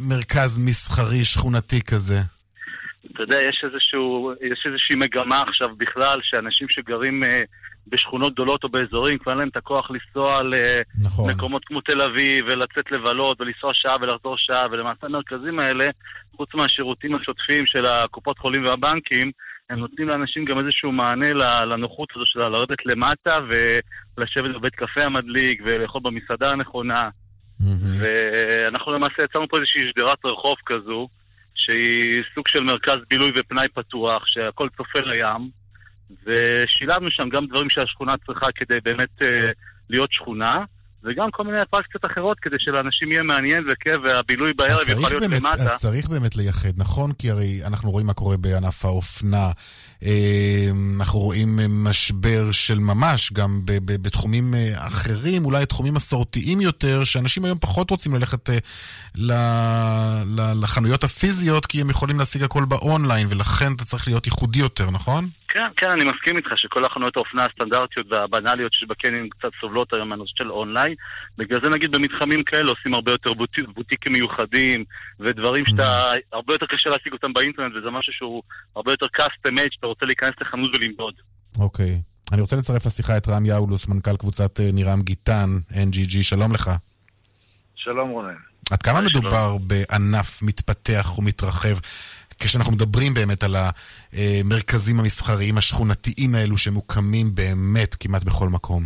מרכז 0.00 0.58
מסחרי 0.58 1.24
שכונתי 1.24 1.82
כזה. 1.82 2.20
אתה 3.12 3.22
יודע, 3.22 3.36
יש, 3.36 3.64
איזשהו, 3.64 4.32
יש 4.40 4.66
איזושהי 4.66 4.96
מגמה 4.96 5.42
עכשיו 5.48 5.68
בכלל, 5.76 6.18
שאנשים 6.22 6.66
שגרים 6.70 7.24
אה, 7.24 7.40
בשכונות 7.86 8.32
גדולות 8.32 8.64
או 8.64 8.68
באזורים, 8.68 9.18
כבר 9.18 9.32
אין 9.32 9.38
להם 9.38 9.48
את 9.48 9.56
הכוח 9.56 9.90
לנסוע 9.90 10.40
נכון. 11.04 11.30
למקומות 11.30 11.64
כמו 11.64 11.80
תל 11.80 12.02
אביב, 12.02 12.44
ולצאת 12.48 12.90
לבלות, 12.90 13.40
ולנסוע 13.40 13.70
שעה 13.74 13.96
ולחזור 14.00 14.34
שעה, 14.38 14.62
ולמעשה 14.70 15.06
המרכזים 15.06 15.58
האלה, 15.58 15.86
חוץ 16.36 16.54
מהשירותים 16.54 17.14
השוטפים 17.14 17.66
של 17.66 17.86
הקופות 17.86 18.38
חולים 18.38 18.64
והבנקים, 18.64 19.30
הם 19.70 19.78
נותנים 19.78 20.08
לאנשים 20.08 20.44
גם 20.44 20.58
איזשהו 20.58 20.92
מענה 20.92 21.32
לנוחות 21.64 22.08
הזו 22.16 22.24
של 22.26 22.40
לרדת 22.40 22.86
למטה 22.86 23.36
ולשבת 23.48 24.54
בבית 24.54 24.74
קפה 24.74 25.04
המדליק 25.04 25.62
ולאכול 25.64 26.00
במסעדה 26.04 26.52
הנכונה. 26.52 27.02
ואנחנו 28.00 28.92
למעשה 28.92 29.22
יצרנו 29.24 29.48
פה 29.48 29.56
איזושהי 29.56 29.80
שדרת 29.80 30.24
רחוב 30.24 30.54
כזו, 30.66 31.08
שהיא 31.70 32.22
סוג 32.34 32.48
של 32.48 32.64
מרכז 32.64 32.96
בילוי 33.10 33.30
ופנאי 33.36 33.68
פתוח, 33.74 34.22
שהכל 34.26 34.68
צופה 34.76 35.00
לים, 35.00 35.50
ושילבנו 36.26 37.10
שם 37.10 37.28
גם 37.28 37.46
דברים 37.46 37.70
שהשכונה 37.70 38.12
צריכה 38.26 38.46
כדי 38.54 38.80
באמת 38.84 39.22
אה, 39.22 39.48
להיות 39.90 40.12
שכונה, 40.12 40.64
וגם 41.04 41.30
כל 41.30 41.44
מיני 41.44 41.62
אטרקציות 41.62 42.04
אחרות 42.04 42.40
כדי 42.40 42.56
שלאנשים 42.58 43.12
יהיה 43.12 43.22
מעניין 43.22 43.64
וכיף, 43.70 43.96
והבילוי 44.04 44.52
בערב 44.52 44.88
יכול 44.88 45.10
להיות 45.10 45.22
באמת, 45.22 45.40
למטה. 45.40 45.62
אז 45.62 45.80
צריך 45.80 46.08
באמת 46.08 46.36
לייחד, 46.36 46.68
נכון? 46.76 47.12
כי 47.12 47.30
הרי 47.30 47.60
אנחנו 47.66 47.90
רואים 47.90 48.06
מה 48.06 48.12
קורה 48.12 48.36
בענף 48.36 48.84
האופנה. 48.84 49.50
אה, 50.02 50.66
אנחנו 50.98 51.18
רואים 51.18 51.48
אה, 51.60 51.66
משבר 51.68 52.52
של 52.52 52.78
ממש 52.78 53.32
גם 53.32 53.50
בתחומים 54.02 54.54
אה, 54.54 54.86
אחרים, 54.86 55.44
אולי 55.44 55.66
תחומים 55.66 55.94
מסורתיים 55.94 56.60
יותר, 56.60 57.04
שאנשים 57.04 57.44
היום 57.44 57.58
פחות 57.58 57.90
רוצים 57.90 58.14
ללכת 58.14 58.50
לחנויות 60.62 61.04
הפיזיות, 61.04 61.66
כי 61.66 61.80
הם 61.80 61.90
יכולים 61.90 62.18
להשיג 62.18 62.42
הכל 62.42 62.64
באונליין, 62.64 63.26
ולכן 63.30 63.72
אתה 63.76 63.84
צריך 63.84 64.08
להיות 64.08 64.26
ייחודי 64.26 64.58
יותר, 64.58 64.90
נכון? 64.90 65.28
כן, 65.48 65.68
כן, 65.76 65.90
אני 65.90 66.04
מסכים 66.04 66.36
איתך 66.36 66.48
שכל 66.56 66.84
החנויות 66.84 67.16
האופנה 67.16 67.44
הסטנדרטיות 67.44 68.06
והבנאליות 68.10 68.72
שיש 68.72 68.88
בקניונים 68.88 69.30
קצת 69.30 69.48
סובלות 69.60 69.92
היום 69.92 70.08
מהנושא 70.08 70.32
של 70.38 70.50
אונליין. 70.50 70.94
בגלל 71.38 71.58
זה 71.62 71.68
נגיד 71.68 71.90
במתחמים 71.92 72.44
כאלה 72.44 72.70
עושים 72.70 72.94
הרבה 72.94 73.12
יותר 73.12 73.32
בוטיק, 73.32 73.64
בוטיקים 73.74 74.12
מיוחדים 74.12 74.84
ודברים 75.20 75.66
שאתה, 75.66 76.12
הרבה 76.32 76.54
יותר 76.54 76.66
קשה 76.66 76.90
להשיג 76.90 77.12
אותם 77.12 77.32
באינטרנט 77.32 77.74
וזה 77.76 77.90
משהו 77.90 78.12
שהוא 78.12 78.42
הרבה 78.76 78.92
יותר 78.92 79.06
custom 79.20 79.50
made 79.50 79.70
שאתה 79.70 79.86
רוצה 79.88 80.06
להיכנס 80.06 80.32
לחנות 80.40 80.76
ולמדוד. 80.76 81.14
אוקיי. 81.58 82.00
אני 82.32 82.40
רוצה 82.40 82.56
לצרף 82.56 82.86
לשיחה 82.86 83.16
את 83.16 83.28
רם 83.28 83.46
יאולוס, 83.46 83.88
מנכ"ל 83.88 84.16
קבוצת 84.16 84.60
אה, 84.60 84.70
נירם 84.72 85.02
גיטן, 85.02 85.48
NGG, 85.70 86.22
שלום 86.22 86.52
לך. 86.52 86.70
שלום 87.74 88.10
רונן. 88.10 88.34
עד 88.70 88.82
כמה 88.82 89.00
מדובר 89.00 89.56
בענף 89.58 90.42
מתפתח 90.42 91.18
ומתרחב, 91.18 91.78
כשאנחנו 92.38 92.72
מדברים 92.72 93.14
באמת 93.14 93.42
על 93.42 93.54
המרכזים 93.56 95.00
המסחריים 95.00 95.58
השכונתיים 95.58 96.34
האלו 96.34 96.56
שמוקמים 96.56 97.26
באמת 97.34 97.94
כמעט 97.94 98.24
בכל 98.24 98.48
מקום? 98.48 98.82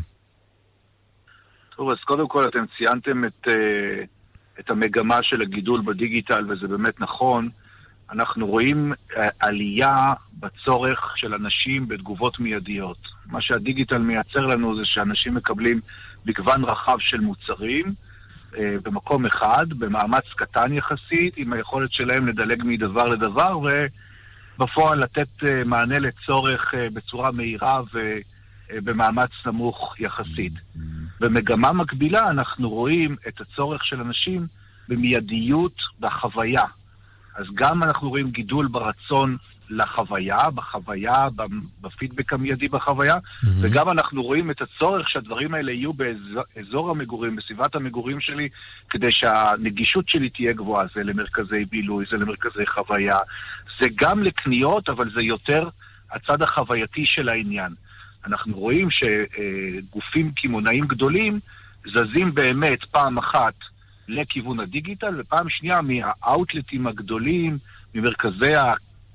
טוב, 1.77 1.91
אז 1.91 1.97
קודם 2.05 2.29
כל 2.29 2.49
אתם 2.49 2.65
ציינתם 2.79 3.25
את, 3.25 3.49
אה, 3.49 4.05
את 4.61 4.71
המגמה 4.71 5.19
של 5.23 5.43
הגידול 5.43 5.83
בדיגיטל, 5.87 6.53
וזה 6.53 6.69
באמת 6.69 7.01
נכון. 7.01 7.49
אנחנו 8.13 8.47
רואים 8.47 8.93
אה, 9.17 9.29
עלייה 9.41 10.13
בצורך 10.41 11.13
של 11.17 11.35
אנשים 11.35 11.89
בתגובות 11.89 12.41
מיידיות. 12.41 12.99
מה 13.27 13.43
שהדיגיטל 13.43 13.99
מייצר 13.99 14.41
לנו 14.41 14.77
זה 14.77 14.83
שאנשים 14.85 15.35
מקבלים 15.35 15.81
מגוון 16.27 16.65
רחב 16.65 16.97
של 16.99 17.21
מוצרים 17.21 17.95
אה, 18.59 18.75
במקום 18.83 19.27
אחד, 19.27 19.67
במאמץ 19.69 20.25
קטן 20.37 20.73
יחסית, 20.73 21.35
עם 21.37 21.53
היכולת 21.53 21.93
שלהם 21.93 22.27
לדלג 22.27 22.63
מדבר 22.65 23.05
לדבר, 23.05 23.59
ובפועל 23.59 24.99
לתת 24.99 25.45
אה, 25.51 25.65
מענה 25.65 25.99
לצורך 25.99 26.75
בצורה 26.93 27.31
מהירה 27.31 27.83
ובמאמץ 28.73 29.31
נמוך 29.47 29.95
יחסית. 29.99 30.53
במגמה 31.21 31.73
מקבילה 31.73 32.29
אנחנו 32.29 32.71
רואים 32.71 33.17
את 33.29 33.41
הצורך 33.41 33.85
של 33.85 34.01
אנשים 34.01 34.47
במיידיות 34.89 35.75
בחוויה. 36.01 36.65
אז 37.37 37.47
גם 37.55 37.83
אנחנו 37.83 38.09
רואים 38.09 38.31
גידול 38.31 38.67
ברצון 38.67 39.37
לחוויה, 39.71 40.51
בחוויה, 40.51 41.27
בפידבק 41.81 42.33
המיידי 42.33 42.69
בחוויה, 42.69 43.15
וגם 43.63 43.91
אנחנו 43.91 44.23
רואים 44.23 44.51
את 44.51 44.63
הצורך 44.63 45.11
שהדברים 45.11 45.55
האלה 45.55 45.73
יהיו 45.73 45.93
באזור 45.93 46.91
המגורים, 46.91 47.37
בסביבת 47.37 47.75
המגורים 47.75 48.21
שלי, 48.21 48.49
כדי 48.91 49.13
שהנגישות 49.13 50.09
שלי 50.09 50.31
תהיה 50.31 50.53
גבוהה. 50.53 50.87
זה 50.95 51.03
למרכזי 51.03 51.65
בילוי, 51.71 52.05
זה 52.11 52.17
למרכזי 52.17 52.67
חוויה, 52.67 53.19
זה 53.81 53.87
גם 53.95 54.23
לקניות, 54.23 54.89
אבל 54.89 55.11
זה 55.15 55.23
יותר 55.23 55.69
הצד 56.13 56.43
החווייתי 56.43 57.07
של 57.07 57.29
העניין. 57.29 57.73
אנחנו 58.27 58.59
רואים 58.59 58.89
שגופים 58.91 60.33
קמעונאים 60.37 60.87
גדולים 60.87 61.41
זזים 61.95 62.35
באמת 62.35 62.85
פעם 62.85 63.19
אחת 63.19 63.55
לכיוון 64.13 64.61
הדיגיטל, 64.61 65.21
ופעם 65.21 65.47
שנייה 65.49 65.81
מהאאוטלטים 65.81 66.87
הגדולים, 66.87 67.59
ממרכזי 67.95 68.53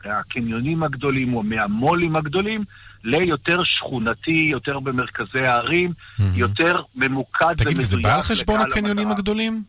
הקניונים 0.05 0.83
הגדולים 0.83 1.33
או 1.33 1.43
מהמו"לים 1.43 2.15
הגדולים, 2.15 2.63
ליותר 3.03 3.63
שכונתי, 3.63 4.47
יותר 4.51 4.79
במרכזי 4.79 5.39
הערים, 5.39 5.93
יותר 6.37 6.75
ממוקד 6.95 7.53
תגיד, 7.53 7.67
ומדויק 7.67 7.85
זה 7.85 7.97
בא 8.03 8.15
על 8.15 8.21
חשבון 8.21 8.59
הקניונים 8.59 9.07
המטרה. 9.07 9.13
הגדולים? 9.13 9.63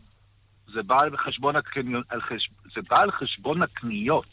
זה 0.73 0.83
בא 0.83 1.01
על 1.01 1.17
חשבון, 1.17 1.55
הקניון, 1.55 2.01
על 2.09 2.21
חש... 2.21 2.49
זה 2.75 2.81
בא 2.89 3.01
על 3.01 3.11
חשבון 3.11 3.61
הקניות 3.61 4.27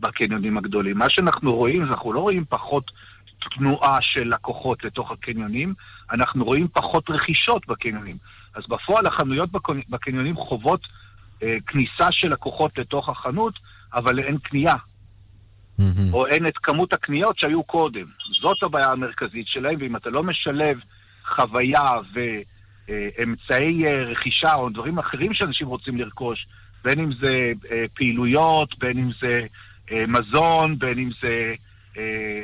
בקניונים 0.00 0.58
הגדולים. 0.58 0.98
מה 0.98 1.10
שאנחנו 1.10 1.54
רואים, 1.54 1.82
אנחנו 1.82 2.12
לא 2.12 2.20
רואים 2.20 2.44
פחות 2.48 2.90
תנועה 3.58 3.98
של 4.00 4.34
לקוחות 4.34 4.84
לתוך 4.84 5.10
הקניונים, 5.10 5.74
אנחנו 6.12 6.44
רואים 6.44 6.68
פחות 6.72 7.10
רכישות 7.10 7.66
בקניונים. 7.66 8.16
אז 8.56 8.62
בפועל 8.68 9.06
החנויות 9.06 9.50
בקניונים 9.88 10.36
חוות 10.36 10.80
אה, 11.42 11.56
כניסה 11.66 12.06
של 12.10 12.28
לקוחות 12.28 12.78
לתוך 12.78 13.08
החנות, 13.08 13.54
אבל 13.94 14.18
אין 14.18 14.38
קנייה. 14.38 14.74
או 16.12 16.26
אין 16.26 16.46
את 16.46 16.58
כמות 16.58 16.92
הקניות 16.92 17.38
שהיו 17.38 17.64
קודם. 17.64 18.06
זאת 18.42 18.62
הבעיה 18.62 18.92
המרכזית 18.92 19.46
שלהם, 19.46 19.76
ואם 19.80 19.96
אתה 19.96 20.10
לא 20.10 20.22
משלב 20.22 20.78
חוויה 21.36 21.90
ואמצעי 22.88 23.86
אה, 23.86 24.04
רכישה 24.04 24.54
או 24.54 24.68
דברים 24.68 24.98
אחרים 24.98 25.34
שאנשים 25.34 25.66
רוצים 25.66 25.96
לרכוש, 25.96 26.46
בין 26.84 27.00
אם 27.00 27.10
זה 27.20 27.52
אה, 27.70 27.84
פעילויות, 27.94 28.78
בין 28.78 28.98
אם 28.98 29.10
זה 29.20 29.40
אה, 29.92 30.04
מזון, 30.08 30.78
בין 30.78 30.98
אם 30.98 31.10
זה 31.22 31.34
אה, 31.34 31.54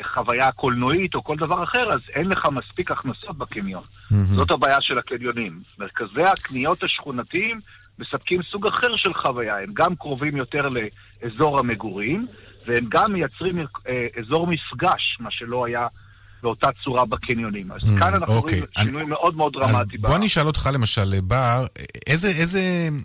חוויה 0.03 0.53
קולנועית 0.53 1.15
או 1.15 1.25
כל 1.25 1.37
דבר 1.37 1.63
אחר, 1.63 1.93
אז 1.93 2.01
אין 2.15 2.29
לך 2.29 2.49
מספיק 2.53 2.91
הכנסות 2.91 3.39
בקניון. 3.39 3.83
זאת 4.11 4.51
הבעיה 4.51 4.77
של 4.81 4.99
הקניונים. 4.99 5.61
מרכזי 5.79 6.23
הקניות 6.23 6.83
השכונתיים 6.83 7.61
מספקים 7.99 8.43
סוג 8.43 8.67
אחר 8.67 8.97
של 8.97 9.15
חוויה. 9.15 9.59
הם 9.59 9.71
גם 9.75 9.97
קרובים 9.97 10.37
יותר 10.37 10.69
לאזור 10.69 11.59
המגורים, 11.59 12.27
והם 12.67 12.85
גם 12.89 13.13
מייצרים 13.13 13.59
אה, 13.59 14.07
אזור 14.19 14.47
מפגש, 14.47 15.17
מה 15.21 15.31
שלא 15.31 15.67
היה 15.67 15.87
באותה 16.43 16.69
צורה 16.85 17.05
בקניונים. 17.05 17.73
אז 17.73 17.99
כאן 17.99 18.15
אנחנו 18.15 18.35
אוקיי. 18.37 18.59
רואים 18.59 18.89
שינוי 18.89 19.03
מאוד 19.09 19.37
מאוד 19.37 19.53
אז 19.63 19.73
דרמטי. 19.73 19.99
בוא 19.99 20.17
אני 20.17 20.27
אשאל 20.27 20.47
אותך 20.47 20.69
למשל, 20.75 21.21
בר, 21.23 21.65
איזה, 22.07 22.29
איזה 22.29 22.61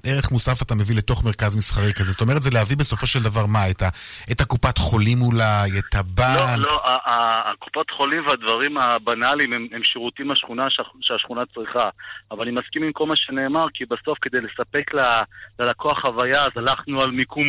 ערך 0.06 0.32
מוסף 0.32 0.62
אתה 0.62 0.76
מביא 0.76 0.96
לתוך 0.96 1.24
מרכז 1.24 1.56
מסחרי 1.56 1.94
כזה? 1.94 2.12
זאת 2.12 2.22
אומרת, 2.22 2.42
זה 2.42 2.50
להביא 2.50 2.78
בסופו 2.78 3.08
של 3.08 3.24
דבר 3.24 3.46
מה? 3.46 3.70
את, 3.70 3.82
ה, 3.82 3.90
את 4.32 4.42
הקופת 4.42 4.78
חולים 4.78 5.22
אולי, 5.22 5.70
את 5.80 5.94
לא, 5.96 6.00
הבנק? 6.00 6.58
לא, 6.58 6.82
ה- 6.86 7.12
ה- 7.12 7.52
הקופות 7.52 7.88
חולים 7.98 8.24
והדברים 8.28 8.78
הבנאליים 8.78 9.54
הם, 9.54 9.68
הם 9.72 9.82
שירותים 9.84 10.28
מהשכונה 10.28 10.66
שה- 10.70 10.84
שהשכונה 11.02 11.42
צריכה. 11.56 11.90
אבל 12.32 12.42
אני 12.42 12.52
מסכים 12.52 12.84
עם 12.84 12.92
כל 12.94 13.06
מה 13.06 13.14
שנאמר, 13.16 13.66
כי 13.74 13.84
בסוף 13.86 14.18
כדי 14.22 14.38
לספק 14.42 14.94
ל- 14.94 15.22
ללקוח 15.60 16.00
חוויה, 16.06 16.42
אז 16.42 16.50
הלכנו 16.56 17.02
על 17.02 17.12
מיקום 17.12 17.44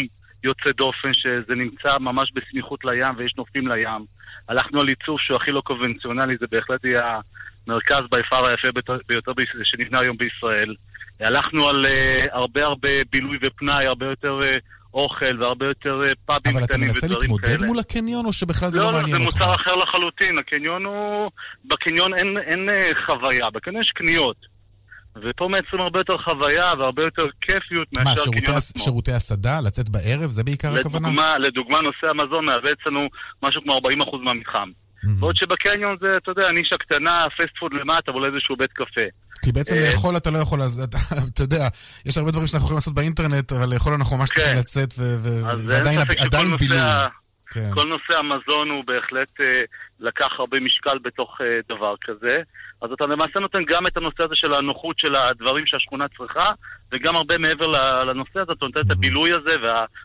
יוצא 0.44 0.70
דופן, 0.76 1.12
שזה 1.12 1.54
נמצא 1.54 1.98
ממש 2.00 2.32
בסמיכות 2.34 2.84
לים 2.84 3.14
ויש 3.16 3.34
נופים 3.38 3.68
לים. 3.68 4.04
הלכנו 4.48 4.80
על 4.80 4.88
עיצוב 4.88 5.16
שהוא 5.20 5.36
הכי 5.36 5.52
לא 5.52 5.60
קונבנציונלי, 5.60 6.36
זה 6.40 6.46
בהחלט 6.50 6.84
יהיה 6.84 7.20
המרכז 7.66 8.00
ביפר 8.12 8.46
היפה 8.46 8.68
ביותר- 9.08 9.32
שנבנה 9.64 9.98
היום 10.00 10.16
בישראל. 10.16 10.74
הלכנו 11.20 11.68
על 11.68 11.86
אה, 11.86 12.24
הרבה 12.32 12.64
הרבה 12.64 12.88
בילוי 13.12 13.38
ופנאי, 13.46 13.86
הרבה 13.86 14.06
יותר 14.06 14.38
אה, 14.42 14.56
אוכל 14.94 15.42
והרבה 15.42 15.66
יותר 15.66 16.00
אה, 16.04 16.12
פאבים 16.26 16.52
אבל 16.56 16.64
אתה 16.64 16.72
קטנים 16.72 16.86
מנסה 16.88 17.06
ודברים 17.06 17.20
להתמודד 17.20 17.56
כאלה. 17.58 17.66
מול 17.66 17.78
הקניון, 17.78 18.24
או 18.26 18.32
שבכלל 18.32 18.68
זה 18.68 18.80
לא, 18.80 18.84
לא 18.86 18.92
לא, 18.92 18.96
זה 18.96 19.02
מעניין 19.02 19.26
אותך? 19.26 19.36
מוצר 19.40 19.54
אחר 19.54 19.72
לחלוטין. 19.76 20.38
הקניון 20.38 20.84
הוא... 20.84 21.30
בקניון 21.64 22.14
אין, 22.14 22.38
אין 22.38 22.68
אה, 22.70 22.90
חוויה, 23.06 23.50
בקניון 23.50 23.82
יש 23.82 23.90
קניות. 23.90 24.36
ופה 25.16 25.48
מייצרים 25.50 25.82
הרבה 25.82 26.00
יותר 26.00 26.14
חוויה 26.18 26.72
והרבה 26.78 27.02
יותר 27.02 27.22
כיפיות 27.40 27.88
מה, 27.96 28.04
מאשר 28.04 28.22
הס- 28.56 28.70
עצמו. 28.70 28.84
שירותי 28.84 29.12
הסעדה? 29.12 29.60
לצאת 29.60 29.88
בערב? 29.88 30.30
זה 30.30 30.44
בעיקר 30.44 30.76
הכוונה? 30.78 31.08
לדוגמה, 31.08 31.38
לדוגמה, 31.38 31.78
נושא 31.82 32.06
המזון 32.10 32.44
מהווה 32.44 32.70
אצלנו 32.82 33.08
משהו 33.42 33.62
כמו 33.62 33.78
40% 33.78 34.16
מהמתחם. 34.24 34.68
בעוד 35.20 35.36
שבקניון 35.36 35.96
זה, 36.00 36.06
אתה 36.22 36.30
יודע, 36.30 36.52
נישה 36.52 36.76
קטנה, 36.76 37.24
פסט 37.38 37.48
פוד 37.60 37.72
למטה, 37.80 38.10
ואולי 38.10 38.26
איזשהו 38.28 38.56
בית 38.56 38.72
קפה. 38.72 39.00
כי 39.44 39.52
בעצם 39.52 39.74
אה, 39.74 39.90
לאכול 39.90 40.16
אתה 40.16 40.30
לא 40.30 40.38
יכול, 40.38 40.62
אז 40.62 40.84
אתה 41.34 41.42
יודע, 41.42 41.68
יש 42.06 42.18
הרבה 42.18 42.30
דברים 42.30 42.46
שאנחנו 42.46 42.64
יכולים 42.66 42.76
לעשות 42.76 42.94
באינטרנט, 42.94 43.52
אבל 43.52 43.74
לאכול 43.74 43.94
אנחנו 43.94 44.16
ממש 44.16 44.30
צריכים 44.30 44.56
לצאת, 44.56 44.92
כן. 44.92 45.02
וזה 45.02 45.78
עדיין 45.78 46.56
בילוי. 46.58 46.78
כן. 47.50 47.70
כל 47.74 47.88
נושא 47.88 48.18
המזון 48.20 48.70
הוא 48.70 48.84
בהחלט 48.86 49.40
אה, 49.40 49.60
לקח 50.00 50.28
הרבה 50.38 50.60
משקל 50.60 50.98
בתוך 51.04 51.38
אה, 51.40 51.46
דבר 51.76 51.94
כזה. 52.04 52.36
אז 52.82 52.90
אתה 52.92 53.06
למעשה 53.06 53.40
נותן 53.40 53.58
גם 53.68 53.86
את 53.86 53.96
הנושא 53.96 54.22
הזה 54.24 54.34
של 54.34 54.52
הנוחות 54.54 54.98
של 54.98 55.14
הדברים 55.14 55.66
שהשכונה 55.66 56.04
צריכה, 56.18 56.50
וגם 56.92 57.16
הרבה 57.16 57.38
מעבר 57.38 57.66
לנושא 58.04 58.38
הזה, 58.40 58.52
אתה 58.52 58.66
נותן 58.66 58.80
את 58.86 58.90
הבילוי 58.90 59.30
הזה 59.32 59.54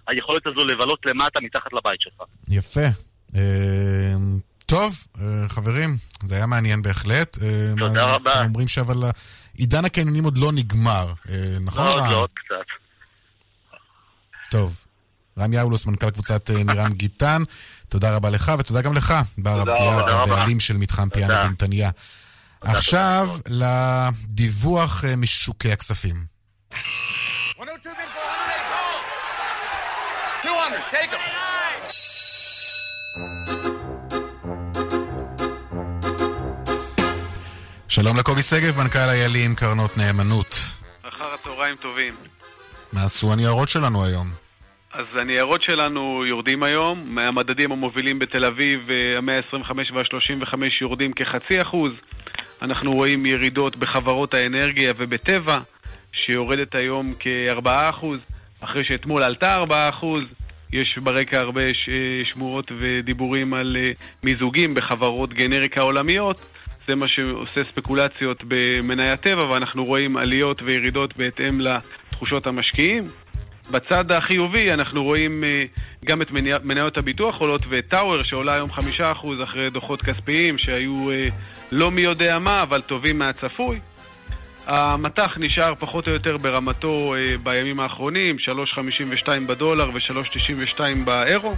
והיכולת 0.07 0.47
הזו 0.47 0.65
לבלות 0.67 0.99
למטה 1.05 1.39
מתחת 1.41 1.73
לבית 1.73 2.01
שלך. 2.01 2.13
יפה. 2.49 2.87
אה, 3.35 4.13
טוב, 4.65 4.93
אה, 5.21 5.49
חברים, 5.49 5.89
זה 6.23 6.35
היה 6.35 6.45
מעניין 6.45 6.81
בהחלט. 6.81 7.37
אה, 7.43 7.73
תודה 7.79 8.05
מה- 8.07 8.13
רבה. 8.13 8.43
אומרים 8.43 8.67
שאבל 8.67 8.97
עידן 9.57 9.85
הקניונים 9.85 10.23
עוד 10.23 10.37
לא 10.37 10.51
נגמר, 10.55 11.05
נכון 11.65 11.85
לא, 11.87 11.93
עוד? 11.93 12.11
לא, 12.11 12.15
עוד 12.21 12.29
קצת. 12.35 12.65
טוב. 14.51 14.85
רם 15.39 15.53
יאולוס, 15.53 15.86
מנכ"ל 15.86 16.09
קבוצת 16.09 16.49
אה, 16.49 16.63
נירן 16.63 16.93
גיטן, 16.93 17.43
תודה 17.89 18.15
רבה 18.15 18.29
לך, 18.29 18.51
ותודה 18.59 18.81
גם 18.81 18.93
לך, 18.93 19.13
בר 19.38 19.59
רבה. 19.59 20.23
הבעלים 20.23 20.59
של 20.59 20.77
מתחם 20.77 21.09
פיאנה. 21.09 21.43
בנתניה. 21.43 21.89
עכשיו 22.61 23.29
לדיווח 23.47 25.05
אה, 25.05 25.15
משוקי 25.15 25.71
הכספים. 25.71 26.15
200, 30.43 30.81
take 30.91 31.13
him. 31.13 31.34
שלום 37.88 38.17
לקובי 38.17 38.41
שגב, 38.41 38.77
מנכ"ל 38.77 38.99
איילים, 38.99 39.55
קרנות 39.55 39.97
נאמנות. 39.97 40.55
אחר 41.03 41.34
הצהריים 41.34 41.75
טובים. 41.75 42.15
מה 42.91 43.03
עשו 43.03 43.34
הניירות 43.34 43.69
שלנו 43.69 44.05
היום? 44.05 44.42
אז 44.93 45.05
הניירות 45.13 45.63
שלנו 45.63 46.25
יורדים 46.25 46.63
היום, 46.63 47.15
מהמדדים 47.15 47.71
המובילים 47.71 48.19
בתל 48.19 48.45
אביב, 48.45 48.89
אה, 48.91 49.17
המאה 49.17 49.37
ה-25 49.37 49.71
וה-35 49.93 50.53
יורדים 50.81 51.13
כחצי 51.13 51.61
אחוז. 51.61 51.91
אנחנו 52.61 52.93
רואים 52.93 53.25
ירידות 53.25 53.75
בחברות 53.75 54.33
האנרגיה 54.33 54.93
ובטבע, 54.97 55.57
שיורדת 56.11 56.75
היום 56.75 57.05
כ-4 57.19 57.69
אחוז, 57.89 58.19
אחרי 58.61 58.85
שאתמול 58.85 59.23
עלתה 59.23 59.55
4 59.55 59.89
אחוז. 59.89 60.23
יש 60.73 60.97
ברקע 61.03 61.39
הרבה 61.39 61.73
ש- 61.73 61.89
שמועות 62.31 62.71
ודיבורים 62.79 63.53
על 63.53 63.77
אה, 63.79 63.91
מיזוגים 64.23 64.73
בחברות 64.75 65.33
גנריקה 65.33 65.81
עולמיות. 65.81 66.45
זה 66.87 66.95
מה 66.95 67.07
שעושה 67.07 67.63
ספקולציות 67.63 68.43
במניית 68.47 69.19
טבע, 69.19 69.49
ואנחנו 69.49 69.85
רואים 69.85 70.17
עליות 70.17 70.61
וירידות 70.61 71.17
בהתאם 71.17 71.61
לתחושות 71.61 72.47
המשקיעים. 72.47 73.03
בצד 73.72 74.11
החיובי 74.11 74.74
אנחנו 74.74 75.03
רואים 75.03 75.43
אה, 75.43 75.64
גם 76.05 76.22
את 76.22 76.32
מני- 76.32 76.49
מניות 76.64 76.97
הביטוח 76.97 77.39
עולות 77.41 77.61
ואת 77.70 77.88
טאוור 77.88 78.24
שעולה 78.24 78.53
היום 78.53 78.72
חמישה 78.72 79.11
אחוז 79.11 79.38
אחרי 79.43 79.70
דוחות 79.70 80.01
כספיים 80.01 80.57
שהיו 80.57 81.11
אה, 81.11 81.28
לא 81.72 81.91
מי 81.91 82.01
יודע 82.01 82.39
מה 82.39 82.61
אבל 82.61 82.82
טובים 82.82 83.20
מהצפוי. 83.20 83.80
המטח 84.68 85.32
נשאר 85.38 85.76
פחות 85.76 86.07
או 86.07 86.14
יותר 86.14 86.38
ברמתו 86.38 87.16
אה, 87.16 87.38
בימים 87.43 87.80
האחרונים, 87.80 88.36
3.52 88.39 88.80
בדולר 89.47 89.89
ו-3.92 89.93 90.80
באירו 91.05 91.55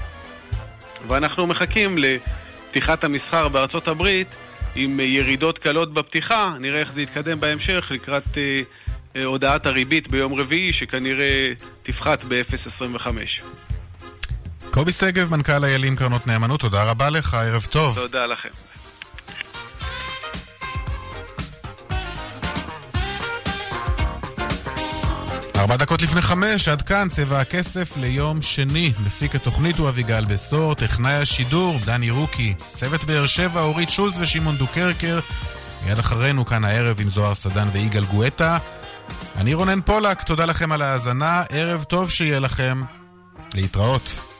ואנחנו 1.07 1.47
מחכים 1.47 1.95
לפתיחת 1.97 3.03
המסחר 3.03 3.47
בארצות 3.47 3.87
הברית 3.87 4.35
עם 4.75 4.99
אה, 4.99 5.05
ירידות 5.05 5.57
קלות 5.57 5.93
בפתיחה, 5.93 6.45
נראה 6.59 6.79
איך 6.79 6.91
זה 6.93 7.01
יתקדם 7.01 7.39
בהמשך 7.39 7.83
לקראת 7.91 8.23
אה, 8.37 8.41
אה, 9.15 9.23
הודעת 9.23 9.65
הריבית 9.65 10.07
ביום 10.07 10.39
רביעי 10.39 10.71
שכנראה 10.79 11.47
תפחת 11.83 12.23
ב-0.25. 12.23 13.07
קובי 14.71 14.91
שגב, 14.91 15.31
מנכ"ל 15.35 15.63
איילים, 15.63 15.95
קרנות 15.95 16.27
נאמנות, 16.27 16.59
תודה 16.59 16.83
רבה 16.91 17.09
לך, 17.09 17.33
ערב 17.33 17.65
טוב. 17.71 17.95
תודה 17.95 18.25
לכם. 18.25 18.74
ארבע 25.55 25.77
דקות 25.77 26.01
לפני 26.01 26.21
חמש, 26.21 26.67
עד 26.67 26.81
כאן 26.81 27.07
צבע 27.11 27.39
הכסף 27.39 27.97
ליום 27.97 28.41
שני. 28.41 28.93
מפיק 29.05 29.35
התוכנית 29.35 29.77
הוא 29.77 29.89
אביגל 29.89 30.25
בסור, 30.25 30.73
טכנאי 30.73 31.13
השידור, 31.13 31.79
דני 31.85 32.09
רוקי, 32.09 32.53
צוות 32.75 33.03
באר 33.03 33.25
שבע, 33.25 33.61
אורית 33.61 33.89
שולץ 33.89 34.15
ושמעון 34.19 34.55
דוקרקר. 34.57 35.19
מיד 35.85 35.99
אחרינו 35.99 36.45
כאן 36.45 36.63
הערב 36.65 36.99
עם 36.99 37.09
זוהר 37.09 37.33
סדן 37.33 37.67
ויגאל 37.73 38.05
גואטה. 38.05 38.57
אני 39.37 39.53
רונן 39.53 39.81
פולק, 39.81 40.23
תודה 40.23 40.45
לכם 40.45 40.71
על 40.71 40.81
ההאזנה, 40.81 41.43
ערב 41.49 41.83
טוב 41.83 42.09
שיהיה 42.09 42.39
לכם. 42.39 42.81
להתראות. 43.53 44.34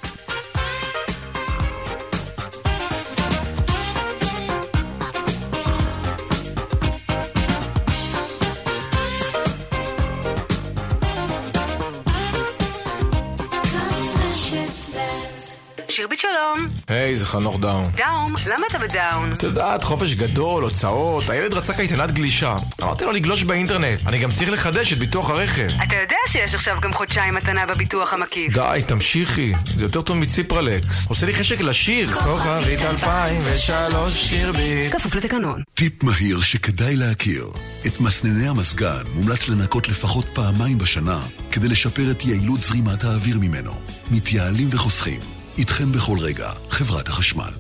שירבית 15.95 16.19
שלום. 16.19 16.67
היי, 16.87 17.15
זה 17.15 17.25
חנוך 17.25 17.59
דאום. 17.59 17.91
דאום, 17.95 18.35
למה 18.45 18.65
אתה 18.69 18.79
ב-down? 18.79 19.33
את 19.33 19.43
יודעת, 19.43 19.83
חופש 19.83 20.13
גדול, 20.13 20.63
הוצאות, 20.63 21.29
הילד 21.29 21.53
רצה 21.53 21.73
קייטנת 21.73 22.11
גלישה. 22.11 22.55
אמרתי 22.83 23.03
לו 23.05 23.11
לגלוש 23.11 23.43
באינטרנט, 23.43 24.07
אני 24.07 24.17
גם 24.17 24.31
צריך 24.31 24.51
לחדש 24.51 24.93
את 24.93 24.97
ביטוח 24.97 25.29
הרכב. 25.29 25.67
אתה 25.83 25.95
יודע 25.95 26.15
שיש 26.27 26.55
עכשיו 26.55 26.77
גם 26.81 26.93
חודשיים 26.93 27.35
מתנה 27.35 27.65
בביטוח 27.65 28.13
המקיף. 28.13 28.53
די, 28.53 28.81
תמשיכי, 28.87 29.53
זה 29.77 29.85
יותר 29.85 30.01
טוב 30.01 30.17
מציפרלקס. 30.17 31.07
עושה 31.07 31.25
לי 31.25 31.33
חשק 31.33 31.61
לשיר. 31.61 32.13
כוכבית 32.13 32.81
2003 32.81 34.13
שירבית. 34.13 34.91
כפוף 34.91 35.15
לתקנון. 35.15 35.61
טיפ 35.73 36.03
מהיר 36.03 36.41
שכדאי 36.41 36.95
להכיר. 36.95 37.47
את 37.87 37.99
מסנני 37.99 38.47
המזגן 38.47 39.03
מומלץ 39.13 39.47
לנקות 39.47 39.89
לפחות 39.89 40.25
פעמיים 40.33 40.77
בשנה 40.77 41.19
כדי 41.51 41.67
לשפר 41.67 42.11
את 42.11 42.25
יעילות 42.25 42.63
זרימת 42.63 43.03
האוויר 43.03 43.39
ממנו. 43.39 43.73
מתייעלים 44.11 44.67
וחוסכים. 44.71 45.34
איתכם 45.57 45.91
בכל 45.91 46.17
רגע, 46.19 46.51
חברת 46.69 47.07
החשמל. 47.07 47.51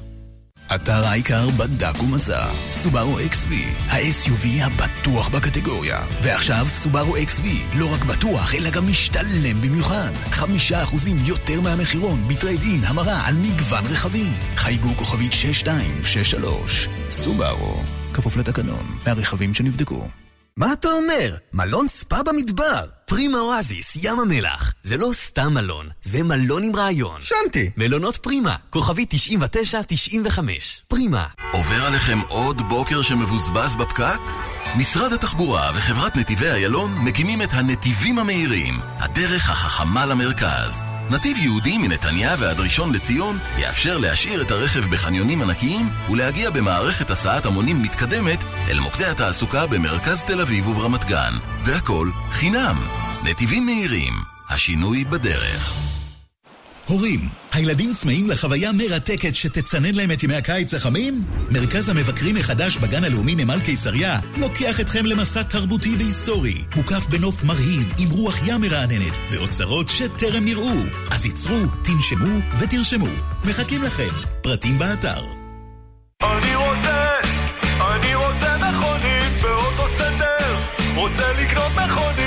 אתר 0.75 1.05
העיקר 1.05 1.49
בדק 1.49 2.03
ומצא, 2.03 2.45
סובארו 2.71 3.19
XV, 3.19 3.53
ה-SUV 3.89 4.63
הבטוח 4.63 5.29
בקטגוריה. 5.29 6.05
ועכשיו 6.23 6.65
סובארו 6.67 7.17
XV, 7.17 7.43
לא 7.75 7.93
רק 7.93 8.03
בטוח, 8.03 8.55
אלא 8.55 8.69
גם 8.69 8.87
משתלם 8.87 9.61
במיוחד. 9.61 10.11
חמישה 10.13 10.83
אחוזים 10.83 11.17
יותר 11.25 11.61
מהמחירון 11.61 12.27
בטרייד 12.27 12.61
אין 12.61 12.83
המרה 12.83 13.27
על 13.27 13.35
מגוון 13.35 13.83
רכבים. 13.85 14.33
חייגו 14.55 14.89
כוכבית 14.95 15.33
6263, 15.33 16.87
סובארו, 17.11 17.83
כפוף 18.13 18.37
לתקנון, 18.37 18.97
מהרכבים 19.05 19.53
שנבדקו. 19.53 20.07
מה 20.57 20.73
אתה 20.73 20.87
אומר? 20.87 21.35
מלון 21.53 21.87
ספא 21.87 22.21
במדבר. 22.23 22.94
פרימה 23.07 23.39
אואזיס, 23.39 23.97
ים 24.03 24.19
המלח. 24.19 24.73
זה 24.81 24.97
לא 24.97 25.09
סתם 25.13 25.53
מלון, 25.53 25.89
זה 26.03 26.23
מלון 26.23 26.63
עם 26.63 26.75
רעיון. 26.75 27.21
שנתי. 27.21 27.69
מלונות 27.77 28.17
פרימה, 28.17 28.55
כוכבי 28.69 29.05
99-95. 29.11 30.39
פרימה. 30.87 31.25
עובר 31.51 31.85
עליכם 31.85 32.19
עוד 32.27 32.61
בוקר 32.69 33.01
שמבוזבז 33.01 33.75
בפקק? 33.75 34.19
משרד 34.77 35.13
התחבורה 35.13 35.71
וחברת 35.75 36.15
נתיבי 36.15 36.49
איילון 36.49 36.95
מקימים 37.03 37.41
את 37.41 37.49
הנתיבים 37.51 38.19
המהירים, 38.19 38.79
הדרך 38.99 39.49
החכמה 39.49 40.05
למרכז. 40.05 40.83
נתיב 41.11 41.37
יהודי 41.37 41.77
מנתניה 41.77 42.35
ועד 42.39 42.59
ראשון 42.59 42.93
לציון 42.93 43.39
יאפשר 43.57 43.97
להשאיר 43.97 44.41
את 44.41 44.51
הרכב 44.51 44.85
בחניונים 44.93 45.41
ענקיים 45.41 45.89
ולהגיע 46.09 46.49
במערכת 46.49 47.09
הסעת 47.09 47.45
המונים 47.45 47.81
מתקדמת 47.81 48.43
אל 48.69 48.79
מוקדי 48.79 49.05
התעסוקה 49.05 49.67
במרכז 49.67 50.23
תל 50.23 50.41
אביב 50.41 50.67
וברמת 50.67 51.05
גן. 51.05 51.33
והכל 51.63 52.09
חינם. 52.31 52.94
נתיבים 53.23 53.65
מהירים, 53.65 54.13
השינוי 54.49 55.05
בדרך. 55.05 55.73
הורים, 56.87 57.19
הילדים 57.53 57.93
צמאים 57.93 58.27
לחוויה 58.27 58.71
מרתקת 58.71 59.35
שתצנן 59.35 59.95
להם 59.95 60.11
את 60.11 60.23
ימי 60.23 60.35
הקיץ 60.35 60.73
החמים? 60.73 61.23
מרכז 61.51 61.89
המבקרים 61.89 62.37
החדש 62.37 62.77
בגן 62.77 63.03
הלאומי 63.03 63.35
נמל 63.35 63.59
קיסריה 63.59 64.19
לוקח 64.37 64.79
אתכם 64.79 65.05
למסע 65.05 65.43
תרבותי 65.43 65.95
והיסטורי, 65.95 66.61
מוקף 66.75 67.05
בנוף 67.09 67.43
מרהיב 67.43 67.93
עם 67.97 68.09
רוח 68.09 68.39
ים 68.47 68.61
מרעננת 68.61 69.17
ואוצרות 69.29 69.89
שטרם 69.89 70.45
נראו. 70.45 70.75
אז 71.11 71.25
ייצרו, 71.25 71.59
תנשמו 71.83 72.39
ותרשמו. 72.59 73.07
מחכים 73.43 73.83
לכם. 73.83 74.09
פרטים 74.41 74.79
באתר. 74.79 75.23
אני 76.23 76.55
רוצה, 76.55 77.09
אני 77.81 78.15
רוצה 78.15 78.57
מכונית 78.57 79.41
באוטו 79.41 79.87
סנטר, 79.97 80.55
רוצה 80.95 81.41
לקנות 81.41 81.71
מכונית. 81.71 82.24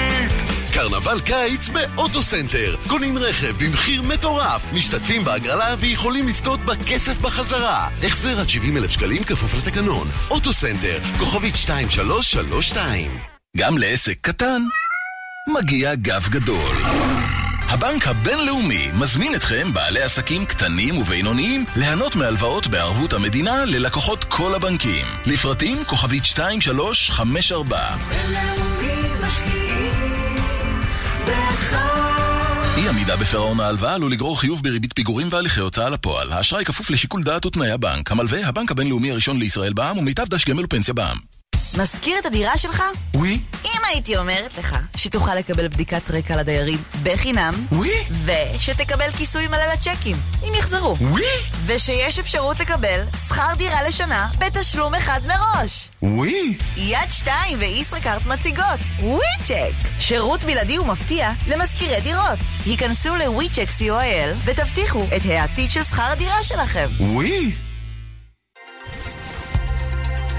קרנבל 0.88 1.20
קיץ 1.20 1.68
באוטו 1.68 2.22
סנטר. 2.22 2.76
קונים 2.88 3.18
רכב 3.18 3.64
במחיר 3.64 4.02
מטורף, 4.02 4.72
משתתפים 4.72 5.24
בהגרלה 5.24 5.74
ויכולים 5.78 6.28
לזכות 6.28 6.60
בכסף 6.60 7.18
בחזרה. 7.18 7.88
החזר 8.02 8.40
עד 8.40 8.48
70 8.48 8.76
אלף 8.76 8.90
שקלים 8.90 9.24
כפוף 9.24 9.54
לתקנון. 9.54 10.08
אוטו 10.30 10.52
סנטר, 10.52 10.98
כוכבית 11.18 11.54
2332. 11.54 13.18
גם 13.56 13.78
לעסק 13.78 14.18
קטן, 14.20 14.62
מגיע 15.58 15.94
גב 15.94 16.28
גדול. 16.30 16.76
הבנק 17.68 18.08
הבינלאומי 18.08 18.90
מזמין 18.94 19.34
אתכם, 19.34 19.72
בעלי 19.72 20.02
עסקים 20.02 20.44
קטנים 20.44 20.98
ובינוניים, 20.98 21.64
ליהנות 21.76 22.16
מהלוואות 22.16 22.66
בערבות 22.66 23.12
המדינה 23.12 23.64
ללקוחות 23.64 24.24
כל 24.24 24.54
הבנקים. 24.54 25.06
לפרטים 25.26 25.84
כוכבית 25.84 26.22
2354. 26.22 27.96
בינלאומי 28.08 29.08
משקיעים 29.26 29.58
בך 29.58 29.67
אי 32.76 32.88
עמידה 32.88 33.16
בפירעון 33.16 33.60
ההלוואה 33.60 33.94
עלול 33.94 34.12
לגרור 34.12 34.40
חיוב 34.40 34.62
בריבית 34.62 34.92
פיגורים 34.92 35.28
והליכי 35.30 35.60
הוצאה 35.60 35.88
לפועל. 35.88 36.32
האשראי 36.32 36.64
כפוף 36.64 36.90
לשיקול 36.90 37.22
דעת 37.22 37.46
ותנאי 37.46 37.70
הבנק. 37.70 38.12
המלווה, 38.12 38.48
הבנק 38.48 38.70
הבינלאומי 38.70 39.10
הראשון 39.10 39.38
לישראל 39.38 39.72
בע"מ 39.72 39.98
ומיטב 39.98 40.28
דש 40.28 40.44
גמל 40.44 40.64
ופנסיה 40.64 40.94
בע"מ. 40.94 41.37
מזכיר 41.76 42.18
את 42.18 42.26
הדירה 42.26 42.58
שלך? 42.58 42.82
ווי. 43.14 43.40
אם 43.64 43.80
הייתי 43.88 44.16
אומרת 44.16 44.58
לך 44.58 44.76
שתוכל 44.96 45.34
לקבל 45.34 45.68
בדיקת 45.68 46.10
רקע 46.10 46.36
לדיירים 46.36 46.78
בחינם, 47.02 47.66
ווי. 47.72 47.90
ושתקבל 48.24 49.10
כיסוי 49.16 49.48
מלא 49.48 49.72
לצ'קים, 49.72 50.16
אם 50.48 50.54
יחזרו. 50.54 50.96
ווי. 51.00 51.22
ושיש 51.66 52.18
אפשרות 52.18 52.60
לקבל 52.60 53.00
שכר 53.28 53.54
דירה 53.56 53.82
לשנה 53.82 54.28
בתשלום 54.38 54.94
אחד 54.94 55.20
מראש. 55.26 55.88
ווי. 56.02 56.58
יד 56.76 57.10
שתיים 57.10 57.58
וישראכרט 57.58 58.26
מציגות. 58.26 58.80
ווי 59.00 59.26
צ'ק. 59.44 59.88
שירות 59.98 60.44
בלעדי 60.44 60.78
ומפתיע 60.78 61.30
למזכירי 61.46 62.00
דירות. 62.00 62.38
היכנסו 62.66 63.16
לווי 63.16 63.48
צ'ק 63.48 63.68
co.il 63.68 64.36
ותבטיחו 64.44 65.06
את 65.16 65.22
העתיד 65.24 65.70
של 65.70 65.82
שכר 65.82 66.02
הדירה 66.12 66.42
שלכם. 66.42 66.88
ווי. 67.00 67.67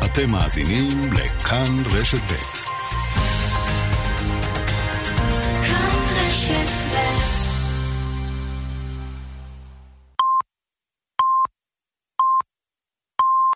אתם 0.05 0.31
מאזינים 0.31 1.13
לכאן 1.13 1.83
רשת 1.93 2.17
ב' 2.17 2.68